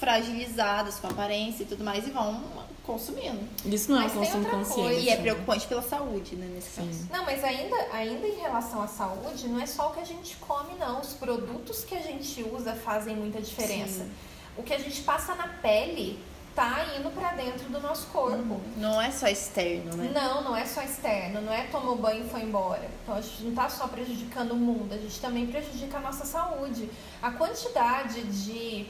fragilizadas 0.00 0.96
com 1.00 1.06
a 1.06 1.10
aparência 1.10 1.62
e 1.62 1.66
tudo 1.66 1.82
mais 1.84 2.06
e 2.06 2.10
vão 2.10 2.40
consumindo. 2.86 3.40
Isso 3.64 3.90
não 3.90 3.98
é 3.98 4.04
Mas 4.04 4.12
tem 4.12 4.20
consumo 4.20 4.44
outra 4.44 4.58
consciente. 4.58 4.80
coisa. 4.80 5.00
E 5.00 5.08
é 5.08 5.16
preocupante 5.16 5.66
pela 5.66 5.82
saúde, 5.82 6.36
né, 6.36 6.46
nesse 6.54 6.70
Sim. 6.70 6.86
caso. 6.86 7.08
Não, 7.10 7.24
mas 7.24 7.42
ainda, 7.44 7.76
ainda 7.92 8.26
em 8.26 8.36
relação 8.36 8.82
à 8.82 8.86
saúde, 8.86 9.48
não 9.48 9.60
é 9.60 9.66
só 9.66 9.90
o 9.90 9.92
que 9.92 10.00
a 10.00 10.04
gente 10.04 10.36
come, 10.36 10.74
não. 10.78 11.00
Os 11.00 11.12
produtos 11.14 11.84
que 11.84 11.94
a 11.94 12.00
gente 12.00 12.42
usa 12.44 12.74
fazem 12.74 13.16
muita 13.16 13.40
diferença. 13.40 14.04
Sim. 14.04 14.10
O 14.56 14.62
que 14.62 14.72
a 14.72 14.78
gente 14.78 15.02
passa 15.02 15.34
na 15.34 15.48
pele 15.48 16.18
tá 16.54 16.86
indo 16.98 17.10
pra 17.10 17.32
dentro 17.32 17.68
do 17.68 17.78
nosso 17.80 18.06
corpo. 18.06 18.58
Não 18.78 19.00
é 19.00 19.10
só 19.10 19.28
externo, 19.28 19.94
né? 19.94 20.10
Não, 20.14 20.42
não 20.42 20.56
é 20.56 20.64
só 20.64 20.80
externo, 20.80 21.42
não 21.42 21.52
é 21.52 21.64
tomou 21.64 21.96
banho 21.96 22.24
e 22.24 22.28
foi 22.30 22.40
embora. 22.40 22.88
Então 23.02 23.14
a 23.14 23.20
gente 23.20 23.42
não 23.42 23.54
tá 23.54 23.68
só 23.68 23.86
prejudicando 23.86 24.52
o 24.52 24.56
mundo, 24.56 24.94
a 24.94 24.96
gente 24.96 25.20
também 25.20 25.46
prejudica 25.46 25.98
a 25.98 26.00
nossa 26.00 26.24
saúde. 26.24 26.88
A 27.20 27.30
quantidade 27.32 28.22
de, 28.22 28.86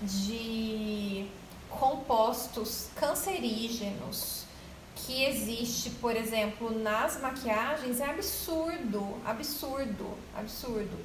de 0.00 1.26
compostos 1.78 2.88
cancerígenos 2.96 4.44
que 4.94 5.24
existe, 5.24 5.90
por 5.90 6.16
exemplo, 6.16 6.70
nas 6.78 7.20
maquiagens 7.20 8.00
é 8.00 8.06
absurdo, 8.06 9.16
absurdo, 9.24 10.16
absurdo. 10.36 10.96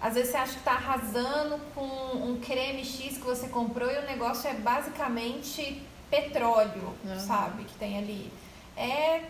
Às 0.00 0.14
vezes 0.14 0.30
você 0.30 0.36
acha 0.36 0.52
que 0.52 0.58
está 0.60 0.72
arrasando 0.72 1.58
com 1.74 1.82
um 1.82 2.40
creme 2.40 2.84
X 2.84 3.18
que 3.18 3.24
você 3.24 3.48
comprou 3.48 3.90
e 3.90 3.98
o 3.98 4.06
negócio 4.06 4.48
é 4.48 4.54
basicamente 4.54 5.82
petróleo, 6.08 6.94
uhum. 7.04 7.18
sabe? 7.18 7.64
Que 7.64 7.74
tem 7.74 7.98
ali. 7.98 8.32
É, 8.76 9.22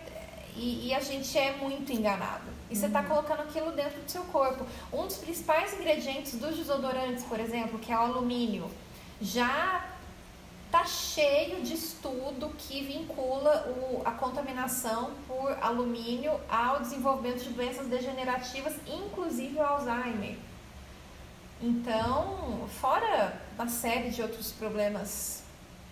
e, 0.54 0.88
e, 0.88 0.94
a 0.94 1.00
gente 1.00 1.36
é 1.38 1.56
muito 1.56 1.90
enganado. 1.90 2.44
E 2.70 2.76
você 2.76 2.86
está 2.86 3.00
uhum. 3.00 3.06
colocando 3.06 3.40
aquilo 3.40 3.72
dentro 3.72 4.00
do 4.00 4.10
seu 4.10 4.24
corpo. 4.24 4.66
Um 4.92 5.06
dos 5.06 5.16
principais 5.16 5.72
ingredientes 5.72 6.34
dos 6.34 6.56
desodorantes, 6.56 7.24
por 7.24 7.40
exemplo, 7.40 7.78
que 7.78 7.90
é 7.90 7.96
o 7.96 8.00
alumínio, 8.00 8.70
já 9.20 9.97
tá 10.70 10.84
cheio 10.84 11.62
de 11.62 11.74
estudo 11.74 12.50
que 12.58 12.84
vincula 12.84 13.66
o, 13.68 14.02
a 14.04 14.12
contaminação 14.12 15.12
por 15.26 15.52
alumínio 15.62 16.38
ao 16.48 16.80
desenvolvimento 16.80 17.42
de 17.42 17.50
doenças 17.50 17.86
degenerativas, 17.86 18.74
inclusive 18.86 19.56
o 19.56 19.62
Alzheimer. 19.62 20.36
Então, 21.60 22.68
fora 22.80 23.40
uma 23.54 23.68
série 23.68 24.10
de 24.10 24.22
outros 24.22 24.52
problemas, 24.52 25.42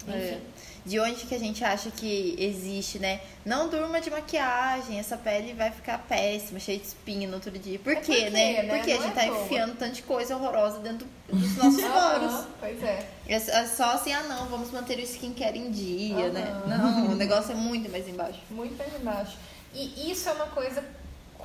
enfim. 0.09 0.35
É 0.35 0.40
de 0.87 1.01
onde 1.01 1.27
que 1.27 1.35
a 1.35 1.38
gente 1.38 1.64
acha 1.64 1.90
que 1.90 2.37
existe, 2.38 3.01
né? 3.01 3.21
Não 3.45 3.69
durma 3.69 4.01
de 4.01 4.09
maquiagem, 4.09 5.01
essa 5.01 5.16
pele 5.16 5.53
vai 5.53 5.73
ficar 5.73 5.99
péssima, 5.99 6.61
cheia 6.61 6.79
de 6.79 6.87
espinho 6.87 7.29
no 7.29 7.35
outro 7.35 7.51
dia. 7.51 7.77
Por 7.81 7.92
é 7.92 7.97
quê, 7.97 8.03
porque, 8.03 8.31
né? 8.31 8.62
né? 8.62 8.77
Porque 8.77 8.95
Não 8.95 9.01
a 9.01 9.03
gente 9.03 9.19
é 9.19 9.21
tá 9.21 9.27
enfiando 9.27 9.77
tanta 9.77 10.01
coisa 10.03 10.37
horrorosa 10.37 10.79
dentro 10.79 11.05
dos 11.29 11.57
nossos 11.57 11.83
poros. 11.83 12.47
pois 12.61 12.81
é. 12.85 13.05
é. 13.27 13.66
só 13.66 13.95
assim, 13.95 14.12
ah 14.12 14.23
não, 14.23 14.47
vamos 14.47 14.71
manter 14.71 14.97
o 14.99 15.03
skincare 15.03 15.59
em 15.59 15.73
dia, 15.73 16.29
né? 16.29 16.62
Não, 16.69 17.11
o 17.11 17.16
negócio 17.16 17.51
é 17.51 17.57
muito 17.57 17.90
mais 17.90 18.09
embaixo. 18.09 18.38
Muito 18.49 18.77
mais 18.79 18.95
embaixo. 18.95 19.37
E 19.75 20.11
isso 20.11 20.29
é 20.29 20.33
uma 20.33 20.47
coisa 20.47 20.83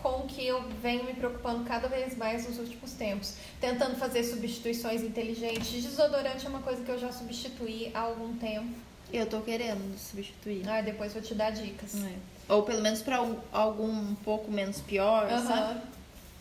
com 0.01 0.21
que 0.27 0.45
eu 0.45 0.61
venho 0.81 1.03
me 1.03 1.13
preocupando 1.13 1.63
cada 1.63 1.87
vez 1.87 2.15
mais 2.17 2.47
nos 2.47 2.57
últimos 2.59 2.93
tempos. 2.93 3.35
Tentando 3.59 3.95
fazer 3.95 4.23
substituições 4.23 5.03
inteligentes. 5.03 5.83
Desodorante 5.83 6.45
é 6.45 6.49
uma 6.49 6.61
coisa 6.61 6.83
que 6.83 6.89
eu 6.89 6.97
já 6.97 7.11
substituí 7.11 7.91
há 7.93 8.01
algum 8.01 8.35
tempo 8.37 8.91
eu 9.13 9.25
tô 9.25 9.41
querendo 9.41 9.97
substituir. 9.97 10.67
Ah, 10.67 10.81
depois 10.81 11.13
vou 11.13 11.21
te 11.21 11.35
dar 11.35 11.51
dicas. 11.51 11.95
É. 11.95 12.13
Ou 12.47 12.63
pelo 12.63 12.81
menos 12.81 13.01
pra 13.01 13.17
algum 13.51 13.89
um 13.89 14.15
pouco 14.15 14.51
menos 14.51 14.79
pior, 14.79 15.29
sabe? 15.29 15.81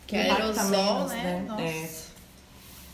Que 0.07 0.15
é 0.15 0.31
aerosol, 0.31 0.69
menos, 0.69 1.11
né? 1.11 1.23
né? 1.23 1.45
Nossa. 1.47 1.61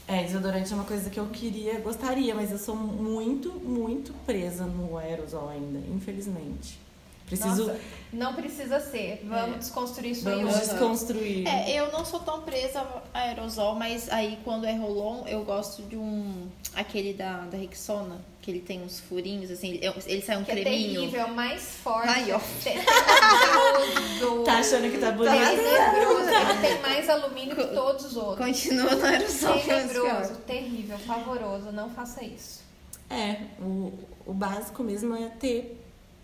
É. 0.08 0.20
é, 0.20 0.24
desodorante 0.24 0.72
é 0.72 0.76
uma 0.76 0.86
coisa 0.86 1.10
que 1.10 1.20
eu 1.20 1.28
queria, 1.28 1.80
gostaria, 1.80 2.34
mas 2.36 2.52
eu 2.52 2.58
sou 2.58 2.76
muito, 2.76 3.52
muito 3.54 4.14
presa 4.26 4.66
no 4.66 4.98
aerosol 4.98 5.50
ainda, 5.50 5.80
infelizmente. 5.90 6.80
Preciso. 7.28 7.68
Nossa, 7.68 7.80
não 8.12 8.34
precisa 8.34 8.80
ser. 8.80 9.24
Vamos 9.26 9.56
é. 9.56 9.60
desconstruir 9.60 10.12
isso 10.12 10.24
Vamos 10.24 10.56
aí. 10.56 10.62
desconstruir. 10.62 11.46
É, 11.46 11.74
eu 11.74 11.92
não 11.92 12.06
sou 12.06 12.22
tão 12.22 12.42
presa 12.42 12.88
a 13.14 13.20
aerosol, 13.20 13.76
mas 13.76 14.10
aí 14.10 14.40
quando 14.46 14.66
é 14.66 14.74
rolon, 14.74 15.26
eu 15.28 15.44
gosto 15.44 15.84
de 15.84 15.98
um. 15.98 16.48
aquele 16.74 17.12
da, 17.14 17.42
da 17.42 17.58
Rexona, 17.58 18.22
que 18.42 18.50
ele 18.50 18.62
tem 18.62 18.82
uns 18.82 19.02
furinhos, 19.02 19.52
assim, 19.52 19.78
ele, 20.08 20.22
sai 20.22 20.38
um 20.38 20.46
que 20.46 20.52
creminho. 20.52 21.02
É 21.02 21.04
terrível, 21.06 21.28
mais 21.28 21.62
forte. 21.84 22.08
Ai, 22.08 22.32
ó. 22.32 22.40
tá 24.46 24.60
achando 24.60 24.90
que 24.90 25.00
tá 25.00 25.12
bonito? 25.12 25.36
Tenebroso. 25.36 26.30
Ele 26.30 26.62
tem 26.62 26.80
mais 26.82 27.10
alumínio 27.10 27.58
que 27.58 27.66
todos 27.66 28.06
os 28.06 28.16
outros. 28.16 28.48
Continua 28.48 28.96
no 28.96 29.06
aerosol. 29.06 29.60
Tenebroso, 29.60 30.36
terrível, 30.48 30.98
pavoroso. 31.06 31.74
Não 31.74 31.90
faça 31.90 32.24
isso. 32.24 32.62
É, 33.10 33.42
o, 33.60 33.92
o 34.26 34.34
básico 34.34 34.82
mesmo 34.82 35.14
é 35.14 35.28
ter. 35.28 35.78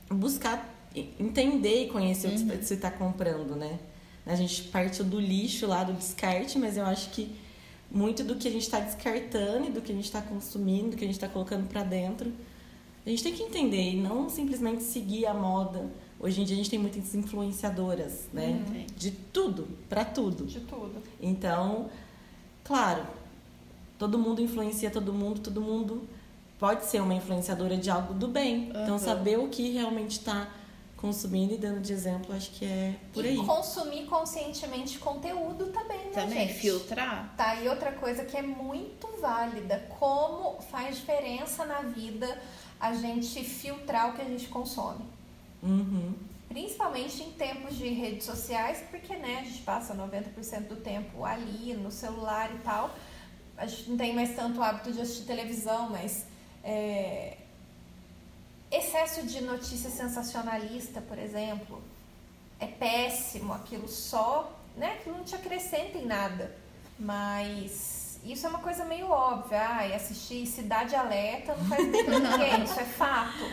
buscar 0.09 0.72
entender 0.95 1.85
e 1.85 1.87
conhecer 1.89 2.27
uhum. 2.27 2.35
o 2.35 2.57
que 2.57 2.65
você 2.65 2.75
está 2.75 2.91
comprando, 2.91 3.55
né? 3.55 3.79
A 4.25 4.35
gente 4.35 4.63
partiu 4.63 5.03
do 5.03 5.19
lixo 5.19 5.67
lá, 5.67 5.83
do 5.83 5.93
descarte, 5.93 6.57
mas 6.57 6.77
eu 6.77 6.85
acho 6.85 7.09
que 7.09 7.35
muito 7.91 8.23
do 8.23 8.35
que 8.35 8.47
a 8.47 8.51
gente 8.51 8.63
está 8.63 8.79
descartando 8.79 9.67
e 9.67 9.69
do 9.69 9.81
que 9.81 9.91
a 9.91 9.95
gente 9.95 10.05
está 10.05 10.21
consumindo, 10.21 10.91
do 10.91 10.97
que 10.97 11.03
a 11.03 11.07
gente 11.07 11.15
está 11.15 11.27
colocando 11.27 11.67
para 11.67 11.83
dentro, 11.83 12.31
a 13.05 13.09
gente 13.09 13.21
tem 13.21 13.33
que 13.33 13.43
entender 13.43 13.91
e 13.91 13.95
não 13.97 14.29
simplesmente 14.29 14.81
seguir 14.81 15.25
a 15.25 15.33
moda. 15.33 15.91
Hoje 16.19 16.41
em 16.41 16.45
dia 16.45 16.55
a 16.55 16.57
gente 16.57 16.69
tem 16.69 16.79
muitas 16.79 17.13
influenciadoras, 17.13 18.29
né? 18.31 18.63
Uhum. 18.67 18.85
De 18.95 19.11
tudo, 19.11 19.67
para 19.89 20.05
tudo. 20.05 20.45
De 20.45 20.61
tudo. 20.61 21.03
Então, 21.21 21.89
claro, 22.63 23.03
todo 23.99 24.17
mundo 24.17 24.41
influencia 24.41 24.89
todo 24.89 25.11
mundo, 25.11 25.41
todo 25.41 25.59
mundo 25.59 26.07
pode 26.57 26.85
ser 26.85 27.01
uma 27.01 27.13
influenciadora 27.13 27.75
de 27.75 27.89
algo 27.89 28.13
do 28.13 28.29
bem. 28.29 28.71
Uhum. 28.71 28.83
Então, 28.83 28.97
saber 28.97 29.37
o 29.37 29.49
que 29.49 29.71
realmente 29.71 30.11
está 30.11 30.47
consumindo 31.03 31.53
e 31.53 31.57
dando 31.57 31.81
de 31.81 31.91
exemplo, 31.91 32.33
acho 32.33 32.49
que 32.51 32.63
é 32.63 32.95
por 33.11 33.25
e 33.25 33.27
aí. 33.27 33.35
E 33.35 33.45
consumir 33.45 34.05
conscientemente 34.05 34.97
conteúdo 34.99 35.65
também, 35.65 35.97
né, 35.97 36.11
Também, 36.13 36.47
gente? 36.47 36.53
filtrar. 36.53 37.33
Tá, 37.35 37.55
e 37.55 37.67
outra 37.67 37.91
coisa 37.91 38.23
que 38.23 38.37
é 38.37 38.41
muito 38.41 39.05
válida, 39.19 39.85
como 39.99 40.61
faz 40.71 40.95
diferença 40.95 41.65
na 41.65 41.81
vida 41.81 42.41
a 42.79 42.93
gente 42.93 43.43
filtrar 43.43 44.11
o 44.11 44.13
que 44.13 44.21
a 44.21 44.25
gente 44.25 44.47
consome. 44.47 45.03
Uhum. 45.61 46.13
Principalmente 46.47 47.21
em 47.21 47.31
tempos 47.31 47.75
de 47.75 47.89
redes 47.89 48.25
sociais, 48.25 48.81
porque 48.89 49.13
né, 49.17 49.39
a 49.41 49.43
gente 49.43 49.61
passa 49.63 49.93
90% 49.93 50.69
do 50.69 50.77
tempo 50.77 51.25
ali, 51.25 51.73
no 51.73 51.91
celular 51.91 52.49
e 52.55 52.59
tal. 52.59 52.95
A 53.57 53.65
gente 53.67 53.89
não 53.89 53.97
tem 53.97 54.15
mais 54.15 54.33
tanto 54.37 54.63
hábito 54.63 54.93
de 54.93 55.01
assistir 55.01 55.25
televisão, 55.25 55.89
mas 55.89 56.25
é, 56.63 57.35
Excesso 58.73 59.21
de 59.27 59.39
notícia 59.41 59.89
sensacionalista, 59.91 60.99
por 60.99 61.19
exemplo, 61.19 61.79
é 62.59 62.65
péssimo, 62.65 63.53
aquilo 63.53 63.87
só, 63.87 64.51
né? 64.75 64.93
Aquilo 64.93 65.17
não 65.17 65.23
te 65.23 65.35
acrescenta 65.35 65.99
em 65.99 66.05
nada. 66.05 66.55
Mas 66.97 68.19
isso 68.25 68.47
é 68.47 68.49
uma 68.49 68.59
coisa 68.59 68.83
meio 68.83 69.09
óbvia. 69.09 69.59
Ah, 69.61 69.95
assistir 69.95 70.47
Cidade 70.47 70.95
Alerta 70.95 71.53
não 71.55 71.65
faz 71.65 71.87
bem 71.87 72.03
pra 72.03 72.17
ninguém, 72.19 72.63
isso 72.63 72.79
é 72.79 72.85
fato. 72.85 73.43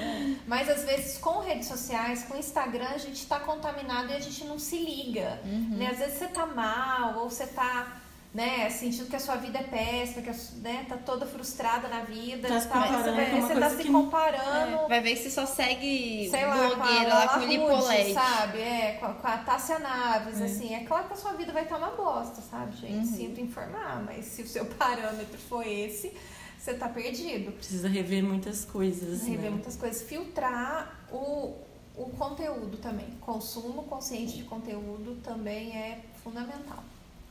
Mas 0.46 0.70
às 0.70 0.84
vezes 0.84 1.18
com 1.18 1.40
redes 1.40 1.68
sociais, 1.68 2.24
com 2.24 2.34
Instagram, 2.36 2.88
a 2.88 2.98
gente 2.98 3.16
está 3.16 3.40
contaminado 3.40 4.10
e 4.10 4.14
a 4.14 4.20
gente 4.20 4.44
não 4.44 4.58
se 4.58 4.78
liga. 4.78 5.38
Uhum. 5.44 5.76
Né? 5.76 5.88
Às 5.90 5.98
vezes 5.98 6.18
você 6.18 6.28
tá 6.28 6.46
mal, 6.46 7.18
ou 7.18 7.28
você 7.28 7.46
tá 7.46 7.99
né, 8.32 8.70
sentindo 8.70 9.08
que 9.08 9.16
a 9.16 9.20
sua 9.20 9.34
vida 9.36 9.58
é 9.58 9.62
péssima, 9.64 10.22
que 10.22 10.30
né, 10.58 10.86
tá 10.88 10.96
toda 10.96 11.26
frustrada 11.26 11.88
na 11.88 12.02
vida, 12.02 12.46
tá, 12.46 12.60
tá 12.60 13.02
você, 13.02 13.10
vai, 13.10 13.40
você 13.40 13.54
tá 13.58 13.70
se 13.70 13.84
comparando. 13.88 14.84
É, 14.84 14.88
vai 14.88 15.00
ver 15.00 15.16
se 15.16 15.30
só 15.30 15.44
segue 15.44 16.28
sei 16.30 16.46
lá, 16.46 16.54
blogueira 16.54 17.08
lá 17.12 17.28
com 17.28 17.40
o 17.40 17.46
Lipolete. 17.46 18.14
sabe? 18.14 18.60
É, 18.60 18.92
com 19.00 19.06
a, 19.06 19.14
com 19.14 19.26
a 19.26 19.38
Tássia 19.38 19.80
Naves, 19.80 20.40
é. 20.40 20.44
assim. 20.44 20.74
É 20.74 20.84
claro 20.84 21.08
que 21.08 21.14
a 21.14 21.16
sua 21.16 21.32
vida 21.32 21.52
vai 21.52 21.64
estar 21.64 21.76
uma 21.76 21.90
bosta, 21.90 22.40
sabe, 22.40 22.76
gente? 22.76 23.08
Uhum. 23.08 23.16
Sinto 23.16 23.40
informar, 23.40 24.00
mas 24.04 24.26
se 24.26 24.42
o 24.42 24.46
seu 24.46 24.64
parâmetro 24.78 25.38
for 25.38 25.66
esse, 25.66 26.12
você 26.56 26.74
tá 26.74 26.88
perdido. 26.88 27.50
Precisa 27.50 27.88
rever 27.88 28.22
muitas 28.22 28.64
coisas, 28.64 29.22
Rever 29.22 29.46
né? 29.46 29.50
muitas 29.50 29.74
coisas. 29.74 30.02
Filtrar 30.02 31.04
o, 31.10 31.56
o 31.96 32.10
conteúdo 32.16 32.76
também. 32.76 33.08
Consumo 33.20 33.82
consciente 33.82 34.36
de 34.36 34.44
conteúdo 34.44 35.20
também 35.24 35.76
é 35.76 35.98
fundamental. 36.22 36.84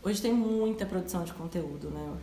Hoje 0.04 0.22
tem 0.22 0.34
muita 0.34 0.86
produção 0.86 1.24
de 1.24 1.34
conteúdo, 1.34 1.90
né? 1.90 2.18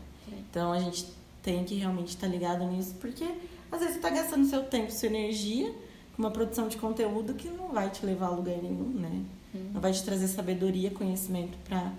Então 0.50 0.72
a 0.72 0.78
gente 0.78 1.06
tem 1.42 1.64
que 1.64 1.74
realmente 1.74 2.08
estar 2.08 2.26
ligado 2.26 2.64
nisso, 2.64 2.94
porque 3.00 3.24
às 3.70 3.80
vezes 3.80 3.94
você 3.94 3.98
está 3.98 4.10
gastando 4.10 4.46
seu 4.46 4.64
tempo, 4.64 4.90
sua 4.90 5.08
energia 5.08 5.72
com 6.14 6.22
uma 6.22 6.30
produção 6.30 6.66
de 6.66 6.76
conteúdo 6.76 7.34
que 7.34 7.48
não 7.48 7.68
vai 7.68 7.90
te 7.90 8.04
levar 8.04 8.26
a 8.26 8.30
lugar 8.30 8.56
nenhum, 8.56 8.88
né? 8.88 9.22
Uhum. 9.54 9.70
Não 9.74 9.80
vai 9.80 9.92
te 9.92 10.02
trazer 10.02 10.26
sabedoria, 10.28 10.90
conhecimento 10.90 11.56
para 11.68 11.92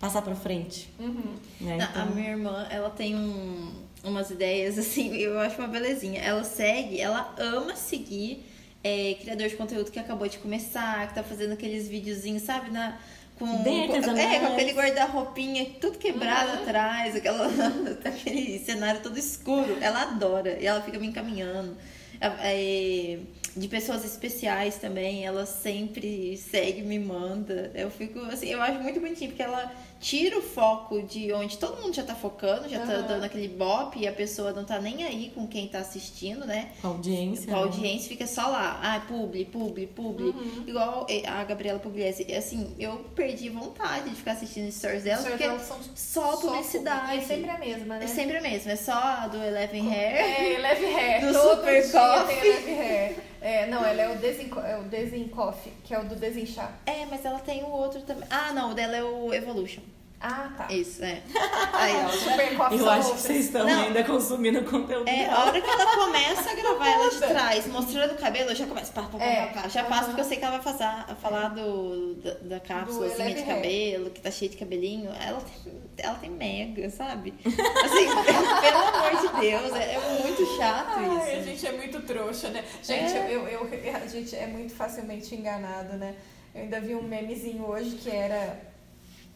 passar 0.00 0.22
para 0.22 0.34
frente. 0.34 0.90
Uhum. 0.98 1.34
Né? 1.60 1.76
Então... 1.76 2.02
A 2.02 2.06
minha 2.06 2.30
irmã, 2.30 2.66
ela 2.70 2.88
tem 2.88 3.14
um, 3.14 3.72
umas 4.02 4.30
ideias 4.30 4.78
assim, 4.78 5.14
eu 5.16 5.38
acho 5.38 5.58
uma 5.58 5.68
belezinha. 5.68 6.20
Ela 6.20 6.44
segue, 6.44 7.00
ela 7.00 7.34
ama 7.38 7.76
seguir 7.76 8.44
é, 8.82 9.14
criador 9.20 9.48
de 9.48 9.56
conteúdo 9.56 9.90
que 9.90 9.98
acabou 9.98 10.28
de 10.28 10.38
começar, 10.38 11.08
que 11.08 11.14
tá 11.14 11.22
fazendo 11.22 11.52
aqueles 11.52 11.88
videozinhos, 11.88 12.42
sabe, 12.42 12.70
na 12.70 12.98
com, 13.38 13.62
Bem 13.62 13.90
É, 13.92 14.40
com 14.40 14.46
aquele 14.46 14.72
guarda-roupinha 14.72 15.66
tudo 15.80 15.98
quebrado 15.98 16.50
uhum. 16.50 16.62
atrás, 16.62 17.16
aquela, 17.16 17.48
aquele 18.04 18.58
cenário 18.58 19.00
todo 19.00 19.18
escuro. 19.18 19.78
Ela 19.80 20.02
adora 20.02 20.58
e 20.60 20.66
ela 20.66 20.82
fica 20.82 20.98
me 20.98 21.06
encaminhando. 21.06 21.76
É, 22.20 23.18
de 23.56 23.68
pessoas 23.68 24.04
especiais 24.04 24.76
também, 24.76 25.24
ela 25.24 25.46
sempre 25.46 26.36
segue, 26.36 26.82
me 26.82 26.98
manda. 26.98 27.70
Eu 27.74 27.90
fico 27.90 28.20
assim, 28.26 28.48
eu 28.48 28.60
acho 28.60 28.80
muito 28.80 29.00
bonitinho, 29.00 29.30
porque 29.30 29.42
ela 29.42 29.72
tira 30.00 30.38
o 30.38 30.42
foco 30.42 31.02
de 31.02 31.32
onde 31.32 31.58
todo 31.58 31.80
mundo 31.82 31.94
já 31.94 32.02
tá 32.02 32.14
focando, 32.14 32.68
já 32.68 32.80
tá 32.80 32.92
Aham. 32.92 33.06
dando 33.06 33.24
aquele 33.24 33.48
bop 33.48 33.98
e 33.98 34.06
a 34.06 34.12
pessoa 34.12 34.52
não 34.52 34.64
tá 34.64 34.78
nem 34.80 35.04
aí 35.04 35.32
com 35.34 35.46
quem 35.46 35.68
tá 35.68 35.80
assistindo, 35.80 36.46
né? 36.46 36.70
Com 36.80 36.88
a 36.88 36.90
audiência. 36.90 37.46
Com 37.46 37.52
a 37.52 37.56
né? 37.56 37.62
audiência 37.62 38.08
fica 38.08 38.26
só 38.26 38.46
lá. 38.48 38.80
Ah, 38.82 39.00
publi, 39.06 39.44
publi, 39.44 39.86
publi. 39.86 40.28
Uhum. 40.28 40.64
Igual 40.66 41.06
a 41.26 41.44
Gabriela 41.44 41.78
Pugliese. 41.78 42.32
Assim, 42.34 42.74
eu 42.78 42.96
perdi 43.14 43.48
vontade 43.48 44.10
de 44.10 44.16
ficar 44.16 44.32
assistindo 44.32 44.70
stories 44.70 45.04
dela, 45.04 45.22
porque 45.22 45.42
elas 45.42 45.62
são 45.62 45.78
só 45.94 46.36
publicidade. 46.36 47.18
É 47.18 47.20
sempre 47.20 47.50
a 47.50 47.58
mesma, 47.58 47.98
né? 47.98 48.04
É 48.04 48.08
sempre 48.08 48.36
a 48.36 48.40
mesma. 48.40 48.72
É 48.72 48.76
só 48.76 48.92
a 48.92 49.28
do 49.28 49.42
Eleven 49.42 49.92
Hair. 49.92 50.16
É, 50.16 50.58
Leve 50.58 50.86
Hair. 50.86 51.26
Do 51.26 51.32
Todo 51.32 51.56
Super 51.56 51.90
Coffee. 51.90 52.40
tem 52.40 52.50
Leve 52.50 52.70
Hair. 52.72 53.16
É, 53.40 53.66
não, 53.66 53.84
ela 53.84 54.02
é 54.02 54.08
o 54.08 54.16
Desin, 54.16 54.50
é 54.64 54.76
o 54.76 54.82
Desin 54.84 55.28
Coffee, 55.28 55.72
que 55.84 55.94
é 55.94 55.98
o 55.98 56.04
do 56.04 56.16
Desinchar. 56.16 56.72
É, 56.86 57.06
mas 57.06 57.24
ela 57.24 57.38
tem 57.38 57.62
o 57.62 57.70
outro 57.70 58.00
também. 58.02 58.24
Ah, 58.30 58.52
não, 58.52 58.72
o 58.72 58.74
dela 58.74 58.96
é 58.96 59.02
o 59.02 59.32
Evolution. 59.32 59.82
Ah, 60.20 60.50
tá. 60.56 60.72
Isso, 60.74 61.04
é. 61.04 61.22
Aí, 61.72 61.94
ó. 62.04 62.08
Super 62.08 62.52
Eu 62.72 62.90
acho 62.90 63.12
que 63.12 63.20
vocês 63.20 63.44
estão 63.46 63.64
Não. 63.64 63.82
ainda 63.84 64.02
consumindo 64.02 64.64
conteúdo 64.64 65.06
É, 65.08 65.26
a 65.26 65.28
dela. 65.28 65.46
hora 65.46 65.60
que 65.60 65.70
ela 65.70 65.86
começa 65.96 66.50
a 66.50 66.54
gravar 66.54 66.88
ela 66.90 67.08
de 67.10 67.18
trás, 67.18 67.66
mostrando 67.68 68.12
o 68.14 68.16
cabelo, 68.18 68.50
eu 68.50 68.56
já 68.56 68.66
começo. 68.66 68.90
Pá, 68.92 69.02
pá, 69.02 69.16
pá, 69.18 69.24
É, 69.24 69.46
pá, 69.46 69.62
pá. 69.62 69.68
Já 69.68 69.84
passo 69.84 70.06
porque 70.06 70.20
eu 70.20 70.24
sei 70.24 70.36
que 70.38 70.44
ela 70.44 70.58
vai 70.58 70.74
fazer, 70.74 71.14
falar 71.22 71.50
do, 71.50 72.14
da, 72.16 72.34
da 72.42 72.60
cápsula 72.60 73.06
Do 73.06 73.12
assim, 73.12 73.34
de 73.34 73.42
cabelo, 73.44 74.10
que 74.10 74.20
tá 74.20 74.30
cheia 74.32 74.50
de 74.50 74.56
cabelinho. 74.56 75.10
Ela 75.24 75.40
tem, 75.40 75.72
ela 75.98 76.14
tem 76.16 76.30
mega, 76.30 76.90
sabe? 76.90 77.32
Assim, 77.44 78.06
pelo 78.60 78.78
amor 78.78 79.20
de 79.20 79.40
Deus, 79.40 79.72
é, 79.76 79.94
é 79.94 80.20
muito 80.24 80.56
chato 80.56 80.94
Ai, 80.96 81.10
a 81.10 81.34
isso. 81.36 81.44
gente 81.44 81.66
é 81.66 81.72
muito 81.72 82.00
trouxa, 82.02 82.48
né? 82.48 82.64
Gente, 82.82 83.16
É. 83.16 83.28
eu, 83.30 83.46
eu, 83.46 83.68
a 84.02 84.06
gente 84.08 84.34
é 84.34 84.48
muito 84.48 84.74
facilmente 84.74 85.32
enganado, 85.34 85.96
né? 85.96 86.16
Eu 86.54 86.62
ainda 86.62 86.80
vi 86.80 86.96
um 86.96 87.02
memezinho 87.02 87.64
hoje 87.64 87.90
que 87.96 88.10
era. 88.10 88.66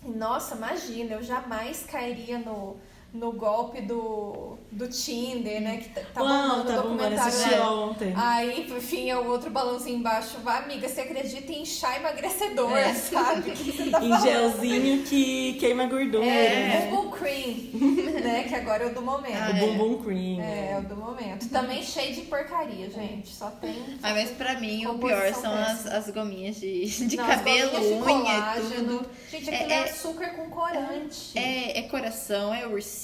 Nossa, 0.05 0.57
imagina, 0.57 1.15
eu 1.15 1.23
jamais 1.23 1.85
cairia 1.85 2.39
no, 2.39 2.77
no 3.13 3.31
golpe 3.33 3.83
do, 3.83 4.57
do 4.71 4.89
Tinder, 4.89 5.61
né? 5.61 5.77
Que 5.79 5.89
tá, 5.91 6.01
bombando 6.15 6.65
tá 6.65 6.77
bom, 6.77 6.83
documentário. 6.97 7.19
assisti 7.21 7.51
né? 7.51 7.61
ontem. 7.61 8.13
Aí, 8.17 8.71
enfim, 8.75 9.11
é 9.11 9.19
o 9.19 9.27
outro 9.29 9.51
balãozinho 9.51 9.99
embaixo. 9.99 10.39
Vai, 10.43 10.63
amiga, 10.65 10.89
você 10.89 11.03
acredita 11.03 11.53
em 11.53 11.65
chá 11.67 11.97
emagrecedor, 11.99 12.73
É. 12.77 12.95
sabe? 12.95 13.51
O 13.51 13.55
que 13.55 13.71
você 13.73 13.91
tá 13.91 14.01
Em 14.05 14.19
gelzinho 14.21 15.03
que 15.05 15.55
queima 15.61 15.85
gordura. 15.87 16.25
É, 16.25 16.89
Bumbum 16.91 17.11
Cream, 17.11 17.55
né? 18.25 18.45
Que 18.49 18.55
agora 18.55 18.85
é 18.85 18.87
o 18.87 18.95
do 18.95 19.03
momento. 19.03 19.37
Ah, 19.37 19.51
O 19.53 19.57
é. 19.57 19.61
bumbum 19.61 20.03
cream. 20.03 20.41
É, 20.41 20.73
é 20.73 20.79
o 20.79 20.83
do 20.89 20.97
momento. 20.97 21.49
Também 21.51 21.83
cheio 21.83 22.15
de 22.15 22.23
porcaria, 22.23 22.89
gente. 22.91 23.29
Só 23.29 23.51
tem. 23.51 23.99
Ah, 24.03 24.13
mas 24.15 24.31
pra 24.31 24.59
mim 24.59 24.87
o 24.87 24.99
pior 24.99 25.35
são 25.35 25.53
as, 25.53 25.85
as 25.87 26.09
gominhas 26.11 26.57
de, 26.57 26.87
de 27.09 27.17
Não, 27.17 27.27
cabelo, 27.27 27.71
bolinhas 27.73 27.95
de 27.99 28.03
unha 28.03 28.23
colágeno. 28.23 28.99
tudo. 29.01 29.11
Gente, 29.31 29.51
aquilo 29.51 29.71
É- 29.71 29.75
é, 29.75 29.79
é- 29.81 29.85
açúcar 29.85 30.29
com 30.31 30.49
corante. 30.49 31.39
É, 31.39 31.79
é 31.79 31.83
coração, 31.83 32.55
é 32.55 32.67
ursinho, 32.67 33.02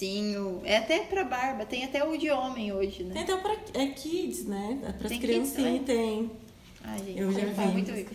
é 0.65 0.77
até 0.79 1.01
pra 1.01 1.25
barba, 1.25 1.65
tem 1.67 1.85
até 1.85 2.05
o 2.05 2.17
de 2.17 2.31
homem 2.31 2.73
hoje, 2.73 3.05
Tem 3.05 3.07
né? 3.07 3.23
até 3.23 3.37
pra 3.37 3.57
é 3.75 3.87
kids, 3.87 4.45
né? 4.45 4.95
Para 4.99 5.09
Tem 5.09 5.19
criancinhas 5.19 5.73
kids 5.73 5.87
tem. 5.87 6.31
Ai, 6.85 6.99
gente, 7.05 7.19
Eu 7.19 7.33
já 7.33 7.41
vi. 7.45 7.73
muito 7.73 7.91
rico. 7.91 8.15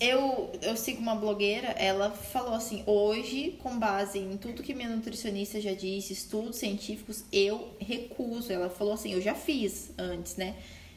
Eu, 0.00 0.50
eu 0.62 0.76
sigo 0.76 1.00
uma 1.00 1.14
blogueira, 1.16 1.68
ela 1.68 2.10
falou 2.10 2.54
assim: 2.54 2.82
hoje, 2.86 3.58
com 3.62 3.78
base 3.78 4.18
em 4.18 4.36
tudo 4.36 4.62
que 4.62 4.74
minha 4.74 4.88
nutricionista 4.88 5.60
já 5.60 5.72
disse, 5.72 6.12
estudos 6.12 6.56
científicos, 6.56 7.24
eu 7.32 7.70
recuso. 7.80 8.52
Ela 8.52 8.68
falou 8.70 8.94
assim: 8.94 9.12
eu 9.12 9.20
já 9.20 9.34
fiz 9.34 9.90
antes, 9.98 10.36
né? 10.36 10.54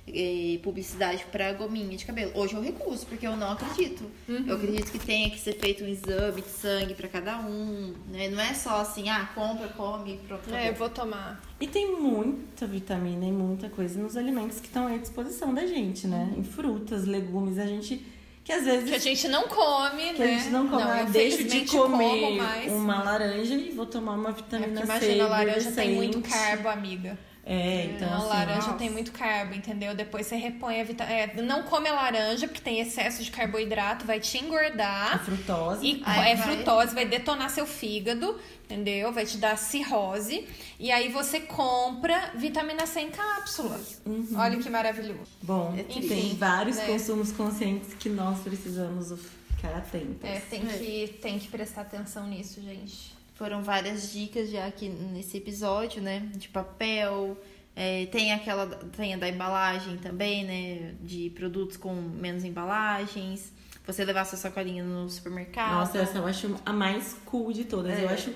Eh, 0.08 0.60
publicidade 0.64 1.26
pra 1.32 1.54
gominha 1.54 1.96
de 1.98 2.06
cabelo. 2.06 2.32
Hoje 2.36 2.54
eu 2.54 2.62
recuso, 2.62 3.06
porque 3.06 3.28
eu 3.28 3.36
não 3.36 3.52
acredito. 3.52 4.04
Eu 4.28 4.56
acredito 4.56 4.92
que 4.92 5.00
tenha 5.00 5.30
que 5.30 5.40
ser 5.40 5.54
feito 5.54 5.84
um 5.84 5.88
exame 5.88 6.42
de 6.42 6.50
sangue 6.50 6.94
pra 6.94 7.08
cada 7.08 7.40
um, 7.40 7.94
né? 8.10 8.30
Não 8.30 8.40
é 8.42 8.54
só 8.54 8.82
assim, 8.82 9.10
ah, 9.10 9.30
compra, 9.36 9.68
come 9.70 10.20
pronto. 10.28 10.50
É, 10.50 10.54
eu 10.68 10.72
acabou. 10.72 10.78
vou 10.80 10.90
tomar. 10.90 11.42
E 11.60 11.68
tem 11.68 12.00
muita 12.00 12.66
vitamina 12.68 13.26
e 13.26 13.32
muita 13.32 13.70
coisa 13.70 14.00
nos 14.00 14.16
alimentos 14.16 14.60
que 14.60 14.68
estão 14.68 14.88
à 14.88 14.98
disposição 14.98 15.54
da 15.54 15.66
gente, 15.66 16.08
né? 16.08 16.34
Em 16.38 16.44
frutas, 16.44 17.06
legumes, 17.06 17.58
a 17.60 17.66
gente 17.66 18.06
que 18.44 18.54
às 18.54 18.64
vezes 18.64 18.90
Que 18.90 18.96
a 18.96 19.00
gente 19.00 19.28
não 19.28 19.44
come, 19.50 20.14
que 20.14 20.20
né? 20.20 20.36
a 20.36 20.40
gente 20.40 20.50
não 20.52 20.70
come, 20.70 20.82
ah, 20.84 21.02
eu 21.02 21.10
deixo 21.12 21.44
de 21.44 21.66
comer 21.66 22.38
mais. 22.38 22.72
uma 22.72 23.04
laranja 23.04 23.54
e 23.56 23.72
vou 23.72 23.86
tomar 23.86 24.14
uma 24.14 24.30
É, 24.30 24.34
vitamina 24.34 24.68
porque 24.82 25.00
C. 25.00 25.06
imagina, 25.06 25.26
a 25.26 25.28
laranja 25.28 25.72
tem 25.74 25.96
muito 25.96 26.22
carbo, 26.22 26.70
amiga. 26.70 27.20
É, 27.50 27.86
então 27.86 28.10
não, 28.10 28.18
assim, 28.18 28.28
laranja 28.28 28.56
nossa. 28.56 28.74
tem 28.74 28.90
muito 28.90 29.14
carbo, 29.14 29.56
entendeu? 29.56 29.96
Depois 29.96 30.28
você 30.28 30.36
repõe 30.36 30.82
a 30.82 30.84
vitamina. 30.84 31.42
não 31.42 31.64
come 31.64 31.88
a 31.88 31.94
laranja, 31.94 32.46
porque 32.46 32.60
tem 32.60 32.82
excesso 32.82 33.24
de 33.24 33.32
carboidrato, 33.32 34.06
vai 34.06 34.20
te 34.20 34.38
a 34.38 34.42
engordar. 34.42 35.24
frutose. 35.24 35.86
E 35.86 36.04
Ai, 36.06 36.34
é 36.34 36.36
vai. 36.36 36.56
frutose, 36.56 36.94
vai 36.94 37.06
detonar 37.06 37.50
seu 37.50 37.66
fígado, 37.66 38.38
entendeu? 38.66 39.14
Vai 39.14 39.26
te 39.26 39.38
dar 39.38 39.58
cirrose. 39.58 40.46
E 40.78 40.92
aí 40.92 41.08
você 41.08 41.40
compra 41.40 42.34
vitamina 42.36 42.86
C 42.86 43.00
em 43.00 43.12
cápsulas. 43.12 44.02
Uhum. 44.06 44.28
Olha 44.36 44.58
que 44.58 44.70
maravilhoso. 44.70 45.32
Bom, 45.42 45.74
Enfim, 45.88 46.06
tem 46.06 46.36
vários 46.36 46.76
né? 46.76 46.86
consumos 46.86 47.32
conscientes 47.32 47.94
que 47.94 48.10
nós 48.10 48.40
precisamos 48.40 49.18
ficar 49.56 49.74
atentos. 49.74 50.22
É, 50.22 50.42
tem 50.50 50.66
que, 50.66 51.18
tem 51.22 51.40
que 51.40 51.48
prestar 51.48 51.82
atenção 51.82 52.28
nisso, 52.28 52.62
gente. 52.62 53.16
Foram 53.38 53.62
várias 53.62 54.12
dicas 54.12 54.50
já 54.50 54.66
aqui 54.66 54.90
nesse 54.90 55.38
episódio, 55.38 56.02
né? 56.02 56.28
De 56.36 56.48
papel. 56.50 57.38
é, 57.76 58.08
tem 58.08 58.34
aquela. 58.34 58.66
Tem 58.96 59.14
a 59.14 59.18
da 59.18 59.30
embalagem 59.30 59.98
também, 59.98 60.44
né? 60.44 60.96
De 61.02 61.30
produtos 61.32 61.78
com 61.78 61.94
menos 61.94 62.44
embalagens. 62.44 63.52
Você 63.86 64.04
levar 64.04 64.26
sua 64.26 64.38
sacolinha 64.38 64.84
no 64.84 65.08
supermercado. 65.10 65.74
Nossa, 65.76 65.98
essa 66.00 66.18
eu 66.18 66.26
acho 66.28 66.56
a 66.66 66.74
mais 66.74 67.16
cool 67.26 67.54
de 67.54 67.64
todas. 67.66 67.98
É. 67.98 68.04
Eu 68.04 68.10
acho 68.10 68.34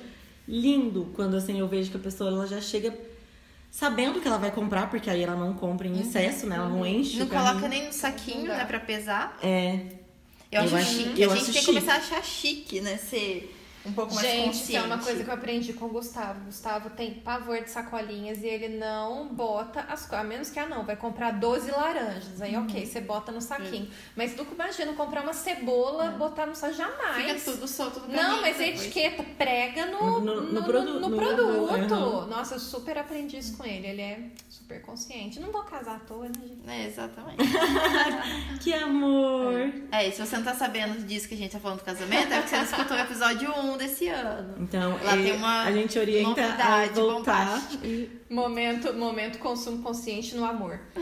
lindo 0.48 1.12
quando 1.16 1.36
assim 1.36 1.60
eu 1.60 1.68
vejo 1.68 1.92
que 1.92 1.98
a 1.98 2.00
pessoa 2.00 2.30
ela 2.30 2.46
já 2.48 2.62
chega 2.62 2.94
sabendo 3.70 4.20
que 4.22 4.28
ela 4.28 4.38
vai 4.38 4.52
comprar, 4.52 4.90
porque 4.90 5.10
aí 5.10 5.24
ela 5.24 5.36
não 5.36 5.54
compra 5.54 5.88
em 5.88 6.00
excesso, 6.00 6.46
né? 6.46 6.56
Ela 6.58 6.70
não 6.70 6.86
enche. 6.86 7.18
Não 7.20 7.28
coloca 7.28 7.68
nem 7.68 7.88
no 7.88 7.94
saquinho, 7.94 8.48
né? 8.48 8.64
Pra 8.66 8.80
pesar. 8.80 9.38
É. 9.42 9.74
Eu, 10.52 10.60
Eu 10.60 10.62
acho 10.64 10.76
acho- 10.76 10.94
chique. 10.94 11.22
eu 11.22 11.32
a 11.32 11.36
gente 11.36 11.44
acho 11.46 11.54
tem 11.54 11.62
que 11.62 11.66
começar 11.68 11.94
a 11.94 11.98
achar 11.98 12.24
chique, 12.24 12.82
né? 12.82 12.98
Ser 12.98 13.58
um 13.86 13.94
pouco 13.94 14.14
mais 14.14 14.28
Gente, 14.28 14.46
consciente. 14.46 14.64
isso 14.70 14.78
é 14.78 14.82
uma 14.82 14.98
coisa 15.00 15.24
que 15.24 15.30
eu 15.30 15.34
aprendi 15.34 15.74
com 15.74 15.86
o 15.86 15.90
Gustavo. 15.90 16.42
O 16.42 16.46
Gustavo 16.46 16.90
tem 16.92 17.16
pavor 17.16 17.60
de 17.62 17.70
sacolinhas 17.70 18.40
e 18.44 18.48
ele 18.48 18.78
não 18.78 19.28
bota 19.30 19.82
as 19.90 20.06
coisas. 20.06 20.20
A 20.20 20.24
menos 20.24 20.50
que, 20.52 20.60
ah, 20.60 20.68
não, 20.68 20.84
vai 20.86 20.96
comprar 20.96 21.32
12 21.32 21.72
laranjas. 21.72 22.42
Aí, 22.42 22.56
Uhum. 22.56 22.64
ok, 22.66 22.86
você 22.86 23.02
bota 23.02 23.32
no 23.32 23.42
saquinho. 23.42 23.90
Mas 24.16 24.34
tu 24.36 24.46
imagina 24.52 24.94
comprar 24.94 25.22
uma 25.24 25.34
cebola, 25.34 26.12
botar 26.12 26.46
no 26.46 26.54
saquinho. 26.56 26.78
Jamais. 26.78 27.18
É. 27.30 27.36
Fica 27.40 27.52
tudo 27.52 27.68
solto 27.68 28.00
no 28.02 28.08
Não, 28.10 28.42
mas 28.42 28.56
a 28.56 28.60
depois. 28.60 28.82
etiqueta 28.84 29.24
prega 29.38 29.86
no, 29.88 30.00
No- 30.00 30.20
no- 30.22 30.42
no, 30.42 30.52
no 30.54 30.64
produ- 30.64 31.00
no 31.00 31.10
no- 31.10 31.18
produto. 31.18 31.94
aham. 31.94 32.28
Nossa, 32.28 32.56
eu 32.56 32.60
super 32.60 32.98
aprendi 32.98 33.38
isso 33.38 33.58
com 33.58 33.66
ele. 33.66 33.88
Ele 33.88 34.02
é 34.02 34.20
super 34.50 34.82
consciente. 34.84 35.40
Não 35.40 35.52
vou 35.52 35.64
casar 35.64 35.96
à 35.96 36.00
toa, 36.00 36.26
né, 36.28 36.34
gente? 36.48 36.70
É, 36.70 36.86
exatamente. 36.88 37.38
Que 38.62 38.74
amor! 38.74 39.54
É, 39.92 40.08
e 40.08 40.12
se 40.12 40.20
você 40.26 40.38
não 40.38 40.44
tá 40.44 40.54
sabendo 40.54 41.06
disso 41.06 41.28
que 41.28 41.34
a 41.34 41.38
gente 41.38 41.52
tá 41.52 41.60
falando 41.60 41.80
do 41.80 41.84
casamento, 41.86 42.32
é 42.32 42.38
porque 42.42 42.50
você 42.50 42.56
não 42.58 42.64
escutou 42.64 42.98
o 42.98 43.00
episódio 43.00 43.52
1 43.52 43.71
desse 43.78 44.08
ano. 44.08 44.56
Então, 44.60 45.00
Lá 45.04 45.18
é, 45.18 45.24
tem 45.24 45.32
uma 45.34 45.64
a 45.64 45.72
gente 45.72 45.98
orienta 46.00 46.42
a 46.44 46.86
voltar. 46.88 47.48
bombástica. 47.48 47.86
E, 47.88 48.22
Momento, 48.30 48.94
momento 48.94 49.40
consumo 49.40 49.84
consciente 49.84 50.36
no 50.36 50.46
amor. 50.46 50.80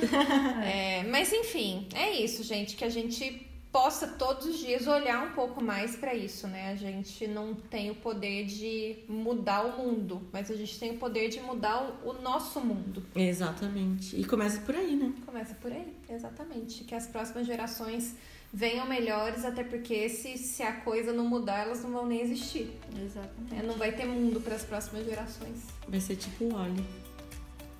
É, 0.64 1.04
mas 1.04 1.32
enfim, 1.32 1.88
é 1.94 2.12
isso, 2.12 2.44
gente, 2.44 2.76
que 2.76 2.84
a 2.84 2.90
gente 2.90 3.46
possa 3.72 4.08
todos 4.08 4.48
os 4.48 4.58
dias 4.58 4.88
olhar 4.88 5.24
um 5.28 5.32
pouco 5.34 5.64
mais 5.64 5.96
para 5.96 6.14
isso, 6.16 6.48
né? 6.48 6.72
A 6.72 6.76
gente 6.76 7.28
não 7.28 7.54
tem 7.54 7.92
o 7.92 7.96
poder 7.96 8.46
de 8.46 8.98
mudar 9.08 9.64
o 9.64 9.78
mundo, 9.78 10.28
mas 10.34 10.50
a 10.50 10.56
gente 10.56 10.80
tem 10.80 10.92
o 10.92 10.98
poder 10.98 11.30
de 11.30 11.40
mudar 11.40 12.00
o, 12.04 12.10
o 12.10 12.14
nosso 12.22 12.60
mundo. 12.60 13.06
exatamente. 13.16 14.20
E 14.20 14.26
começa 14.26 14.60
por 14.62 14.76
aí, 14.76 14.96
né? 14.96 15.14
Começa 15.26 15.54
por 15.56 15.72
aí, 15.72 15.94
exatamente. 16.10 16.84
Que 16.84 16.96
as 16.96 17.06
próximas 17.08 17.46
gerações 17.46 18.16
venham 18.54 18.88
melhores, 18.88 19.46
até 19.46 19.64
porque 19.64 20.10
se, 20.10 20.38
se 20.38 20.64
a 20.64 20.74
coisa 20.74 21.14
não 21.14 21.26
mudar, 21.26 21.60
elas 21.60 21.84
não 21.84 21.92
vão 21.92 22.06
nem 22.06 22.22
existir. 22.22 22.72
Exatamente. 22.96 23.54
né? 23.54 23.64
Não 23.64 23.76
vai 23.76 23.92
ter 23.92 24.06
mundo 24.06 24.42
para 24.42 24.56
as 24.56 24.64
próximas 24.64 25.06
gerações. 25.06 25.60
Vai 25.88 26.00
ser 26.00 26.16
tipo 26.16 26.46
o 26.46 26.54
Wally. 26.54 26.84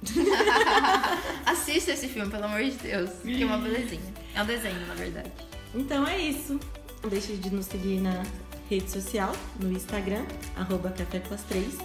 Assista 1.46 1.92
esse 1.92 2.08
filme, 2.08 2.32
pelo 2.32 2.46
amor 2.46 2.64
de 2.64 2.72
Deus. 2.72 3.10
Que 3.22 3.44
é 3.44 3.46
uma 3.46 3.58
belezinha. 3.58 4.14
É 4.34 4.42
um 4.42 4.46
desenho, 4.46 4.88
na 4.88 4.94
verdade. 4.94 5.32
Então 5.76 6.08
é 6.08 6.18
isso. 6.18 6.60
Não 7.04 7.10
deixe 7.10 7.36
de 7.36 7.50
nos 7.50 7.66
seguir 7.66 8.00
na 8.00 8.24
rede 8.70 8.90
social, 8.90 9.34
no 9.60 9.72
Instagram, 9.72 10.26
arroba 10.56 10.92
Café 10.92 11.20
com 11.20 11.34
as 11.34 11.44
Três. 11.44 11.78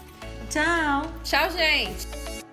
Tchau! 0.50 1.10
Tchau, 1.24 1.50
gente! 1.50 2.43